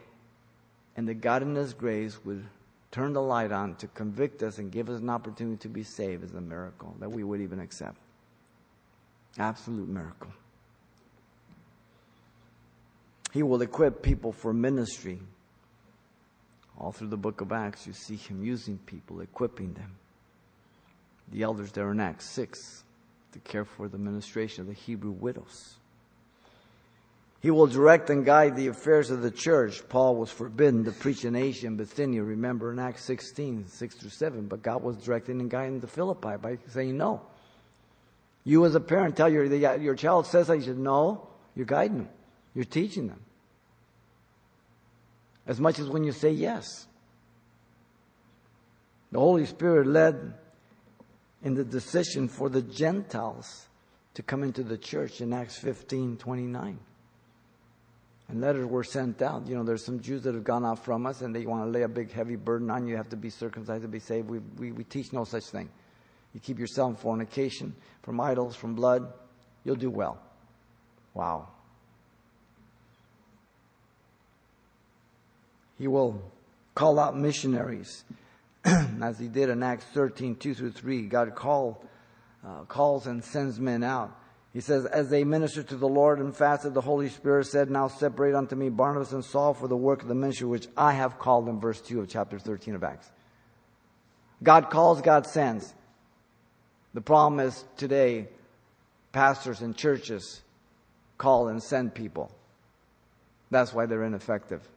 And 0.97 1.09
the 1.09 1.14
God 1.14 1.43
in 1.43 1.55
His 1.55 1.75
grace 1.75 2.18
would 2.25 2.45
turn 2.91 3.12
the 3.12 3.22
light 3.22 3.51
on 3.51 3.75
to 3.77 3.89
convict 3.89 4.43
us 4.43 4.59
and 4.59 4.70
give 4.70 4.89
us 4.89 5.01
an 5.01 5.11
opportunity 5.11 5.57
to 5.57 5.68
be 5.68 5.83
saved 5.83 6.22
is 6.22 6.33
a 6.35 6.41
miracle 6.41 6.95
that 7.01 7.11
we 7.11 7.25
would 7.25 7.41
even 7.41 7.59
accept. 7.59 7.97
Absolute 9.39 9.89
miracle. 9.89 10.31
He 13.33 13.43
will 13.43 13.61
equip 13.62 14.01
people 14.01 14.31
for 14.31 14.53
ministry. 14.53 15.20
All 16.79 16.93
through 16.93 17.09
the 17.09 17.16
book 17.16 17.41
of 17.41 17.53
Acts, 17.53 17.87
you 17.87 17.93
see 17.93 18.16
him 18.16 18.45
using 18.45 18.79
people, 18.79 19.20
equipping 19.20 19.75
them. 19.75 19.93
The 21.33 21.43
elders 21.43 21.72
there 21.72 21.91
in 21.91 22.01
Acts 22.01 22.29
6 22.31 22.83
to 23.33 23.39
care 23.41 23.64
for 23.64 23.89
the 23.89 23.99
ministration 23.99 24.62
of 24.62 24.68
the 24.68 24.75
Hebrew 24.75 25.11
widows. 25.12 25.75
He 27.41 27.51
will 27.51 27.66
direct 27.66 28.09
and 28.09 28.25
guide 28.25 28.57
the 28.57 28.68
affairs 28.68 29.11
of 29.11 29.20
the 29.20 29.31
church. 29.31 29.87
Paul 29.91 30.16
was 30.16 30.31
forbidden 30.31 30.85
to 30.85 30.93
preach 30.93 31.27
in 31.27 31.37
Asia 31.37 31.66
and 31.66 31.77
Bithynia, 31.77 32.22
remember 32.22 32.72
in 32.72 32.79
Acts 32.79 33.05
16, 33.05 33.68
6 33.68 33.95
through 33.97 34.11
7. 34.11 34.47
But 34.47 34.62
God 34.62 34.83
was 34.83 34.97
directing 34.97 35.41
and 35.41 35.51
guiding 35.51 35.81
the 35.81 35.87
Philippi 35.87 36.37
by 36.41 36.57
saying 36.68 36.97
no. 36.97 37.20
You 38.45 38.64
as 38.64 38.75
a 38.75 38.81
parent 38.81 39.16
tell 39.16 39.29
your, 39.29 39.45
your 39.45 39.95
child 39.95 40.27
says 40.27 40.47
that, 40.47 40.57
you 40.57 40.62
should 40.62 40.79
know, 40.79 41.29
you're 41.55 41.66
guiding 41.66 41.99
them. 41.99 42.09
You're 42.55 42.64
teaching 42.64 43.09
them. 43.09 43.20
As 45.47 45.61
much 45.61 45.78
as 45.78 45.88
when 45.88 46.05
you 46.05 46.12
say 46.12 46.30
yes. 46.30 46.86
The 49.12 49.18
Holy 49.18 49.47
Spirit 49.47 49.86
led 49.86 50.34
in 51.42 51.55
the 51.55 51.64
decision 51.64 52.28
for 52.28 52.49
the 52.49 52.62
Gentiles 52.62 53.66
to 54.14 54.22
come 54.22 54.42
into 54.42 54.62
the 54.62 54.78
church 54.78 55.20
in 55.20 55.32
Acts 55.32 55.57
15 55.59 56.16
29. 56.16 56.78
And 58.28 58.40
letters 58.40 58.66
were 58.66 58.84
sent 58.84 59.20
out. 59.20 59.47
You 59.47 59.55
know, 59.55 59.64
there's 59.64 59.84
some 59.84 60.01
Jews 60.01 60.22
that 60.22 60.34
have 60.34 60.45
gone 60.45 60.64
out 60.64 60.82
from 60.82 61.05
us 61.05 61.20
and 61.20 61.34
they 61.34 61.45
want 61.45 61.64
to 61.64 61.70
lay 61.70 61.82
a 61.82 61.88
big 61.88 62.11
heavy 62.11 62.36
burden 62.36 62.70
on 62.70 62.86
you. 62.86 62.92
You 62.92 62.97
have 62.97 63.11
to 63.11 63.16
be 63.16 63.28
circumcised 63.28 63.82
to 63.82 63.88
be 63.88 63.99
saved. 63.99 64.28
We, 64.30 64.38
we, 64.57 64.72
we 64.72 64.84
teach 64.84 65.12
no 65.12 65.24
such 65.24 65.45
thing. 65.45 65.68
You 66.32 66.40
keep 66.40 66.59
yourself 66.59 66.92
from 66.92 66.97
fornication, 66.97 67.74
from 68.03 68.20
idols, 68.20 68.57
from 68.57 68.74
blood, 68.74 69.12
you'll 69.62 69.76
do 69.76 69.90
well. 69.90 70.18
Wow. 71.12 71.49
He 75.79 75.89
will 75.89 76.22
call 76.75 76.99
out 76.99 77.16
missionaries, 77.16 78.05
as 78.64 79.18
he 79.18 79.29
did 79.29 79.49
in 79.49 79.62
Acts 79.62 79.85
13, 79.95 80.37
2 80.37 80.55
through 80.55 80.70
3. 80.72 81.03
God 81.07 81.33
uh, 81.37 82.64
calls 82.68 83.07
and 83.07 83.25
sends 83.25 83.59
men 83.59 83.83
out. 83.83 84.16
He 84.53 84.61
says, 84.61 84.87
As 84.87 85.11
they 85.11 85.25
ministered 85.25 85.68
to 85.68 85.77
the 85.77 85.89
Lord 85.89 86.20
and 86.20 86.35
fasted, 86.35 86.75
the 86.75 86.81
Holy 86.81 87.09
Spirit 87.09 87.47
said, 87.47 87.70
Now 87.70 87.89
separate 87.89 88.35
unto 88.35 88.55
me 88.55 88.68
Barnabas 88.68 89.12
and 89.12 89.25
Saul 89.25 89.53
for 89.53 89.66
the 89.66 89.77
work 89.77 90.03
of 90.03 90.09
the 90.09 90.14
ministry 90.14 90.47
which 90.47 90.68
I 90.77 90.93
have 90.93 91.18
called 91.18 91.49
in 91.49 91.59
verse 91.59 91.81
2 91.81 92.01
of 92.01 92.09
chapter 92.09 92.39
13 92.39 92.77
of 92.77 92.85
Acts. 92.85 93.11
God 94.43 94.70
calls, 94.70 95.01
God 95.01 95.27
sends. 95.27 95.75
The 96.93 97.01
problem 97.01 97.41
is 97.41 97.64
today, 97.77 98.29
pastors 99.11 99.61
and 99.61 99.77
churches 99.77 100.43
call 101.18 101.49
and 101.49 101.61
send 101.61 101.95
people. 101.95 102.31
That's 103.51 103.72
why 103.72 103.87
they're 103.87 104.05
ineffective. 104.05 104.68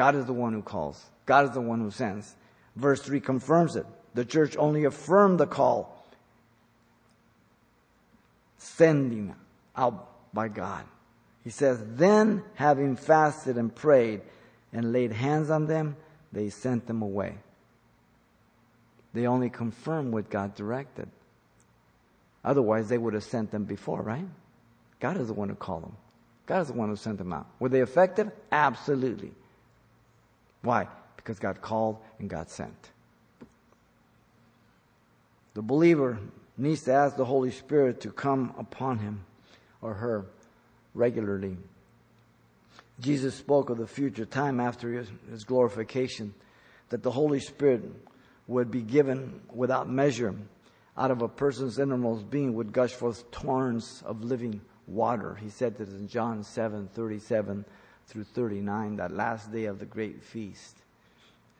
God 0.00 0.16
is 0.16 0.24
the 0.24 0.32
one 0.32 0.54
who 0.54 0.62
calls. 0.62 0.98
God 1.26 1.44
is 1.44 1.50
the 1.50 1.60
one 1.60 1.78
who 1.78 1.90
sends. 1.90 2.34
Verse 2.74 3.02
3 3.02 3.20
confirms 3.20 3.76
it. 3.76 3.84
The 4.14 4.24
church 4.24 4.56
only 4.56 4.84
affirmed 4.84 5.38
the 5.38 5.46
call, 5.46 6.02
sending 8.56 9.34
out 9.76 10.08
by 10.32 10.48
God. 10.48 10.86
He 11.44 11.50
says, 11.50 11.84
Then, 11.96 12.42
having 12.54 12.96
fasted 12.96 13.56
and 13.56 13.74
prayed 13.74 14.22
and 14.72 14.90
laid 14.90 15.12
hands 15.12 15.50
on 15.50 15.66
them, 15.66 15.96
they 16.32 16.48
sent 16.48 16.86
them 16.86 17.02
away. 17.02 17.34
They 19.12 19.26
only 19.26 19.50
confirm 19.50 20.12
what 20.12 20.30
God 20.30 20.54
directed. 20.54 21.10
Otherwise, 22.42 22.88
they 22.88 22.96
would 22.96 23.12
have 23.12 23.24
sent 23.24 23.50
them 23.50 23.64
before, 23.64 24.00
right? 24.00 24.28
God 24.98 25.18
is 25.18 25.26
the 25.26 25.34
one 25.34 25.50
who 25.50 25.56
called 25.56 25.82
them. 25.82 25.96
God 26.46 26.62
is 26.62 26.68
the 26.68 26.72
one 26.72 26.88
who 26.88 26.96
sent 26.96 27.18
them 27.18 27.34
out. 27.34 27.48
Were 27.58 27.68
they 27.68 27.82
effective? 27.82 28.30
Absolutely. 28.50 29.32
Why? 30.62 30.86
Because 31.16 31.38
God 31.38 31.60
called 31.60 31.98
and 32.18 32.28
God 32.28 32.50
sent. 32.50 32.90
The 35.54 35.62
believer 35.62 36.18
needs 36.56 36.82
to 36.82 36.92
ask 36.92 37.16
the 37.16 37.24
Holy 37.24 37.50
Spirit 37.50 38.00
to 38.02 38.10
come 38.10 38.54
upon 38.58 38.98
him 38.98 39.24
or 39.82 39.94
her 39.94 40.26
regularly. 40.94 41.56
Jesus 43.00 43.34
spoke 43.34 43.70
of 43.70 43.78
the 43.78 43.86
future 43.86 44.26
time 44.26 44.60
after 44.60 44.92
his, 44.92 45.10
his 45.30 45.44
glorification 45.44 46.34
that 46.90 47.02
the 47.02 47.10
Holy 47.10 47.40
Spirit 47.40 47.82
would 48.46 48.70
be 48.70 48.82
given 48.82 49.40
without 49.52 49.88
measure. 49.88 50.34
Out 50.96 51.10
of 51.10 51.22
a 51.22 51.28
person's 51.28 51.78
innermost 51.78 52.28
being 52.30 52.54
would 52.54 52.72
gush 52.72 52.92
forth 52.92 53.30
torrents 53.30 54.02
of 54.04 54.22
living 54.22 54.60
water. 54.86 55.34
He 55.36 55.48
said 55.48 55.78
this 55.78 55.88
in 55.88 56.08
John 56.08 56.42
7 56.42 56.88
37 56.92 57.64
through 58.10 58.24
39, 58.24 58.96
that 58.96 59.12
last 59.12 59.52
day 59.52 59.64
of 59.64 59.78
the 59.78 59.86
great 59.86 60.22
feast, 60.22 60.76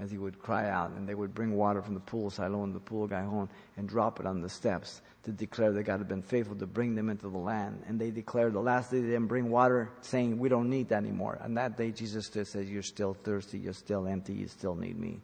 as 0.01 0.11
he 0.11 0.19
would 0.19 0.41
cry 0.41 0.69
out, 0.69 0.91
and 0.93 1.09
they 1.09 1.15
would 1.15 1.35
bring 1.35 1.55
water 1.55 1.81
from 1.83 1.95
the 1.95 2.01
pool, 2.01 2.31
Siloam, 2.31 2.73
the 2.73 2.81
pool 2.81 3.07
Gihon, 3.07 3.49
and 3.77 3.89
drop 3.89 4.19
it 4.19 4.27
on 4.27 4.41
the 4.41 4.49
steps 4.49 5.03
to 5.25 5.31
declare 5.31 5.73
that 5.73 5.83
God 5.83 5.99
had 5.99 6.09
been 6.09 6.23
faithful 6.23 6.57
to 6.57 6.67
bring 6.67 6.95
them 6.95 7.11
into 7.11 7.29
the 7.29 7.39
land. 7.39 7.83
And 7.87 8.01
they 8.01 8.11
declared 8.11 8.55
the 8.55 8.61
last 8.61 8.91
day 8.91 9.01
they 9.01 9.09
didn't 9.09 9.27
bring 9.27 9.51
water, 9.51 9.91
saying, 10.01 10.39
We 10.39 10.49
don't 10.49 10.71
need 10.71 10.89
that 10.89 10.97
anymore. 10.97 11.39
And 11.43 11.57
that 11.59 11.77
day 11.77 11.91
Jesus 11.91 12.27
says, 12.27 12.55
You're 12.55 12.83
still 12.83 13.15
thirsty, 13.15 13.59
you're 13.59 13.75
still 13.75 14.07
empty, 14.07 14.33
you 14.33 14.49
still 14.49 14.75
need 14.75 14.99
me. 14.99 15.21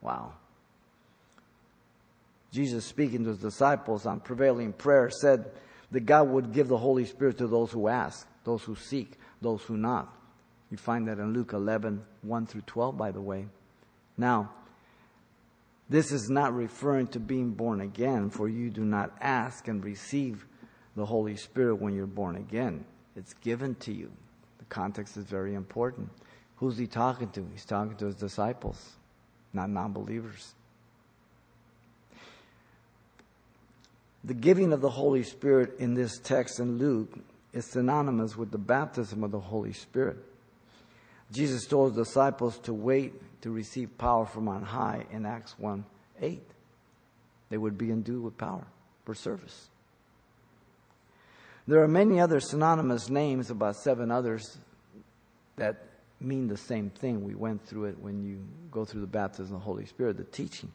Wow. 0.00 0.32
Jesus, 2.50 2.84
speaking 2.84 3.24
to 3.24 3.30
his 3.30 3.38
disciples 3.38 4.06
on 4.06 4.20
prevailing 4.20 4.72
prayer, 4.72 5.10
said 5.10 5.50
that 5.90 6.06
God 6.06 6.28
would 6.28 6.52
give 6.52 6.68
the 6.68 6.78
Holy 6.78 7.04
Spirit 7.04 7.38
to 7.38 7.46
those 7.46 7.70
who 7.70 7.86
ask, 7.86 8.26
those 8.44 8.62
who 8.62 8.74
seek, 8.74 9.12
those 9.40 9.62
who 9.62 9.76
knock. 9.76 10.16
You 10.70 10.76
find 10.76 11.08
that 11.08 11.18
in 11.18 11.32
Luke 11.32 11.52
11, 11.52 12.02
1 12.22 12.46
through 12.46 12.62
12, 12.62 12.96
by 12.96 13.10
the 13.10 13.20
way. 13.20 13.46
Now, 14.16 14.50
this 15.88 16.12
is 16.12 16.30
not 16.30 16.54
referring 16.54 17.08
to 17.08 17.20
being 17.20 17.50
born 17.50 17.80
again, 17.80 18.30
for 18.30 18.48
you 18.48 18.70
do 18.70 18.84
not 18.84 19.12
ask 19.20 19.66
and 19.66 19.84
receive 19.84 20.46
the 20.94 21.04
Holy 21.04 21.36
Spirit 21.36 21.80
when 21.80 21.94
you're 21.94 22.06
born 22.06 22.36
again. 22.36 22.84
It's 23.16 23.34
given 23.34 23.74
to 23.76 23.92
you. 23.92 24.12
The 24.58 24.64
context 24.66 25.16
is 25.16 25.24
very 25.24 25.54
important. 25.54 26.08
Who's 26.56 26.78
he 26.78 26.86
talking 26.86 27.30
to? 27.30 27.44
He's 27.52 27.64
talking 27.64 27.96
to 27.96 28.06
his 28.06 28.14
disciples, 28.14 28.92
not 29.52 29.68
non 29.68 29.92
believers. 29.92 30.54
The 34.22 34.34
giving 34.34 34.72
of 34.72 34.80
the 34.80 34.90
Holy 34.90 35.22
Spirit 35.22 35.78
in 35.78 35.94
this 35.94 36.18
text 36.18 36.60
in 36.60 36.78
Luke 36.78 37.18
is 37.52 37.64
synonymous 37.64 38.36
with 38.36 38.50
the 38.50 38.58
baptism 38.58 39.24
of 39.24 39.30
the 39.30 39.40
Holy 39.40 39.72
Spirit. 39.72 40.18
Jesus 41.32 41.66
told 41.66 41.94
his 41.96 42.06
disciples 42.06 42.58
to 42.60 42.74
wait 42.74 43.14
to 43.42 43.50
receive 43.50 43.96
power 43.96 44.26
from 44.26 44.48
on 44.48 44.62
high 44.62 45.06
in 45.10 45.26
Acts 45.26 45.58
1 45.58 45.84
8. 46.20 46.42
They 47.48 47.58
would 47.58 47.78
be 47.78 47.90
endued 47.90 48.22
with 48.22 48.36
power 48.36 48.66
for 49.04 49.14
service. 49.14 49.68
There 51.66 51.82
are 51.82 51.88
many 51.88 52.20
other 52.20 52.40
synonymous 52.40 53.08
names, 53.08 53.50
about 53.50 53.76
seven 53.76 54.10
others, 54.10 54.58
that 55.56 55.84
mean 56.20 56.48
the 56.48 56.56
same 56.56 56.90
thing. 56.90 57.24
We 57.24 57.34
went 57.34 57.64
through 57.64 57.86
it 57.86 57.98
when 57.98 58.22
you 58.22 58.44
go 58.70 58.84
through 58.84 59.02
the 59.02 59.06
baptism 59.06 59.54
of 59.54 59.60
the 59.60 59.64
Holy 59.64 59.86
Spirit, 59.86 60.16
the 60.16 60.24
teaching. 60.24 60.72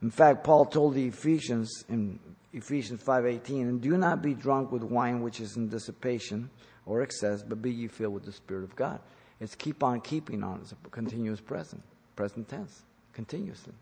In 0.00 0.10
fact, 0.10 0.44
Paul 0.44 0.66
told 0.66 0.94
the 0.94 1.06
Ephesians 1.06 1.84
in 1.88 2.18
Ephesians 2.52 3.02
5:18, 3.02 3.68
"And 3.68 3.80
do 3.80 3.96
not 3.96 4.22
be 4.22 4.34
drunk 4.34 4.72
with 4.72 4.82
wine 4.82 5.22
which 5.22 5.40
is 5.40 5.56
in 5.56 5.68
dissipation 5.68 6.50
or 6.86 7.02
excess, 7.02 7.42
but 7.42 7.62
be 7.62 7.72
ye 7.72 7.86
filled 7.86 8.14
with 8.14 8.24
the 8.24 8.32
Spirit 8.32 8.64
of 8.64 8.74
God." 8.74 9.00
It's 9.42 9.56
keep 9.56 9.82
on 9.82 10.00
keeping 10.00 10.44
on. 10.44 10.60
It's 10.62 10.70
a 10.70 10.88
continuous 10.90 11.40
present, 11.40 11.82
present 12.14 12.48
tense, 12.48 12.82
continuously. 13.12 13.72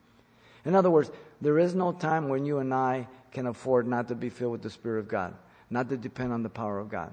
In 0.65 0.75
other 0.75 0.91
words, 0.91 1.11
there 1.43 1.59
is 1.59 1.75
no 1.75 1.93
time 1.93 2.31
when 2.31 2.47
you 2.47 2.61
and 2.61 2.73
I 2.73 3.07
can 3.31 3.47
afford 3.47 3.87
not 3.87 4.09
to 4.09 4.15
be 4.15 4.31
filled 4.31 4.53
with 4.53 4.63
the 4.63 4.71
Spirit 4.71 5.01
of 5.01 5.09
God, 5.09 5.35
not 5.69 5.91
to 5.91 5.99
depend 5.99 6.33
on 6.33 6.43
the 6.43 6.49
power 6.49 6.79
of 6.79 6.89
God, 6.89 7.13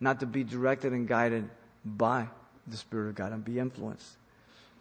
not 0.00 0.18
to 0.18 0.26
be 0.26 0.42
directed 0.42 0.92
and 0.92 1.06
guided 1.06 1.48
by 1.84 2.26
the 2.66 2.76
Spirit 2.76 3.10
of 3.10 3.14
God 3.14 3.30
and 3.30 3.44
be 3.44 3.60
influenced. 3.60 4.16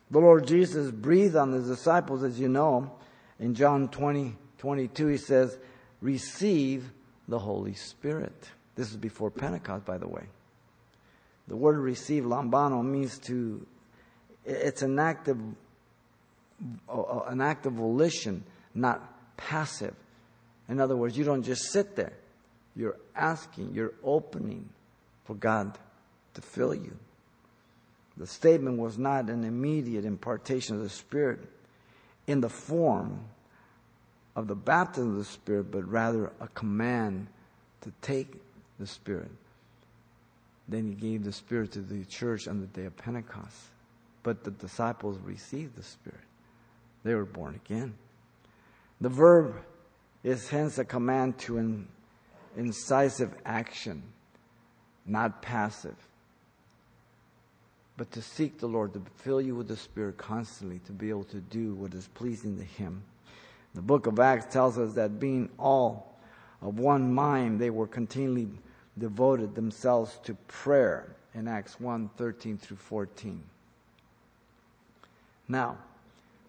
The 0.10 0.20
Lord 0.20 0.48
Jesus 0.48 0.90
breathed 0.90 1.36
on 1.36 1.52
his 1.52 1.68
disciples, 1.68 2.24
as 2.24 2.40
you 2.40 2.50
know. 2.50 2.92
In 3.40 3.54
John 3.54 3.88
20, 3.90 4.36
22, 4.58 5.08
he 5.08 5.18
says, 5.18 5.60
Receive 6.02 6.90
the 7.28 7.38
Holy 7.38 7.76
Spirit. 7.76 8.50
This 8.76 8.90
is 8.90 8.98
before 8.98 9.30
Pentecost, 9.30 9.86
by 9.86 10.00
the 10.00 10.08
way. 10.08 10.24
The 11.48 11.56
word 11.56 11.78
receive, 11.78 12.24
lambano, 12.24 12.84
means 12.84 13.20
to, 13.20 13.66
it's 14.46 14.82
an 14.82 15.00
act 15.00 15.28
of, 15.28 15.40
an 17.28 17.42
act 17.42 17.66
of 17.66 17.74
volition, 17.74 18.44
not 18.74 19.38
passive. 19.38 19.96
In 20.68 20.80
other 20.80 20.98
words, 20.98 21.18
you 21.18 21.24
don't 21.24 21.44
just 21.44 21.72
sit 21.72 21.96
there. 21.96 22.14
You're 22.76 22.98
asking, 23.16 23.74
you're 23.74 23.94
opening 24.04 24.70
for 25.24 25.36
God 25.36 25.78
to 26.34 26.42
fill 26.42 26.76
you. 26.76 26.96
The 28.18 28.28
statement 28.28 28.80
was 28.80 28.98
not 28.98 29.30
an 29.30 29.44
immediate 29.44 30.04
impartation 30.04 30.76
of 30.76 30.84
the 30.84 30.90
Spirit 30.90 31.40
in 32.26 32.42
the 32.42 32.50
form 32.50 33.22
of 34.36 34.48
the 34.48 34.56
baptism 34.56 35.12
of 35.12 35.18
the 35.18 35.26
Spirit, 35.26 35.72
but 35.72 35.88
rather 35.90 36.32
a 36.40 36.48
command 36.50 37.28
to 37.82 37.92
take 38.02 38.36
the 38.80 38.88
Spirit. 38.88 39.32
Then 40.68 40.88
he 40.88 40.94
gave 40.94 41.24
the 41.24 41.32
Spirit 41.32 41.72
to 41.74 41.82
the 41.82 42.04
church 42.06 42.48
on 42.48 42.60
the 42.60 42.68
day 42.68 42.86
of 42.86 42.98
Pentecost. 42.98 43.56
But 44.24 44.44
the 44.44 44.52
disciples 44.52 45.18
received 45.24 45.76
the 45.76 45.84
Spirit. 45.84 46.20
They 47.04 47.16
were 47.16 47.26
born 47.26 47.60
again. 47.66 47.94
The 49.00 49.10
verb 49.10 49.56
is 50.24 50.50
hence 50.50 50.78
a 50.78 50.86
command 50.86 51.38
to 51.40 51.58
an 51.58 51.88
incisive 52.58 53.34
action, 53.46 54.04
not 55.06 55.42
passive. 55.42 55.96
But 57.96 58.12
to 58.12 58.22
seek 58.22 58.60
the 58.60 58.68
Lord, 58.68 58.94
to 58.94 59.02
fill 59.18 59.40
you 59.42 59.56
with 59.56 59.68
the 59.68 59.78
Spirit 59.78 60.18
constantly, 60.18 60.80
to 60.86 60.92
be 60.92 61.10
able 61.10 61.24
to 61.26 61.40
do 61.40 61.74
what 61.76 61.94
is 61.94 62.08
pleasing 62.10 62.58
to 62.58 62.64
Him. 62.64 63.04
The 63.74 63.82
book 63.82 64.08
of 64.08 64.20
Acts 64.20 64.52
tells 64.52 64.78
us 64.78 64.94
that 64.94 65.20
being 65.20 65.50
all 65.58 66.16
of 66.62 66.80
one 66.80 67.14
mind, 67.14 67.60
they 67.60 67.70
were 67.70 67.88
continually 67.88 68.50
devoted 68.98 69.56
themselves 69.56 70.20
to 70.24 70.34
prayer 70.48 71.16
in 71.34 71.48
Acts 71.48 71.80
1 71.80 72.10
13 72.18 72.58
through 72.58 72.78
14. 72.78 73.44
Now, 75.48 75.78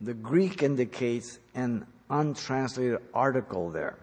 the 0.01 0.15
Greek 0.15 0.63
indicates 0.63 1.39
an 1.55 1.87
untranslated 2.11 3.01
article 3.13 3.71
there. 3.71 3.99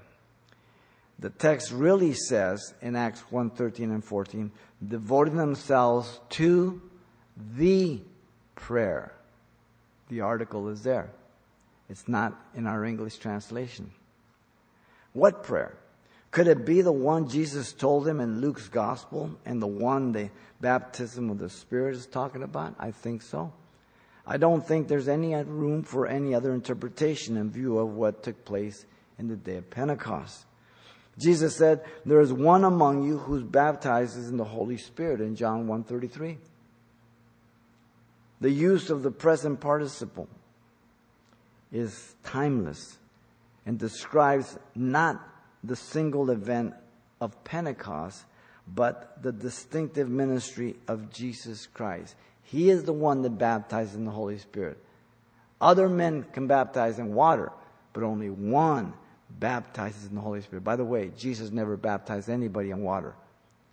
The 1.20 1.30
text 1.30 1.72
really 1.72 2.14
says 2.14 2.74
in 2.82 2.96
Acts 2.96 3.22
1 3.32 3.52
13 3.52 3.92
and 3.92 4.04
14, 4.04 4.52
devoting 4.86 5.38
themselves 5.38 6.20
to 6.32 6.82
the 7.56 8.02
prayer. 8.56 9.14
The 10.10 10.22
article 10.22 10.70
is 10.70 10.84
there. 10.84 11.10
It's 11.90 12.08
not 12.08 12.34
in 12.56 12.68
our 12.68 12.84
English 12.84 13.18
translation. 13.18 13.92
What 15.14 15.44
prayer? 15.44 15.78
Could 16.36 16.50
it 16.50 16.66
be 16.66 16.82
the 16.82 16.92
one 16.92 17.30
Jesus 17.30 17.72
told 17.72 18.04
them 18.04 18.20
in 18.20 18.42
Luke's 18.42 18.68
gospel 18.68 19.32
and 19.46 19.62
the 19.62 19.68
one 19.68 20.12
the 20.12 20.30
baptism 20.60 21.30
of 21.30 21.38
the 21.38 21.50
Spirit 21.50 21.96
is 21.96 22.08
talking 22.08 22.44
about? 22.44 22.76
I 22.78 22.92
think 22.92 23.22
so. 23.22 23.54
I 24.28 24.36
don't 24.36 24.60
think 24.60 24.90
there's 24.90 25.08
any 25.08 25.34
room 25.34 25.84
for 25.84 26.08
any 26.08 26.36
other 26.36 26.54
interpretation 26.54 27.38
in 27.38 27.52
view 27.52 27.78
of 27.78 27.94
what 27.94 28.22
took 28.22 28.44
place 28.44 28.86
in 29.18 29.30
the 29.30 29.38
day 29.38 29.56
of 29.56 29.70
Pentecost. 29.70 30.44
Jesus 31.18 31.56
said, 31.56 31.86
There 32.06 32.20
is 32.20 32.34
one 32.34 32.66
among 32.66 33.04
you 33.04 33.18
who's 33.18 33.44
baptizes 33.44 34.28
in 34.28 34.36
the 34.36 34.44
Holy 34.44 34.76
Spirit 34.76 35.22
in 35.22 35.38
John 35.38 35.68
1.33. 35.68 36.36
The 38.42 38.52
use 38.52 38.90
of 38.90 39.04
the 39.04 39.12
present 39.12 39.62
participle 39.62 40.28
is 41.72 42.14
timeless 42.26 42.98
and 43.66 43.80
describes 43.80 44.60
not 44.76 45.32
the 45.68 45.76
single 45.76 46.30
event 46.30 46.74
of 47.22 47.44
Pentecost, 47.44 48.24
but 48.68 49.22
the 49.22 49.32
distinctive 49.32 50.10
ministry 50.10 50.76
of 50.88 51.12
Jesus 51.12 51.68
Christ. 51.68 52.16
He 52.44 52.70
is 52.70 52.84
the 52.84 52.94
one 52.94 53.22
that 53.24 53.38
baptizes 53.38 53.96
in 53.96 54.06
the 54.06 54.12
Holy 54.12 54.38
Spirit. 54.38 54.78
Other 55.60 55.90
men 55.90 56.26
can 56.32 56.48
baptize 56.48 57.00
in 57.00 57.14
water, 57.14 57.52
but 57.94 58.04
only 58.04 58.30
one 58.30 58.94
baptizes 59.30 60.06
in 60.06 60.16
the 60.16 60.22
Holy 60.22 60.42
Spirit. 60.42 60.64
By 60.64 60.76
the 60.76 60.86
way, 60.86 61.12
Jesus 61.18 61.52
never 61.52 61.78
baptized 61.78 62.30
anybody 62.30 62.72
in 62.72 62.82
water. 62.82 63.16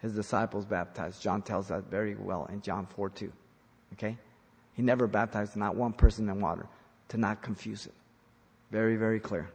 His 0.01 0.13
disciples 0.13 0.65
baptized. 0.65 1.23
John 1.23 1.43
tells 1.43 1.69
that 1.69 1.85
very 1.91 2.15
well 2.15 2.49
in 2.53 2.61
John 2.61 2.87
4 2.87 3.11
2. 3.11 3.33
Okay? 3.95 4.17
He 4.75 4.83
never 4.83 5.07
baptized 5.07 5.57
not 5.57 5.77
one 5.77 5.93
person 5.93 6.29
in 6.29 6.41
water 6.41 6.67
to 7.09 7.19
not 7.19 7.43
confuse 7.43 7.87
it. 7.87 7.93
Very, 8.71 8.97
very 8.97 9.21
clear. 9.21 9.51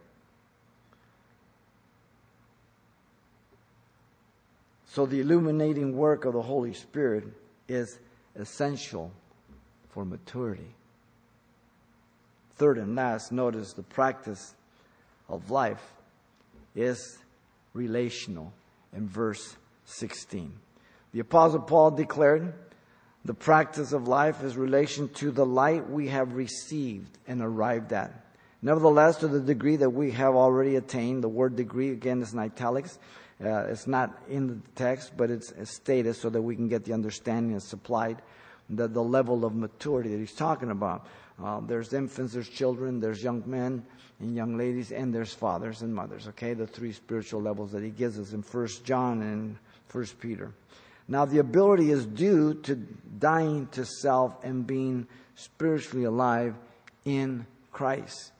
So 4.97 5.05
the 5.05 5.19
illuminating 5.19 5.95
work 5.95 6.25
of 6.25 6.33
the 6.33 6.41
Holy 6.41 6.73
Spirit 6.73 7.25
is 7.67 7.99
essential 8.35 9.11
for 9.89 10.03
maturity. 10.03 10.73
Third 12.55 12.79
and 12.79 12.95
last, 12.95 13.31
notice 13.31 13.73
the 13.73 13.83
practice 13.83 14.55
of 15.29 15.51
life 15.51 15.83
is 16.75 17.19
relational 17.75 18.51
in 18.91 19.07
verse 19.07 19.55
16. 19.85 20.51
The 21.13 21.19
Apostle 21.19 21.59
Paul 21.59 21.91
declared, 21.91 22.55
the 23.23 23.35
practice 23.35 23.91
of 23.91 24.07
life 24.07 24.41
is 24.41 24.57
relation 24.57 25.09
to 25.09 25.29
the 25.29 25.45
light 25.45 25.87
we 25.87 26.07
have 26.07 26.33
received 26.33 27.19
and 27.27 27.43
arrived 27.43 27.93
at. 27.93 28.25
Nevertheless, 28.63 29.17
to 29.17 29.27
the 29.27 29.41
degree 29.41 29.75
that 29.75 29.91
we 29.91 30.09
have 30.13 30.33
already 30.33 30.75
attained, 30.75 31.23
the 31.23 31.29
word 31.29 31.55
degree 31.55 31.91
again 31.91 32.23
is 32.23 32.33
in 32.33 32.39
italics, 32.39 32.97
uh, 33.43 33.65
it's 33.69 33.87
not 33.87 34.17
in 34.29 34.47
the 34.47 34.57
text, 34.75 35.11
but 35.15 35.29
it's 35.29 35.53
stated 35.69 36.15
so 36.15 36.29
that 36.29 36.41
we 36.41 36.55
can 36.55 36.67
get 36.67 36.85
the 36.85 36.93
understanding 36.93 37.53
and 37.53 37.61
supplied 37.61 38.21
the, 38.69 38.87
the 38.87 39.03
level 39.03 39.45
of 39.45 39.55
maturity 39.55 40.09
that 40.09 40.17
he's 40.17 40.33
talking 40.33 40.71
about. 40.71 41.07
Uh, 41.41 41.59
there's 41.61 41.93
infants, 41.93 42.33
there's 42.33 42.49
children, 42.49 42.99
there's 42.99 43.23
young 43.23 43.43
men 43.45 43.85
and 44.19 44.35
young 44.35 44.57
ladies, 44.57 44.91
and 44.91 45.13
there's 45.13 45.33
fathers 45.33 45.83
and 45.83 45.93
mothers. 45.93 46.27
Okay, 46.29 46.55
the 46.55 46.65
three 46.65 46.91
spiritual 46.91 47.41
levels 47.41 47.71
that 47.71 47.83
he 47.83 47.91
gives 47.91 48.17
us 48.17 48.33
in 48.33 48.41
First 48.41 48.83
John 48.83 49.21
and 49.21 49.57
First 49.87 50.19
Peter. 50.19 50.51
Now, 51.07 51.25
the 51.25 51.37
ability 51.37 51.91
is 51.91 52.05
due 52.05 52.55
to 52.63 52.75
dying 52.75 53.67
to 53.67 53.85
self 53.85 54.43
and 54.43 54.65
being 54.65 55.07
spiritually 55.35 56.05
alive 56.05 56.55
in 57.05 57.45
Christ. 57.71 58.31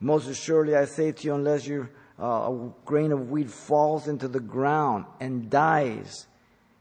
Most 0.00 0.28
assuredly, 0.28 0.76
I 0.76 0.84
say 0.84 1.10
to 1.10 1.26
you, 1.26 1.34
unless 1.34 1.66
you're 1.66 1.90
uh, 2.18 2.24
a 2.24 2.72
grain 2.84 3.12
of 3.12 3.30
wheat 3.30 3.50
falls 3.50 4.08
into 4.08 4.28
the 4.28 4.40
ground 4.40 5.04
and 5.20 5.50
dies, 5.50 6.26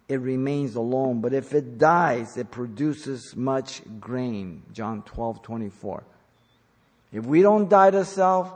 it 0.07 0.19
remains 0.21 0.75
alone. 0.75 1.19
But 1.21 1.33
if 1.33 1.53
it 1.53 1.77
dies, 1.77 2.37
it 2.37 2.51
produces 2.51 3.35
much 3.35 3.81
grain. 3.99 4.63
John 4.71 5.01
12, 5.03 5.41
24. 5.41 6.03
If 7.11 7.25
we 7.25 7.41
don't 7.41 7.69
die 7.69 7.91
to 7.91 8.05
self, 8.05 8.53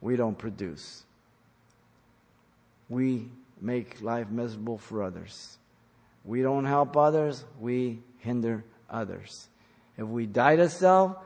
we 0.00 0.16
don't 0.16 0.38
produce. 0.38 1.04
We 2.88 3.28
make 3.60 4.00
life 4.00 4.30
miserable 4.30 4.78
for 4.78 5.02
others. 5.02 5.58
We 6.24 6.42
don't 6.42 6.64
help 6.64 6.96
others, 6.96 7.44
we 7.58 8.02
hinder 8.18 8.64
others. 8.88 9.48
If 9.96 10.06
we 10.06 10.26
die 10.26 10.56
to 10.56 10.68
self, 10.68 11.16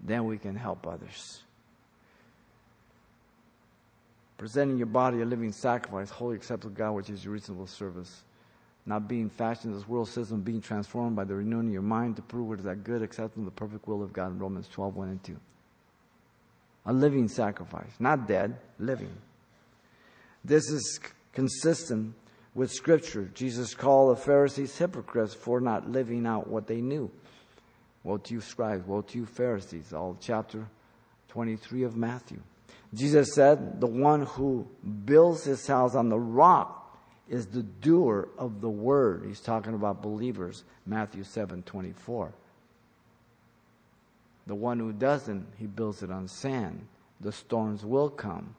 then 0.00 0.24
we 0.24 0.36
can 0.38 0.56
help 0.56 0.86
others 0.86 1.42
presenting 4.42 4.76
your 4.76 4.88
body 4.88 5.20
a 5.20 5.24
living 5.24 5.52
sacrifice, 5.52 6.10
holy 6.10 6.34
acceptable 6.34 6.74
God, 6.74 6.90
which 6.96 7.08
is 7.08 7.24
your 7.24 7.32
reasonable 7.32 7.68
service. 7.68 8.24
Not 8.86 9.06
being 9.06 9.30
fashioned 9.30 9.72
as 9.76 9.86
world 9.86 10.08
system, 10.08 10.40
being 10.40 10.60
transformed 10.60 11.14
by 11.14 11.22
the 11.22 11.36
renewing 11.36 11.68
of 11.68 11.72
your 11.72 11.82
mind 11.82 12.16
to 12.16 12.22
prove 12.22 12.48
what 12.48 12.58
is 12.58 12.64
that 12.64 12.82
good, 12.82 13.02
acceptable, 13.02 13.44
the 13.44 13.52
perfect 13.52 13.86
will 13.86 14.02
of 14.02 14.12
God 14.12 14.32
in 14.32 14.40
Romans 14.40 14.66
12, 14.66 14.96
1 14.96 15.08
and 15.10 15.22
2. 15.22 15.36
A 16.86 16.92
living 16.92 17.28
sacrifice, 17.28 17.92
not 18.00 18.26
dead, 18.26 18.56
living. 18.80 19.12
This 20.44 20.68
is 20.70 20.98
consistent 21.32 22.12
with 22.52 22.72
Scripture. 22.72 23.30
Jesus 23.34 23.74
called 23.74 24.16
the 24.16 24.20
Pharisees 24.20 24.76
hypocrites 24.76 25.34
for 25.34 25.60
not 25.60 25.88
living 25.88 26.26
out 26.26 26.48
what 26.48 26.66
they 26.66 26.80
knew. 26.80 27.12
Woe 28.02 28.16
to 28.16 28.34
you, 28.34 28.40
scribes, 28.40 28.84
woe 28.88 29.02
to 29.02 29.18
you, 29.18 29.24
Pharisees, 29.24 29.92
all 29.92 30.18
chapter 30.20 30.66
23 31.28 31.84
of 31.84 31.96
Matthew. 31.96 32.40
Jesus 32.94 33.34
said, 33.34 33.80
The 33.80 33.86
one 33.86 34.22
who 34.22 34.66
builds 35.04 35.44
his 35.44 35.66
house 35.66 35.94
on 35.94 36.08
the 36.08 36.18
rock 36.18 36.78
is 37.28 37.46
the 37.46 37.62
doer 37.62 38.28
of 38.36 38.60
the 38.60 38.68
word. 38.68 39.24
He's 39.26 39.40
talking 39.40 39.74
about 39.74 40.02
believers, 40.02 40.64
Matthew 40.86 41.24
7 41.24 41.62
24. 41.62 42.32
The 44.46 44.54
one 44.54 44.78
who 44.78 44.92
doesn't, 44.92 45.46
he 45.58 45.66
builds 45.66 46.02
it 46.02 46.10
on 46.10 46.28
sand. 46.28 46.86
The 47.20 47.32
storms 47.32 47.84
will 47.84 48.10
come 48.10 48.54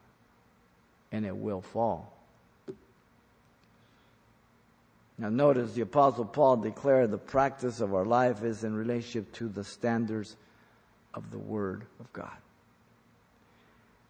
and 1.12 1.26
it 1.26 1.36
will 1.36 1.62
fall. 1.62 2.14
Now, 5.18 5.30
notice 5.30 5.74
the 5.74 5.82
Apostle 5.82 6.26
Paul 6.26 6.58
declared 6.58 7.12
the 7.12 7.18
practice 7.18 7.82
of 7.82 7.94
our 7.94 8.06
life 8.06 8.44
is 8.44 8.64
in 8.64 8.74
relationship 8.74 9.32
to 9.34 9.48
the 9.48 9.64
standards 9.64 10.36
of 11.14 11.30
the 11.30 11.38
Word 11.38 11.86
of 12.00 12.12
God. 12.14 12.32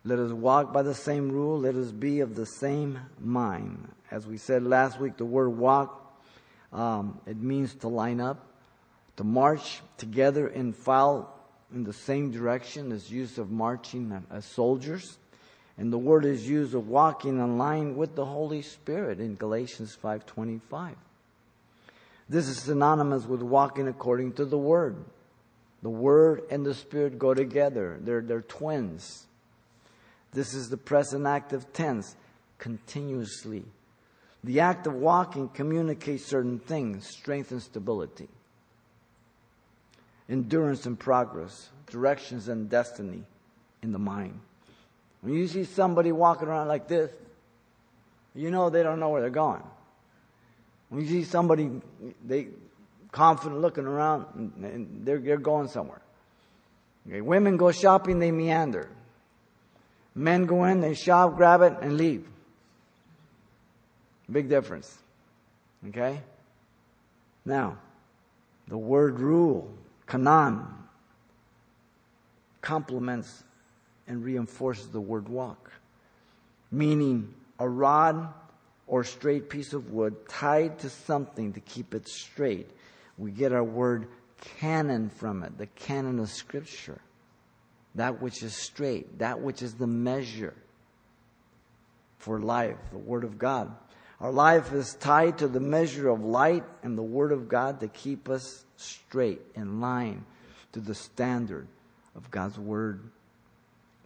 Let 0.05 0.19
us 0.19 0.31
walk 0.33 0.73
by 0.73 0.81
the 0.81 0.93
same 0.93 1.31
rule. 1.31 1.59
Let 1.59 1.75
us 1.75 1.91
be 1.91 2.19
of 2.19 2.35
the 2.35 2.45
same 2.45 2.99
mind. 3.19 3.89
As 4.11 4.27
we 4.27 4.37
said 4.37 4.63
last 4.63 4.99
week, 4.99 5.15
the 5.15 5.25
word 5.25 5.49
walk, 5.49 6.17
um, 6.73 7.21
it 7.25 7.37
means 7.37 7.73
to 7.75 7.87
line 7.87 8.19
up, 8.19 8.45
to 9.15 9.23
march 9.23 9.81
together 9.97 10.47
in 10.47 10.73
file 10.73 11.33
in 11.73 11.85
the 11.85 11.93
same 11.93 12.31
direction 12.31 12.91
as 12.91 13.09
use 13.09 13.37
of 13.37 13.49
marching 13.49 14.25
as 14.29 14.45
soldiers. 14.45 15.17
And 15.77 15.91
the 15.91 15.97
word 15.97 16.25
is 16.25 16.47
used 16.47 16.75
of 16.75 16.87
walking 16.89 17.39
in 17.39 17.57
line 17.57 17.95
with 17.95 18.15
the 18.15 18.25
Holy 18.25 18.61
Spirit 18.61 19.19
in 19.19 19.35
Galatians 19.35 19.95
5:25. 19.95 20.95
This 22.29 22.47
is 22.47 22.59
synonymous 22.59 23.25
with 23.25 23.41
walking 23.41 23.87
according 23.87 24.33
to 24.33 24.45
the 24.45 24.57
word. 24.57 24.97
The 25.81 25.89
word 25.89 26.43
and 26.49 26.65
the 26.65 26.73
spirit 26.73 27.17
go 27.17 27.33
together. 27.33 27.97
They're, 28.01 28.21
they're 28.21 28.41
twins. 28.41 29.25
This 30.33 30.53
is 30.53 30.69
the 30.69 30.77
present 30.77 31.25
active 31.25 31.71
tense, 31.73 32.15
continuously. 32.57 33.63
The 34.43 34.59
act 34.59 34.87
of 34.87 34.93
walking 34.93 35.47
communicates 35.49 36.25
certain 36.25 36.59
things, 36.59 37.07
strength 37.07 37.51
and 37.51 37.61
stability, 37.61 38.27
endurance 40.29 40.85
and 40.85 40.99
progress, 40.99 41.69
directions 41.87 42.47
and 42.47 42.69
destiny 42.69 43.23
in 43.81 43.91
the 43.91 43.99
mind. 43.99 44.39
When 45.21 45.33
you 45.33 45.47
see 45.47 45.63
somebody 45.63 46.11
walking 46.11 46.47
around 46.47 46.67
like 46.67 46.87
this, 46.87 47.11
you 48.35 48.51
know 48.51 48.69
they 48.69 48.83
don't 48.83 48.99
know 48.99 49.09
where 49.09 49.21
they're 49.21 49.29
going. 49.29 49.63
When 50.89 51.01
you 51.01 51.07
see 51.07 51.23
somebody, 51.23 51.69
they 52.25 52.47
confident 53.11 53.61
looking 53.61 53.85
around, 53.85 54.25
and 54.35 55.05
they're, 55.05 55.19
they're 55.19 55.37
going 55.37 55.67
somewhere. 55.67 56.01
Okay, 57.07 57.21
women 57.21 57.57
go 57.57 57.71
shopping, 57.71 58.19
they 58.19 58.31
meander. 58.31 58.89
Men 60.15 60.45
go 60.45 60.65
in, 60.65 60.81
they 60.81 60.93
shop, 60.93 61.35
grab 61.35 61.61
it, 61.61 61.73
and 61.81 61.97
leave. 61.97 62.27
Big 64.31 64.47
difference. 64.47 64.97
Okay? 65.89 66.21
Now, 67.45 67.77
the 68.67 68.77
word 68.77 69.19
rule, 69.19 69.73
kanon, 70.07 70.65
complements 72.61 73.43
and 74.07 74.23
reinforces 74.23 74.87
the 74.87 75.01
word 75.01 75.27
walk, 75.27 75.71
meaning 76.71 77.33
a 77.59 77.67
rod 77.67 78.33
or 78.87 79.03
straight 79.03 79.49
piece 79.49 79.73
of 79.73 79.91
wood 79.91 80.15
tied 80.27 80.79
to 80.79 80.89
something 80.89 81.53
to 81.53 81.59
keep 81.61 81.93
it 81.93 82.07
straight. 82.07 82.69
We 83.17 83.31
get 83.31 83.51
our 83.51 83.63
word 83.63 84.07
canon 84.59 85.09
from 85.09 85.43
it, 85.43 85.57
the 85.57 85.67
canon 85.67 86.19
of 86.19 86.29
Scripture. 86.29 86.99
That 87.95 88.21
which 88.21 88.41
is 88.41 88.55
straight, 88.55 89.19
that 89.19 89.41
which 89.41 89.61
is 89.61 89.75
the 89.75 89.87
measure 89.87 90.55
for 92.17 92.39
life, 92.39 92.77
the 92.91 92.97
Word 92.97 93.23
of 93.23 93.37
God. 93.37 93.75
Our 94.19 94.31
life 94.31 94.73
is 94.73 94.95
tied 94.95 95.39
to 95.39 95.47
the 95.47 95.59
measure 95.59 96.07
of 96.07 96.23
light 96.23 96.63
and 96.81 96.97
the 96.97 97.03
Word 97.03 97.31
of 97.31 97.49
God 97.49 97.81
to 97.81 97.87
keep 97.87 98.29
us 98.29 98.63
straight 98.77 99.41
in 99.55 99.81
line 99.81 100.25
to 100.71 100.79
the 100.79 100.95
standard 100.95 101.67
of 102.15 102.31
God's 102.31 102.57
Word. 102.57 103.01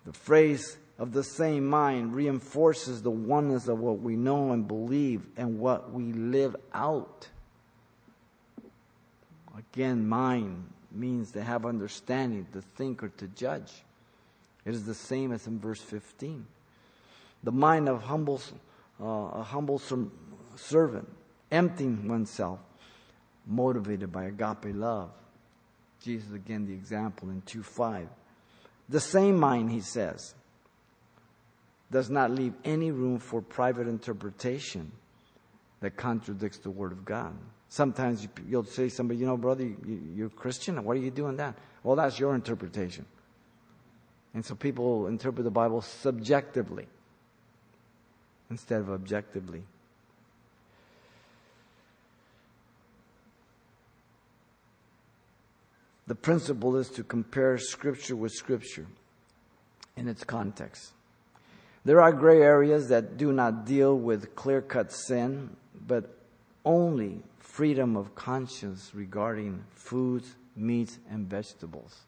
The 0.05 0.13
phrase 0.13 0.77
of 0.97 1.13
the 1.13 1.23
same 1.23 1.67
mind 1.67 2.15
reinforces 2.15 3.01
the 3.01 3.11
oneness 3.11 3.67
of 3.67 3.79
what 3.79 3.99
we 3.99 4.15
know 4.15 4.51
and 4.51 4.67
believe 4.67 5.21
and 5.37 5.59
what 5.59 5.91
we 5.91 6.11
live 6.13 6.55
out. 6.73 7.27
Again, 9.55 10.07
mind 10.07 10.65
means 10.91 11.31
to 11.31 11.43
have 11.43 11.65
understanding, 11.65 12.47
to 12.53 12.61
think, 12.61 13.03
or 13.03 13.09
to 13.09 13.27
judge. 13.27 13.71
It 14.65 14.73
is 14.73 14.85
the 14.85 14.93
same 14.93 15.31
as 15.31 15.47
in 15.47 15.59
verse 15.59 15.81
15. 15.81 16.45
The 17.43 17.51
mind 17.51 17.87
of 17.87 18.03
humble, 18.03 18.41
uh, 19.01 19.05
a 19.05 19.43
humble 19.43 19.81
servant, 20.55 21.07
emptying 21.51 22.07
oneself, 22.07 22.59
motivated 23.45 24.11
by 24.11 24.25
agape 24.25 24.75
love. 24.75 25.11
Jesus, 26.01 26.31
again, 26.33 26.65
the 26.65 26.73
example 26.73 27.29
in 27.29 27.41
2 27.41 27.63
5. 27.63 28.07
The 28.89 28.99
same 28.99 29.37
mind, 29.37 29.71
he 29.71 29.81
says, 29.81 30.33
does 31.91 32.09
not 32.09 32.31
leave 32.31 32.53
any 32.65 32.91
room 32.91 33.19
for 33.19 33.41
private 33.41 33.87
interpretation 33.87 34.91
that 35.79 35.95
contradicts 35.95 36.57
the 36.57 36.69
Word 36.69 36.91
of 36.91 37.05
God. 37.05 37.33
Sometimes 37.69 38.27
you'll 38.47 38.63
say 38.63 38.89
to 38.89 38.89
somebody, 38.89 39.19
you 39.19 39.25
know, 39.25 39.37
brother, 39.37 39.69
you're 40.15 40.29
Christian. 40.29 40.83
What 40.83 40.97
are 40.97 41.01
you 41.01 41.11
doing 41.11 41.37
that? 41.37 41.55
Well, 41.83 41.95
that's 41.95 42.19
your 42.19 42.33
interpretation. 42.33 43.05
And 44.33 44.45
so 44.45 44.55
people 44.55 45.07
interpret 45.07 45.43
the 45.43 45.51
Bible 45.51 45.81
subjectively 45.81 46.87
instead 48.49 48.81
of 48.81 48.89
objectively. 48.89 49.63
The 56.07 56.15
principle 56.15 56.77
is 56.77 56.89
to 56.91 57.03
compare 57.03 57.57
Scripture 57.57 58.15
with 58.15 58.31
Scripture 58.31 58.87
in 59.97 60.07
its 60.07 60.23
context. 60.23 60.91
There 61.83 62.01
are 62.01 62.13
gray 62.13 62.41
areas 62.41 62.87
that 62.89 63.17
do 63.17 63.33
not 63.33 63.65
deal 63.65 63.97
with 63.97 64.35
clear 64.35 64.61
cut 64.61 64.91
sin, 64.93 65.55
but 65.85 66.16
only 66.67 67.21
freedom 67.39 67.95
of 67.95 68.13
conscience 68.13 68.91
regarding 68.93 69.63
foods, 69.71 70.35
meats, 70.57 70.99
and 71.09 71.25
vegetables. 71.25 72.01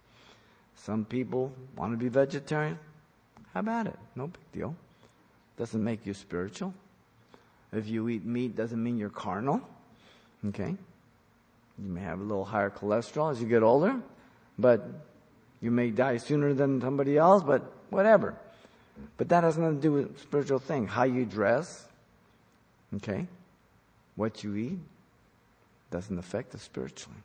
Some 0.75 1.05
people 1.05 1.53
want 1.77 1.93
to 1.93 1.97
be 1.97 2.09
vegetarian. 2.09 2.77
How 3.53 3.61
about 3.61 3.87
it? 3.87 3.97
No 4.15 4.27
big 4.27 4.51
deal. 4.51 4.75
Doesn't 5.57 5.81
make 5.81 6.05
you 6.05 6.13
spiritual. 6.13 6.73
If 7.71 7.87
you 7.87 8.09
eat 8.09 8.25
meat, 8.25 8.55
doesn't 8.57 8.83
mean 8.83 8.97
you're 8.97 9.09
carnal. 9.09 9.61
Okay? 10.49 10.75
You 11.77 11.89
may 11.89 12.01
have 12.01 12.19
a 12.19 12.23
little 12.23 12.45
higher 12.45 12.69
cholesterol 12.69 13.31
as 13.31 13.41
you 13.41 13.47
get 13.47 13.63
older, 13.63 13.95
but 14.57 14.85
you 15.61 15.71
may 15.71 15.89
die 15.89 16.17
sooner 16.17 16.53
than 16.53 16.81
somebody 16.81 17.17
else, 17.17 17.43
but 17.43 17.61
whatever. 17.89 18.35
But 19.15 19.29
that 19.29 19.45
has 19.45 19.57
nothing 19.57 19.77
to 19.77 19.81
do 19.81 19.91
with 19.93 20.19
spiritual 20.19 20.59
thing. 20.59 20.87
How 20.87 21.03
you 21.03 21.25
dress, 21.25 21.87
okay? 22.97 23.27
What 24.19 24.43
you 24.43 24.53
eat 24.57 24.79
doesn't 25.91 26.19
affect 26.19 26.53
us 26.53 26.61
spiritually. 26.61 27.21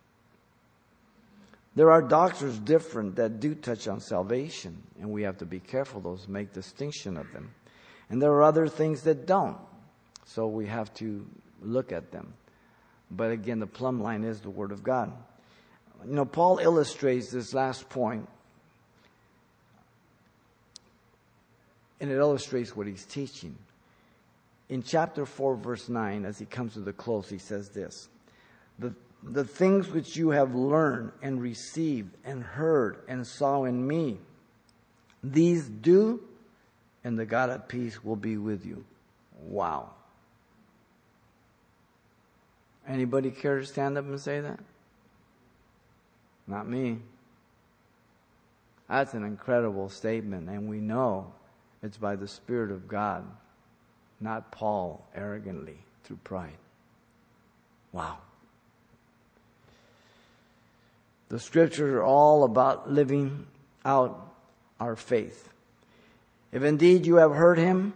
There 1.74 1.90
are 1.90 2.00
doctors 2.00 2.56
different 2.56 3.16
that 3.16 3.40
do 3.40 3.56
touch 3.56 3.88
on 3.88 3.98
salvation, 3.98 4.80
and 5.00 5.10
we 5.10 5.24
have 5.24 5.38
to 5.38 5.44
be 5.44 5.58
careful 5.58 6.00
those 6.00 6.28
make 6.28 6.52
distinction 6.52 7.16
of 7.16 7.32
them. 7.32 7.50
And 8.10 8.22
there 8.22 8.30
are 8.30 8.44
other 8.44 8.68
things 8.68 9.02
that 9.02 9.26
don't. 9.26 9.56
So 10.24 10.46
we 10.46 10.66
have 10.66 10.94
to 10.94 11.26
look 11.60 11.90
at 11.90 12.12
them. 12.12 12.32
But 13.10 13.32
again, 13.32 13.58
the 13.58 13.66
plumb 13.66 14.00
line 14.00 14.22
is 14.22 14.38
the 14.38 14.50
Word 14.50 14.70
of 14.70 14.84
God. 14.84 15.12
You 16.06 16.14
know, 16.14 16.24
Paul 16.24 16.58
illustrates 16.58 17.28
this 17.28 17.52
last 17.52 17.88
point, 17.88 18.28
and 21.98 22.08
it 22.08 22.18
illustrates 22.18 22.76
what 22.76 22.86
he's 22.86 23.04
teaching. 23.04 23.56
In 24.68 24.82
chapter 24.82 25.26
4, 25.26 25.56
verse 25.56 25.88
9, 25.88 26.24
as 26.24 26.38
he 26.38 26.46
comes 26.46 26.74
to 26.74 26.80
the 26.80 26.92
close, 26.92 27.28
he 27.28 27.38
says 27.38 27.68
this 27.70 28.08
The 28.78 28.94
the 29.26 29.44
things 29.44 29.88
which 29.88 30.16
you 30.16 30.30
have 30.30 30.54
learned 30.54 31.12
and 31.22 31.40
received 31.40 32.14
and 32.24 32.42
heard 32.42 32.98
and 33.08 33.26
saw 33.26 33.64
in 33.64 33.86
me, 33.86 34.18
these 35.22 35.66
do, 35.66 36.22
and 37.02 37.18
the 37.18 37.24
God 37.24 37.50
of 37.50 37.66
peace 37.68 38.04
will 38.04 38.16
be 38.16 38.36
with 38.36 38.66
you. 38.66 38.84
Wow. 39.40 39.90
Anybody 42.86 43.30
care 43.30 43.60
to 43.60 43.66
stand 43.66 43.96
up 43.96 44.04
and 44.04 44.20
say 44.20 44.40
that? 44.40 44.60
Not 46.46 46.68
me. 46.68 46.98
That's 48.88 49.14
an 49.14 49.24
incredible 49.24 49.88
statement, 49.88 50.50
and 50.50 50.68
we 50.68 50.80
know 50.80 51.32
it's 51.82 51.96
by 51.96 52.16
the 52.16 52.28
Spirit 52.28 52.70
of 52.70 52.86
God, 52.86 53.24
not 54.20 54.50
Paul 54.50 55.06
arrogantly 55.14 55.78
through 56.04 56.18
pride. 56.24 56.56
Wow. 57.92 58.18
The 61.28 61.40
scriptures 61.40 61.92
are 61.92 62.02
all 62.02 62.44
about 62.44 62.90
living 62.90 63.46
out 63.84 64.34
our 64.80 64.96
faith. 64.96 65.48
If 66.52 66.62
indeed 66.62 67.06
you 67.06 67.16
have 67.16 67.32
heard 67.32 67.58
him 67.58 67.94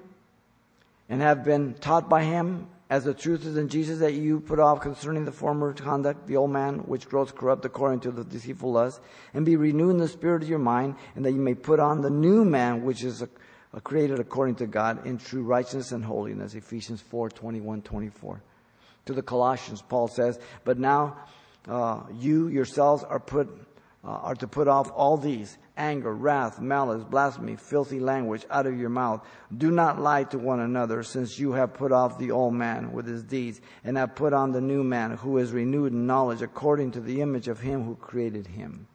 and 1.08 1.20
have 1.20 1.44
been 1.44 1.74
taught 1.74 2.08
by 2.08 2.24
him 2.24 2.68
as 2.90 3.04
the 3.04 3.14
truth 3.14 3.44
is 3.44 3.56
in 3.56 3.68
Jesus 3.68 3.98
that 3.98 4.14
you 4.14 4.40
put 4.40 4.58
off 4.58 4.80
concerning 4.80 5.24
the 5.24 5.32
former 5.32 5.72
conduct, 5.74 6.26
the 6.26 6.36
old 6.36 6.50
man, 6.50 6.78
which 6.80 7.08
grows 7.08 7.30
corrupt 7.30 7.64
according 7.64 8.00
to 8.00 8.10
the 8.10 8.24
deceitful 8.24 8.72
lust, 8.72 9.00
and 9.34 9.44
be 9.44 9.56
renewed 9.56 9.90
in 9.90 9.98
the 9.98 10.08
spirit 10.08 10.42
of 10.42 10.48
your 10.48 10.58
mind, 10.58 10.94
and 11.14 11.24
that 11.24 11.32
you 11.32 11.40
may 11.40 11.54
put 11.54 11.80
on 11.80 12.00
the 12.00 12.10
new 12.10 12.44
man, 12.44 12.84
which 12.84 13.04
is 13.04 13.22
a 13.72 13.80
created 13.80 14.18
according 14.18 14.56
to 14.56 14.66
God 14.66 15.06
in 15.06 15.18
true 15.18 15.42
righteousness 15.42 15.92
and 15.92 16.04
holiness. 16.04 16.54
Ephesians 16.54 17.00
4 17.00 17.30
21 17.30 17.82
24. 17.82 18.42
To 19.06 19.12
the 19.12 19.22
Colossians, 19.22 19.82
Paul 19.82 20.08
says, 20.08 20.38
But 20.64 20.78
now 20.78 21.16
uh, 21.66 22.02
you 22.12 22.48
yourselves 22.48 23.04
are 23.04 23.20
put 23.20 23.48
uh, 24.04 24.10
are 24.10 24.34
to 24.36 24.46
put 24.46 24.68
off 24.68 24.90
all 24.94 25.16
these 25.16 25.58
anger, 25.76 26.14
wrath, 26.14 26.60
malice, 26.60 27.04
blasphemy, 27.04 27.56
filthy 27.56 28.00
language 28.00 28.44
out 28.50 28.66
of 28.66 28.78
your 28.78 28.88
mouth. 28.88 29.26
Do 29.56 29.70
not 29.70 30.00
lie 30.00 30.24
to 30.24 30.38
one 30.38 30.60
another, 30.60 31.02
since 31.02 31.38
you 31.38 31.52
have 31.52 31.74
put 31.74 31.92
off 31.92 32.18
the 32.18 32.30
old 32.30 32.54
man 32.54 32.92
with 32.92 33.06
his 33.06 33.22
deeds, 33.22 33.60
and 33.84 33.96
have 33.96 34.14
put 34.14 34.32
on 34.32 34.52
the 34.52 34.60
new 34.60 34.82
man, 34.82 35.12
who 35.16 35.38
is 35.38 35.52
renewed 35.52 35.92
in 35.92 36.06
knowledge 36.06 36.42
according 36.42 36.92
to 36.92 37.00
the 37.00 37.20
image 37.20 37.48
of 37.48 37.60
him 37.60 37.84
who 37.84 37.96
created 37.96 38.46
him. 38.46 38.86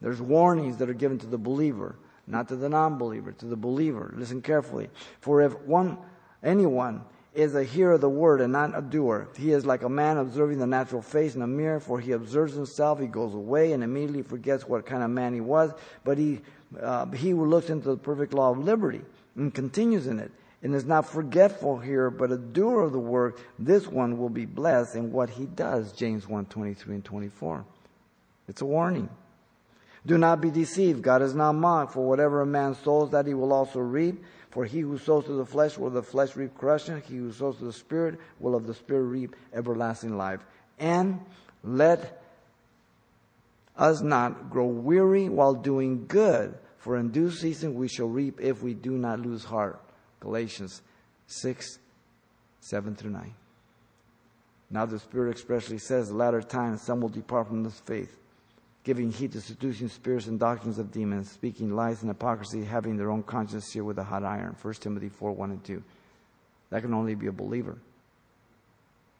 There's 0.00 0.20
warnings 0.20 0.78
that 0.78 0.88
are 0.88 0.94
given 0.94 1.18
to 1.18 1.26
the 1.26 1.38
believer, 1.38 1.96
not 2.30 2.48
to 2.48 2.56
the 2.56 2.68
non 2.68 2.98
believer, 2.98 3.32
to 3.32 3.46
the 3.46 3.56
believer. 3.56 4.12
Listen 4.16 4.40
carefully. 4.42 4.88
For 5.20 5.42
if 5.42 5.58
one, 5.60 5.98
anyone, 6.42 7.04
is 7.34 7.54
a 7.54 7.62
hearer 7.62 7.92
of 7.92 8.00
the 8.00 8.08
word 8.08 8.40
and 8.40 8.52
not 8.52 8.76
a 8.76 8.82
doer. 8.82 9.28
He 9.36 9.52
is 9.52 9.64
like 9.64 9.82
a 9.82 9.88
man 9.88 10.18
observing 10.18 10.58
the 10.58 10.66
natural 10.66 11.02
face 11.02 11.36
in 11.36 11.42
a 11.42 11.46
mirror, 11.46 11.78
for 11.78 12.00
he 12.00 12.12
observes 12.12 12.54
himself, 12.54 12.98
he 12.98 13.06
goes 13.06 13.34
away 13.34 13.72
and 13.72 13.84
immediately 13.84 14.22
forgets 14.22 14.66
what 14.66 14.84
kind 14.84 15.02
of 15.02 15.10
man 15.10 15.32
he 15.32 15.40
was. 15.40 15.72
But 16.04 16.18
he, 16.18 16.40
uh, 16.80 17.06
he 17.06 17.30
who 17.30 17.44
looks 17.44 17.70
into 17.70 17.90
the 17.90 17.96
perfect 17.96 18.34
law 18.34 18.50
of 18.50 18.58
liberty 18.58 19.02
and 19.36 19.54
continues 19.54 20.08
in 20.08 20.18
it, 20.18 20.32
and 20.62 20.74
is 20.74 20.84
not 20.84 21.06
forgetful 21.06 21.78
here, 21.78 22.10
but 22.10 22.30
a 22.30 22.36
doer 22.36 22.82
of 22.82 22.92
the 22.92 22.98
work, 22.98 23.40
this 23.58 23.86
one 23.86 24.18
will 24.18 24.28
be 24.28 24.44
blessed 24.44 24.96
in 24.96 25.10
what 25.12 25.30
he 25.30 25.46
does. 25.46 25.92
James 25.92 26.28
1 26.28 26.46
23 26.46 26.96
and 26.96 27.04
24. 27.04 27.64
It's 28.48 28.60
a 28.60 28.66
warning. 28.66 29.08
Do 30.06 30.16
not 30.16 30.40
be 30.40 30.50
deceived. 30.50 31.02
God 31.02 31.22
is 31.22 31.34
not 31.34 31.54
mocked, 31.54 31.92
for 31.92 32.06
whatever 32.08 32.40
a 32.40 32.46
man 32.46 32.74
sows, 32.74 33.10
that 33.10 33.26
he 33.26 33.34
will 33.34 33.52
also 33.52 33.80
reap. 33.80 34.22
For 34.50 34.64
he 34.64 34.80
who 34.80 34.98
sows 34.98 35.26
to 35.26 35.32
the 35.32 35.46
flesh 35.46 35.78
will 35.78 35.88
of 35.88 35.92
the 35.92 36.02
flesh 36.02 36.34
reap 36.36 36.56
corruption. 36.56 37.02
He 37.06 37.16
who 37.16 37.32
sows 37.32 37.58
to 37.58 37.64
the 37.64 37.72
Spirit 37.72 38.18
will 38.40 38.54
of 38.54 38.66
the 38.66 38.74
Spirit 38.74 39.04
reap 39.04 39.36
everlasting 39.52 40.16
life. 40.16 40.40
And 40.78 41.20
let 41.62 42.22
us 43.76 44.00
not 44.00 44.50
grow 44.50 44.66
weary 44.66 45.28
while 45.28 45.54
doing 45.54 46.06
good, 46.06 46.58
for 46.78 46.96
in 46.96 47.10
due 47.10 47.30
season 47.30 47.74
we 47.74 47.86
shall 47.86 48.08
reap 48.08 48.40
if 48.40 48.62
we 48.62 48.74
do 48.74 48.92
not 48.92 49.20
lose 49.20 49.44
heart. 49.44 49.80
Galatians 50.18 50.82
6, 51.26 51.78
7 52.60 52.94
through 52.96 53.10
9. 53.10 53.34
Now 54.70 54.86
the 54.86 54.98
Spirit 54.98 55.30
expressly 55.30 55.78
says, 55.78 56.08
the 56.08 56.14
latter 56.14 56.42
times 56.42 56.82
some 56.82 57.00
will 57.00 57.08
depart 57.08 57.48
from 57.48 57.62
this 57.62 57.78
faith 57.80 58.16
giving 58.84 59.10
heed 59.10 59.32
to 59.32 59.40
seducing 59.40 59.88
spirits 59.88 60.26
and 60.26 60.40
doctrines 60.40 60.78
of 60.78 60.90
demons, 60.90 61.30
speaking 61.30 61.74
lies 61.74 62.02
and 62.02 62.10
hypocrisy, 62.10 62.64
having 62.64 62.96
their 62.96 63.10
own 63.10 63.22
conscience 63.22 63.66
seared 63.66 63.86
with 63.86 63.98
a 63.98 64.04
hot 64.04 64.24
iron. 64.24 64.56
1 64.60 64.74
Timothy 64.74 65.08
4 65.08 65.32
1 65.32 65.50
and 65.50 65.64
2. 65.64 65.82
That 66.70 66.82
can 66.82 66.94
only 66.94 67.14
be 67.14 67.26
a 67.26 67.32
believer. 67.32 67.76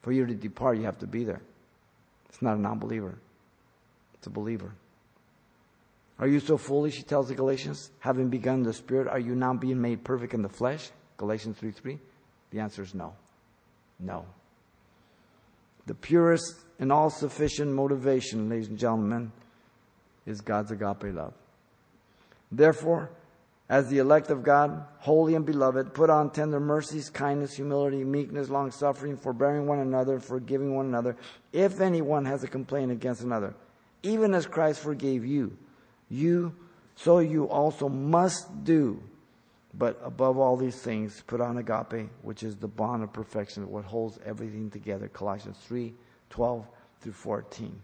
For 0.03 0.13
you 0.13 0.25
to 0.25 0.35
depart, 0.35 0.79
you 0.79 0.85
have 0.85 0.99
to 1.01 1.07
be 1.07 1.25
there. 1.25 1.43
It's 2.29 2.41
not 2.41 2.57
a 2.57 2.61
non 2.61 2.79
believer, 2.79 3.19
it's 4.15 4.27
a 4.27 4.31
believer. 4.31 4.73
Are 6.19 6.29
you 6.29 6.39
so 6.39 6.59
foolish, 6.59 6.97
he 6.97 7.03
tells 7.03 7.29
the 7.29 7.35
Galatians? 7.35 7.91
Having 8.01 8.29
begun 8.29 8.63
the 8.63 8.75
Spirit, 8.75 9.09
are 9.09 9.19
you 9.19 9.35
now 9.35 9.55
being 9.55 9.81
made 9.81 10.05
perfect 10.05 10.35
in 10.35 10.43
the 10.43 10.51
flesh? 10.51 10.91
Galatians 11.17 11.57
3 11.59 11.71
3. 11.71 11.99
The 12.51 12.61
answer 12.61 12.83
is 12.83 12.95
no. 12.95 13.15
No. 13.99 14.25
The 15.87 15.95
purest 15.95 16.57
and 16.79 16.93
all 16.93 17.11
sufficient 17.11 17.73
motivation, 17.73 18.49
ladies 18.49 18.69
and 18.69 18.79
gentlemen, 18.79 19.33
is 20.31 20.41
God's 20.41 20.71
agape 20.71 21.15
love. 21.15 21.35
Therefore, 22.51 23.11
as 23.69 23.89
the 23.89 23.99
elect 23.99 24.31
of 24.31 24.43
God, 24.43 24.85
holy 24.99 25.37
and 25.37 25.47
beloved, 25.47 25.95
put 25.95 26.11
on 26.11 26.31
tender 26.31 26.59
mercies, 26.59 27.09
kindness, 27.09 27.55
humility, 27.55 28.03
meekness, 28.03 28.49
long 28.49 28.73
suffering, 28.73 29.17
forbearing 29.17 29.67
one 29.67 29.79
another, 29.79 30.19
forgiving 30.19 30.75
one 30.75 30.87
another, 30.87 31.17
if 31.53 31.81
anyone 31.81 32.25
has 32.25 32.43
a 32.43 32.49
complaint 32.49 32.91
against 32.91 33.23
another. 33.23 33.55
Even 34.03 34.35
as 34.35 34.47
Christ 34.47 34.81
forgave 34.81 35.25
you, 35.25 35.57
you, 36.09 36.55
so 36.97 37.21
you 37.21 37.49
also 37.49 37.89
must 37.89 38.65
do. 38.65 39.01
But 39.73 40.01
above 40.03 40.37
all 40.37 40.57
these 40.57 40.83
things, 40.83 41.23
put 41.27 41.41
on 41.41 41.59
agape, 41.59 42.11
which 42.23 42.43
is 42.43 42.57
the 42.57 42.67
bond 42.67 43.05
of 43.05 43.13
perfection, 43.13 43.71
what 43.71 43.85
holds 43.85 44.19
everything 44.27 44.71
together. 44.71 45.07
Colossians 45.07 45.59
3 45.67 45.95
12 46.31 46.67
through 47.01 47.13
14. 47.13 47.83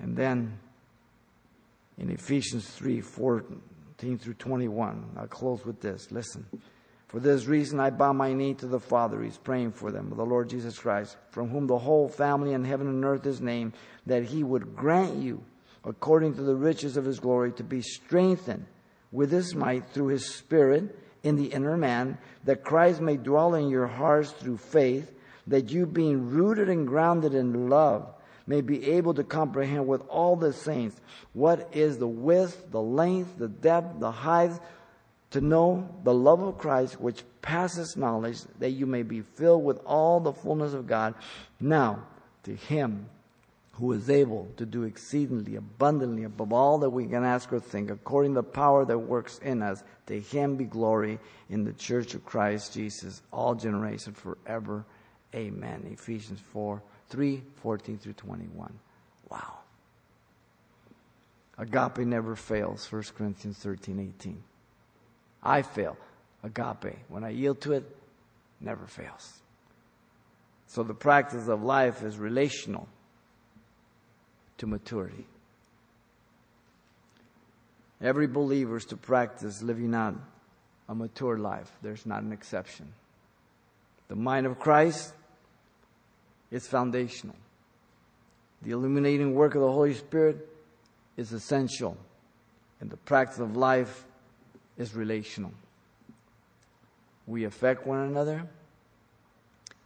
And 0.00 0.16
then 0.16 0.58
in 1.98 2.10
Ephesians 2.10 2.68
3 2.70 3.00
14 3.00 4.18
through 4.18 4.34
21, 4.34 5.10
I'll 5.16 5.26
close 5.26 5.64
with 5.64 5.80
this. 5.80 6.10
Listen. 6.10 6.46
For 7.10 7.18
this 7.18 7.46
reason, 7.46 7.80
I 7.80 7.90
bow 7.90 8.12
my 8.12 8.32
knee 8.32 8.54
to 8.54 8.68
the 8.68 8.78
Father. 8.78 9.20
He's 9.20 9.36
praying 9.36 9.72
for 9.72 9.90
them, 9.90 10.12
the 10.14 10.24
Lord 10.24 10.48
Jesus 10.48 10.78
Christ, 10.78 11.16
from 11.30 11.48
whom 11.48 11.66
the 11.66 11.76
whole 11.76 12.08
family 12.08 12.52
in 12.52 12.64
heaven 12.64 12.86
and 12.86 13.04
earth 13.04 13.26
is 13.26 13.40
named, 13.40 13.72
that 14.06 14.22
he 14.22 14.44
would 14.44 14.76
grant 14.76 15.16
you, 15.16 15.42
according 15.84 16.34
to 16.34 16.42
the 16.42 16.54
riches 16.54 16.96
of 16.96 17.04
his 17.04 17.18
glory, 17.18 17.50
to 17.54 17.64
be 17.64 17.82
strengthened 17.82 18.64
with 19.10 19.32
his 19.32 19.56
might 19.56 19.88
through 19.88 20.06
his 20.06 20.24
Spirit 20.24 20.96
in 21.24 21.34
the 21.34 21.46
inner 21.46 21.76
man, 21.76 22.16
that 22.44 22.62
Christ 22.62 23.00
may 23.00 23.16
dwell 23.16 23.56
in 23.56 23.68
your 23.68 23.88
hearts 23.88 24.30
through 24.30 24.58
faith, 24.58 25.12
that 25.48 25.72
you, 25.72 25.86
being 25.86 26.30
rooted 26.30 26.68
and 26.68 26.86
grounded 26.86 27.34
in 27.34 27.68
love, 27.68 28.14
may 28.46 28.60
be 28.60 28.92
able 28.92 29.14
to 29.14 29.24
comprehend 29.24 29.86
with 29.86 30.02
all 30.08 30.36
the 30.36 30.52
saints 30.52 31.00
what 31.32 31.68
is 31.72 31.98
the 31.98 32.08
width, 32.08 32.70
the 32.70 32.80
length, 32.80 33.38
the 33.38 33.48
depth, 33.48 34.00
the 34.00 34.10
height, 34.10 34.52
to 35.30 35.40
know 35.40 35.88
the 36.02 36.14
love 36.14 36.42
of 36.42 36.58
Christ 36.58 37.00
which 37.00 37.22
passes 37.42 37.96
knowledge, 37.96 38.40
that 38.58 38.70
you 38.70 38.86
may 38.86 39.02
be 39.02 39.20
filled 39.20 39.64
with 39.64 39.80
all 39.86 40.20
the 40.20 40.32
fullness 40.32 40.74
of 40.74 40.86
God. 40.86 41.14
Now, 41.60 42.04
to 42.44 42.54
him 42.54 43.06
who 43.72 43.92
is 43.92 44.10
able 44.10 44.48
to 44.56 44.66
do 44.66 44.82
exceedingly 44.82 45.56
abundantly 45.56 46.24
above 46.24 46.52
all 46.52 46.78
that 46.78 46.90
we 46.90 47.06
can 47.06 47.24
ask 47.24 47.52
or 47.52 47.60
think, 47.60 47.90
according 47.90 48.32
to 48.32 48.42
the 48.42 48.42
power 48.42 48.84
that 48.84 48.98
works 48.98 49.38
in 49.38 49.62
us, 49.62 49.82
to 50.06 50.20
him 50.20 50.56
be 50.56 50.64
glory 50.64 51.18
in 51.48 51.64
the 51.64 51.72
church 51.72 52.14
of 52.14 52.24
Christ 52.24 52.74
Jesus, 52.74 53.22
all 53.32 53.54
generations 53.54 54.18
forever. 54.18 54.84
Amen. 55.34 55.88
Ephesians 55.92 56.40
4 56.52 56.82
3 57.10 57.42
14 57.56 57.98
through 57.98 58.12
21. 58.14 58.72
Wow. 59.28 59.58
Agape 61.58 61.98
never 61.98 62.34
fails, 62.36 62.90
1 62.90 63.02
Corinthians 63.16 63.58
13 63.58 64.14
18. 64.18 64.42
I 65.42 65.62
fail. 65.62 65.96
Agape, 66.42 66.96
when 67.08 67.22
I 67.22 67.30
yield 67.30 67.60
to 67.62 67.72
it, 67.72 67.84
never 68.60 68.86
fails. 68.86 69.40
So 70.66 70.82
the 70.82 70.94
practice 70.94 71.48
of 71.48 71.62
life 71.62 72.02
is 72.02 72.16
relational 72.16 72.88
to 74.58 74.66
maturity. 74.66 75.26
Every 78.00 78.26
believer 78.26 78.76
is 78.76 78.86
to 78.86 78.96
practice 78.96 79.60
living 79.60 79.94
out 79.94 80.14
a 80.88 80.94
mature 80.94 81.36
life. 81.36 81.70
There's 81.82 82.06
not 82.06 82.22
an 82.22 82.32
exception. 82.32 82.92
The 84.08 84.16
mind 84.16 84.46
of 84.46 84.58
Christ 84.58 85.12
is 86.50 86.66
foundational. 86.66 87.36
The 88.62 88.72
illuminating 88.72 89.34
work 89.34 89.54
of 89.54 89.62
the 89.62 89.70
Holy 89.70 89.94
Spirit 89.94 90.48
is 91.16 91.32
essential, 91.32 91.96
and 92.80 92.90
the 92.90 92.96
practice 92.96 93.38
of 93.38 93.56
life 93.56 94.04
is 94.76 94.94
relational. 94.94 95.52
We 97.26 97.44
affect 97.44 97.86
one 97.86 98.00
another, 98.00 98.46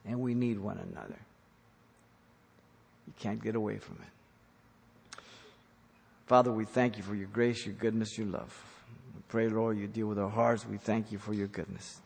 and 0.04 0.20
we 0.20 0.34
need 0.34 0.58
one 0.58 0.78
another. 0.78 1.18
You 3.06 3.12
can't 3.18 3.42
get 3.42 3.54
away 3.54 3.78
from 3.78 3.98
it. 4.02 5.20
Father, 6.26 6.50
we 6.50 6.64
thank 6.64 6.96
you 6.96 7.02
for 7.02 7.14
your 7.14 7.28
grace, 7.28 7.66
your 7.66 7.74
goodness, 7.74 8.16
your 8.16 8.26
love. 8.26 8.64
We 9.14 9.20
pray, 9.28 9.48
Lord, 9.48 9.78
you 9.78 9.86
deal 9.86 10.06
with 10.06 10.18
our 10.18 10.30
hearts. 10.30 10.66
We 10.66 10.78
thank 10.78 11.12
you 11.12 11.18
for 11.18 11.34
your 11.34 11.48
goodness. 11.48 12.00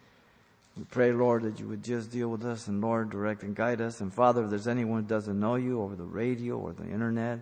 We 0.79 0.85
pray, 0.85 1.11
Lord, 1.11 1.43
that 1.43 1.59
you 1.59 1.67
would 1.67 1.83
just 1.83 2.13
deal 2.13 2.29
with 2.29 2.45
us 2.45 2.69
and, 2.69 2.81
Lord, 2.81 3.11
direct 3.11 3.43
and 3.43 3.53
guide 3.53 3.81
us. 3.81 4.01
And, 4.01 4.15
Father, 4.15 4.45
if 4.45 4.51
there's 4.51 4.69
anyone 4.69 5.03
who 5.03 5.09
doesn't 5.09 5.41
know 5.41 5.57
you 5.57 5.83
over 5.83 5.97
the 5.97 6.05
radio 6.05 6.57
or 6.57 6.73
the 6.73 6.85
internet 6.85 7.41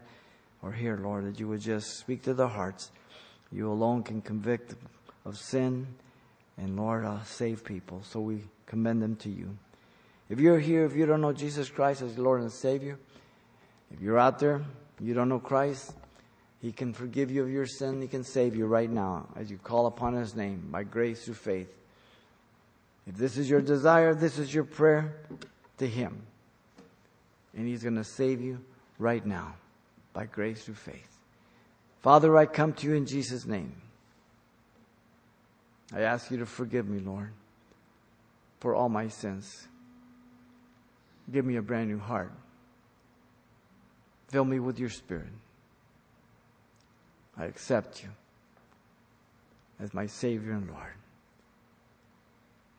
or 0.62 0.72
here, 0.72 0.96
Lord, 0.96 1.26
that 1.26 1.38
you 1.38 1.46
would 1.46 1.60
just 1.60 1.98
speak 1.98 2.22
to 2.22 2.32
their 2.32 2.46
hearts. 2.46 2.90
You 3.52 3.70
alone 3.70 4.04
can 4.04 4.22
convict 4.22 4.74
of 5.26 5.36
sin 5.36 5.86
and, 6.56 6.78
Lord, 6.78 7.04
uh, 7.04 7.22
save 7.24 7.62
people. 7.62 8.00
So 8.04 8.20
we 8.20 8.44
commend 8.64 9.02
them 9.02 9.16
to 9.16 9.28
you. 9.28 9.58
If 10.30 10.40
you're 10.40 10.58
here, 10.58 10.86
if 10.86 10.96
you 10.96 11.04
don't 11.04 11.20
know 11.20 11.34
Jesus 11.34 11.68
Christ 11.68 12.00
as 12.00 12.16
Lord 12.16 12.40
and 12.40 12.50
Savior, 12.50 12.98
if 13.92 14.00
you're 14.00 14.18
out 14.18 14.38
there, 14.38 14.64
you 14.98 15.12
don't 15.12 15.28
know 15.28 15.40
Christ, 15.40 15.92
He 16.62 16.72
can 16.72 16.94
forgive 16.94 17.30
you 17.30 17.42
of 17.42 17.50
your 17.50 17.66
sin. 17.66 18.00
He 18.00 18.08
can 18.08 18.24
save 18.24 18.56
you 18.56 18.64
right 18.64 18.90
now 18.90 19.28
as 19.36 19.50
you 19.50 19.58
call 19.58 19.84
upon 19.88 20.14
His 20.14 20.34
name 20.34 20.68
by 20.70 20.84
grace 20.84 21.26
through 21.26 21.34
faith. 21.34 21.68
If 23.06 23.16
this 23.16 23.36
is 23.36 23.48
your 23.48 23.60
desire, 23.60 24.14
this 24.14 24.38
is 24.38 24.52
your 24.52 24.64
prayer 24.64 25.14
to 25.78 25.86
Him. 25.86 26.22
And 27.56 27.66
He's 27.66 27.82
going 27.82 27.96
to 27.96 28.04
save 28.04 28.40
you 28.40 28.60
right 28.98 29.24
now 29.24 29.54
by 30.12 30.26
grace 30.26 30.64
through 30.64 30.74
faith. 30.74 31.18
Father, 32.00 32.36
I 32.36 32.46
come 32.46 32.72
to 32.74 32.86
you 32.86 32.94
in 32.94 33.06
Jesus' 33.06 33.46
name. 33.46 33.74
I 35.94 36.02
ask 36.02 36.30
you 36.30 36.38
to 36.38 36.46
forgive 36.46 36.88
me, 36.88 36.98
Lord, 36.98 37.32
for 38.60 38.74
all 38.74 38.88
my 38.88 39.08
sins. 39.08 39.68
Give 41.32 41.44
me 41.44 41.56
a 41.56 41.62
brand 41.62 41.88
new 41.88 41.98
heart. 41.98 42.32
Fill 44.28 44.44
me 44.44 44.58
with 44.58 44.78
your 44.78 44.90
Spirit. 44.90 45.32
I 47.36 47.44
accept 47.44 48.02
you 48.02 48.08
as 49.78 49.92
my 49.94 50.06
Savior 50.06 50.52
and 50.52 50.68
Lord. 50.68 50.94